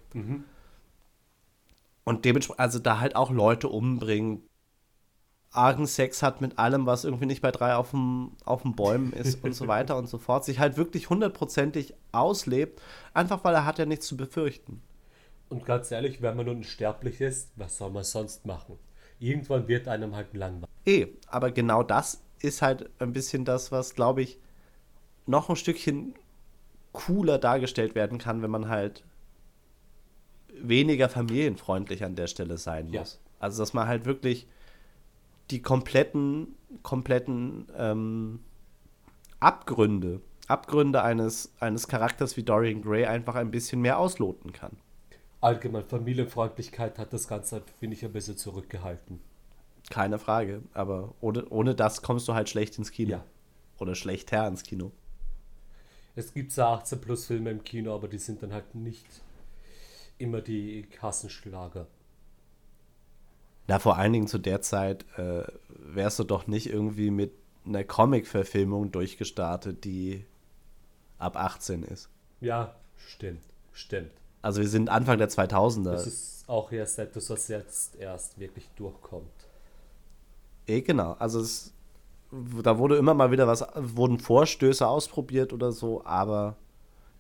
[2.05, 4.43] Und dementsprechend, also da halt auch Leute umbringen,
[5.53, 9.13] argen Sex hat mit allem, was irgendwie nicht bei drei auf dem, auf dem Bäumen
[9.13, 12.81] ist und so weiter und so fort, sich halt wirklich hundertprozentig auslebt,
[13.15, 14.81] einfach weil er hat ja nichts zu befürchten.
[15.51, 18.79] Und ganz ehrlich, wenn man nun sterblich ist, was soll man sonst machen?
[19.19, 20.69] Irgendwann wird einem halt langweilig.
[20.87, 24.39] Eh, aber genau das ist halt ein bisschen das, was, glaube ich,
[25.27, 26.15] noch ein Stückchen
[26.93, 29.05] cooler dargestellt werden kann, wenn man halt
[30.55, 33.01] weniger familienfreundlich an der Stelle sein Ja.
[33.01, 33.21] muss.
[33.39, 34.47] Also, dass man halt wirklich
[35.53, 38.41] die kompletten, kompletten ähm,
[39.39, 44.77] Abgründe, Abgründe eines, eines Charakters wie Dorian Gray einfach ein bisschen mehr ausloten kann.
[45.41, 49.21] Allgemein Familienfreundlichkeit hat das Ganze, finde ich, ein bisschen zurückgehalten.
[49.91, 50.63] Keine Frage.
[50.73, 53.11] Aber ohne, ohne das kommst du halt schlecht ins Kino.
[53.11, 53.25] Ja.
[53.79, 54.93] Oder schlechter ins Kino.
[56.15, 59.07] Es gibt zwar 18 plus Filme im Kino, aber die sind dann halt nicht
[60.19, 61.87] immer die Kassenschlager.
[63.73, 67.33] Na, vor allen Dingen zu der Zeit äh, wärst du doch nicht irgendwie mit
[67.65, 70.27] einer Comic-Verfilmung durchgestartet, die
[71.17, 72.11] ab 18 ist.
[72.43, 73.41] Ja, stimmt,
[73.73, 74.11] stimmt.
[74.43, 75.85] Also wir sind Anfang der 2000er.
[75.85, 79.49] Das ist auch erst etwas, was jetzt erst wirklich durchkommt.
[80.67, 81.13] Eh, genau.
[81.19, 81.73] Also es,
[82.63, 86.57] da wurde immer mal wieder was, wurden Vorstöße ausprobiert oder so, aber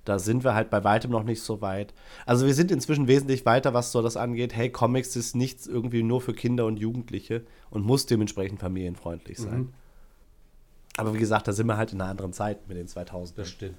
[0.05, 1.95] da sind wir halt bei weitem noch nicht so weit.
[2.27, 4.55] Also wir sind inzwischen wesentlich weiter, was so das angeht.
[4.55, 9.59] Hey, Comics ist nichts irgendwie nur für Kinder und Jugendliche und muss dementsprechend familienfreundlich sein.
[9.59, 9.73] Mhm.
[10.97, 13.49] Aber wie gesagt, da sind wir halt in einer anderen Zeit mit den 2000 Das
[13.49, 13.79] stimmt.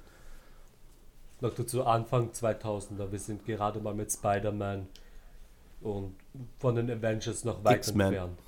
[1.40, 3.12] Noch dazu Anfang 2000er.
[3.12, 4.86] Wir sind gerade mal mit Spider-Man
[5.82, 6.14] und
[6.58, 8.38] von den Avengers noch weit entfernt.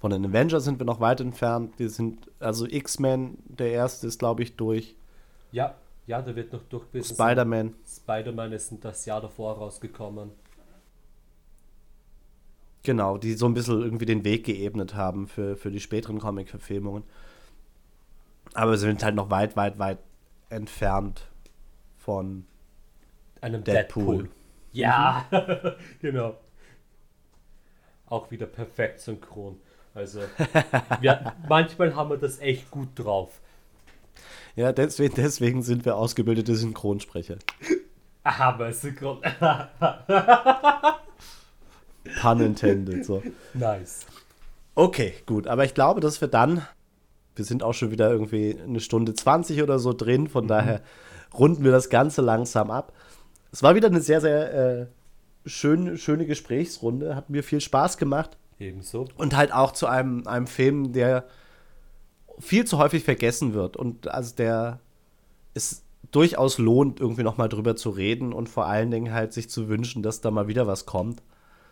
[0.00, 1.72] Von den Avengers sind wir noch weit entfernt.
[1.78, 4.96] Wir sind, also X-Men, der erste ist, glaube ich, durch.
[5.50, 5.74] Ja,
[6.06, 6.84] ja, der wird noch durch.
[7.06, 7.74] Spider-Man.
[7.86, 10.30] Spider-Man ist das Jahr davor rausgekommen.
[12.82, 17.02] Genau, die so ein bisschen irgendwie den Weg geebnet haben für, für die späteren Comic-Verfilmungen.
[18.52, 19.98] Aber wir sind halt noch weit, weit, weit
[20.50, 21.26] entfernt
[21.96, 22.44] von
[23.40, 24.16] einem Deadpool.
[24.16, 24.30] Deadpool.
[24.72, 25.26] Ja,
[26.00, 26.36] genau.
[28.06, 29.58] Auch wieder perfekt synchron.
[29.94, 30.20] Also,
[31.00, 33.40] wir, manchmal haben wir das echt gut drauf.
[34.56, 37.36] Ja, deswegen, deswegen sind wir ausgebildete Synchronsprecher.
[38.22, 39.18] Aber synchron.
[42.20, 43.22] Pun intended, so.
[43.52, 44.06] Nice.
[44.74, 45.46] Okay, gut.
[45.46, 46.66] Aber ich glaube, dass wir dann,
[47.36, 50.48] wir sind auch schon wieder irgendwie eine Stunde 20 oder so drin, von mhm.
[50.48, 50.80] daher
[51.36, 52.92] runden wir das Ganze langsam ab.
[53.52, 54.86] Es war wieder eine sehr, sehr äh,
[55.46, 57.14] schön, schöne Gesprächsrunde.
[57.14, 58.36] Hat mir viel Spaß gemacht.
[58.58, 59.08] Ebenso.
[59.16, 61.26] Und halt auch zu einem, einem Film, der
[62.38, 64.80] viel zu häufig vergessen wird und also der
[65.54, 69.68] es durchaus lohnt, irgendwie nochmal drüber zu reden und vor allen Dingen halt sich zu
[69.68, 71.22] wünschen, dass da mal wieder was kommt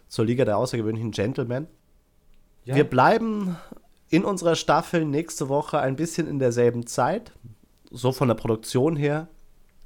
[0.09, 1.67] zur Liga der außergewöhnlichen Gentlemen.
[2.65, 2.75] Ja.
[2.75, 3.57] Wir bleiben
[4.11, 7.33] in unserer Staffel nächste Woche ein bisschen in derselben Zeit,
[7.91, 9.29] so von der Produktion her,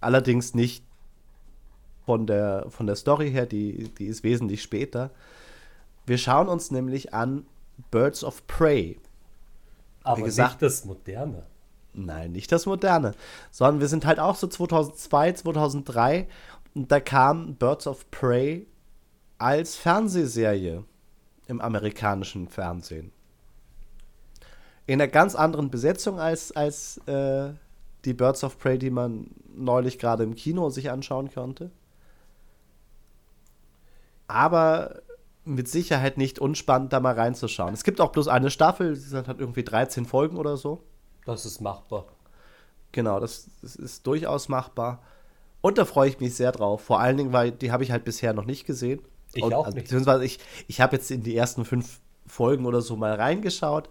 [0.00, 0.84] allerdings nicht
[2.04, 5.10] von der, von der Story her, die, die ist wesentlich später.
[6.06, 7.46] Wir schauen uns nämlich an
[7.90, 8.98] Birds of Prey.
[10.06, 11.42] Aber gesagt, nicht das Moderne.
[11.92, 13.14] Nein, nicht das Moderne,
[13.50, 16.28] sondern wir sind halt auch so 2002, 2003
[16.74, 18.66] und da kam Birds of Prey
[19.38, 20.84] als Fernsehserie
[21.46, 23.12] im amerikanischen Fernsehen.
[24.86, 27.52] In einer ganz anderen Besetzung als, als äh,
[28.04, 31.70] die Birds of Prey, die man neulich gerade im Kino sich anschauen konnte.
[34.28, 35.00] Aber
[35.46, 37.72] mit Sicherheit nicht unspannend, da mal reinzuschauen.
[37.72, 40.82] Es gibt auch bloß eine Staffel, die hat irgendwie 13 Folgen oder so.
[41.24, 42.06] Das ist machbar.
[42.92, 45.02] Genau, das, das ist durchaus machbar.
[45.60, 46.82] Und da freue ich mich sehr drauf.
[46.82, 49.02] Vor allen Dingen, weil die habe ich halt bisher noch nicht gesehen.
[49.34, 49.84] Ich Und, auch nicht.
[49.84, 53.88] Beziehungsweise ich, ich habe jetzt in die ersten fünf Folgen oder so mal reingeschaut.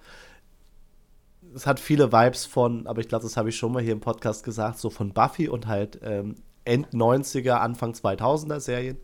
[1.53, 4.02] Es hat viele Vibes von, aber ich glaube, das habe ich schon mal hier im
[4.02, 8.98] Podcast gesagt, so von Buffy und halt ähm, End 90er, Anfang 2000er Serien.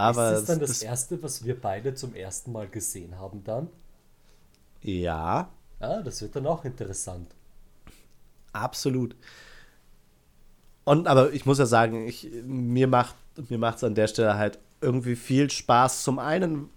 [0.00, 3.44] Aber ist das dann das, das erste, was wir beide zum ersten Mal gesehen haben
[3.44, 3.68] dann?
[4.82, 5.50] Ja.
[5.78, 7.30] Ah, das wird dann auch interessant.
[8.52, 9.14] Absolut.
[10.84, 13.14] Und aber ich muss ja sagen, ich, mir macht
[13.48, 16.02] mir macht es an der Stelle halt irgendwie viel Spaß.
[16.02, 16.70] Zum einen,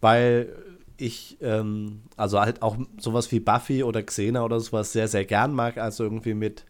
[0.00, 0.54] weil
[0.96, 5.52] ich ähm, also halt auch sowas wie Buffy oder Xena oder sowas sehr, sehr gern
[5.52, 5.78] mag.
[5.78, 6.64] Also irgendwie mit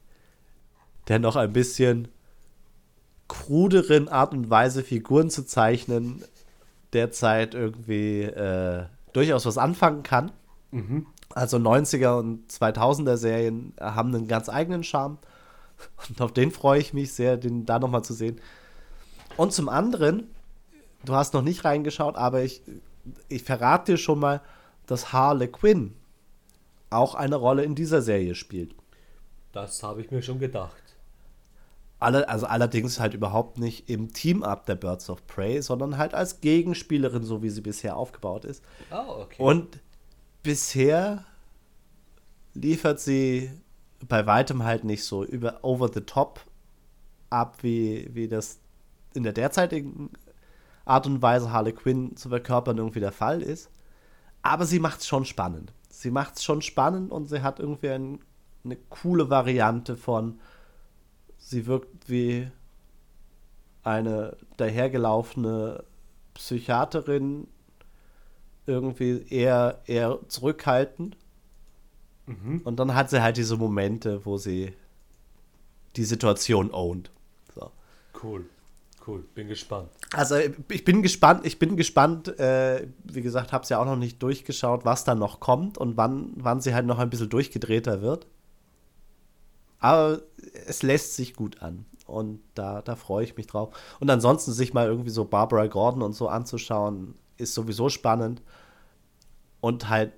[1.08, 2.08] dennoch ein bisschen
[3.30, 6.24] kruderen Art und Weise Figuren zu zeichnen,
[6.92, 10.32] derzeit irgendwie äh, durchaus was anfangen kann.
[10.72, 11.06] Mhm.
[11.32, 15.18] Also 90er und 2000er Serien haben einen ganz eigenen Charme.
[16.08, 18.40] Und auf den freue ich mich sehr, den da nochmal zu sehen.
[19.36, 20.26] Und zum anderen,
[21.04, 22.62] du hast noch nicht reingeschaut, aber ich,
[23.28, 24.40] ich verrate dir schon mal,
[24.86, 25.94] dass Harley Quinn
[26.90, 28.74] auch eine Rolle in dieser Serie spielt.
[29.52, 30.89] Das habe ich mir schon gedacht.
[32.00, 36.40] Alle, also allerdings halt überhaupt nicht im Team-Up der Birds of Prey, sondern halt als
[36.40, 38.64] Gegenspielerin, so wie sie bisher aufgebaut ist.
[38.90, 39.42] Oh, okay.
[39.42, 39.80] Und
[40.42, 41.24] bisher
[42.54, 43.50] liefert sie
[44.08, 46.40] bei weitem halt nicht so über over the top
[47.28, 48.58] ab, wie, wie das
[49.14, 50.10] in der derzeitigen
[50.84, 53.70] Art und Weise Harley Quinn zu verkörpern irgendwie der Fall ist.
[54.42, 55.72] Aber sie macht es schon spannend.
[55.88, 58.20] Sie macht es schon spannend und sie hat irgendwie ein,
[58.64, 60.40] eine coole Variante von
[61.40, 62.48] Sie wirkt wie
[63.82, 65.82] eine dahergelaufene
[66.34, 67.48] Psychiaterin,
[68.66, 71.16] irgendwie eher, eher zurückhaltend.
[72.26, 72.60] Mhm.
[72.62, 74.74] Und dann hat sie halt diese Momente, wo sie
[75.96, 77.10] die Situation owned.
[77.54, 77.70] So.
[78.22, 78.44] Cool,
[79.06, 79.88] cool, bin gespannt.
[80.12, 83.96] Also ich bin gespannt, ich bin gespannt, äh, wie gesagt, habe es ja auch noch
[83.96, 88.02] nicht durchgeschaut, was da noch kommt und wann, wann sie halt noch ein bisschen durchgedrehter
[88.02, 88.26] wird.
[89.80, 90.20] Aber
[90.66, 93.70] es lässt sich gut an und da, da freue ich mich drauf.
[93.98, 98.42] Und ansonsten sich mal irgendwie so Barbara Gordon und so anzuschauen, ist sowieso spannend.
[99.60, 100.12] Und halt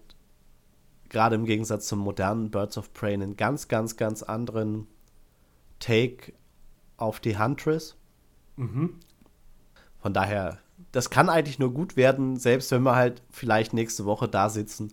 [1.08, 4.88] gerade im Gegensatz zum modernen Birds of Prey einen ganz, ganz, ganz anderen
[5.78, 6.32] Take
[6.96, 7.96] auf die Huntress.
[8.56, 8.98] Mhm.
[10.00, 10.58] Von daher,
[10.90, 14.92] das kann eigentlich nur gut werden, selbst wenn wir halt vielleicht nächste Woche da sitzen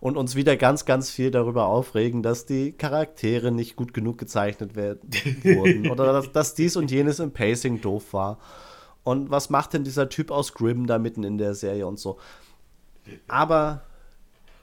[0.00, 4.76] und uns wieder ganz, ganz viel darüber aufregen, dass die Charaktere nicht gut genug gezeichnet
[4.76, 5.00] werden,
[5.42, 8.38] wurden oder dass, dass, dies und jenes im Pacing doof war.
[9.02, 12.18] Und was macht denn dieser Typ aus Grimm da mitten in der Serie und so?
[13.28, 13.82] Aber.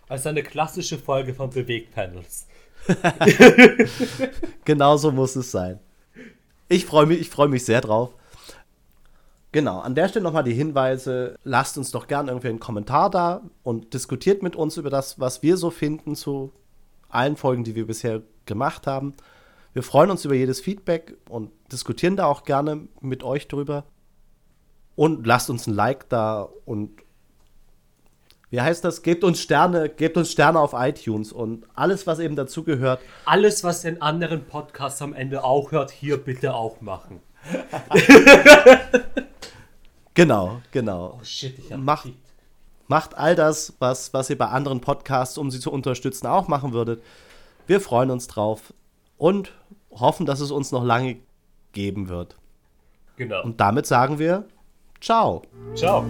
[0.10, 2.48] Also eine klassische Folge von Bewegpanels.
[4.66, 5.80] Genauso muss es sein.
[6.68, 8.14] Ich freue mich, freu mich sehr drauf.
[9.54, 11.36] Genau, an der Stelle nochmal die Hinweise.
[11.44, 15.44] Lasst uns doch gerne irgendwie einen Kommentar da und diskutiert mit uns über das, was
[15.44, 16.52] wir so finden zu
[17.08, 19.14] allen Folgen, die wir bisher gemacht haben.
[19.74, 23.84] Wir freuen uns über jedes Feedback und diskutieren da auch gerne mit euch drüber.
[24.96, 26.90] Und lasst uns ein Like da und
[28.50, 29.04] wie heißt das?
[29.04, 33.02] Gebt uns Sterne, gebt uns Sterne auf iTunes und alles, was eben dazugehört.
[33.26, 37.20] Alles, was in anderen Podcasts am Ende auch hört, hier bitte auch machen.
[40.14, 41.18] Genau, genau.
[41.20, 42.10] Oh shit, ich hab macht,
[42.88, 46.74] macht all das, was, was ihr bei anderen Podcasts, um sie zu unterstützen, auch machen
[46.74, 47.02] würdet.
[47.66, 48.74] Wir freuen uns drauf
[49.18, 49.54] und
[49.92, 51.18] hoffen, dass es uns noch lange
[51.72, 52.36] geben wird.
[53.16, 53.44] Genau.
[53.44, 54.46] Und damit sagen wir
[55.04, 55.42] Ciao.
[55.76, 56.06] Ciao.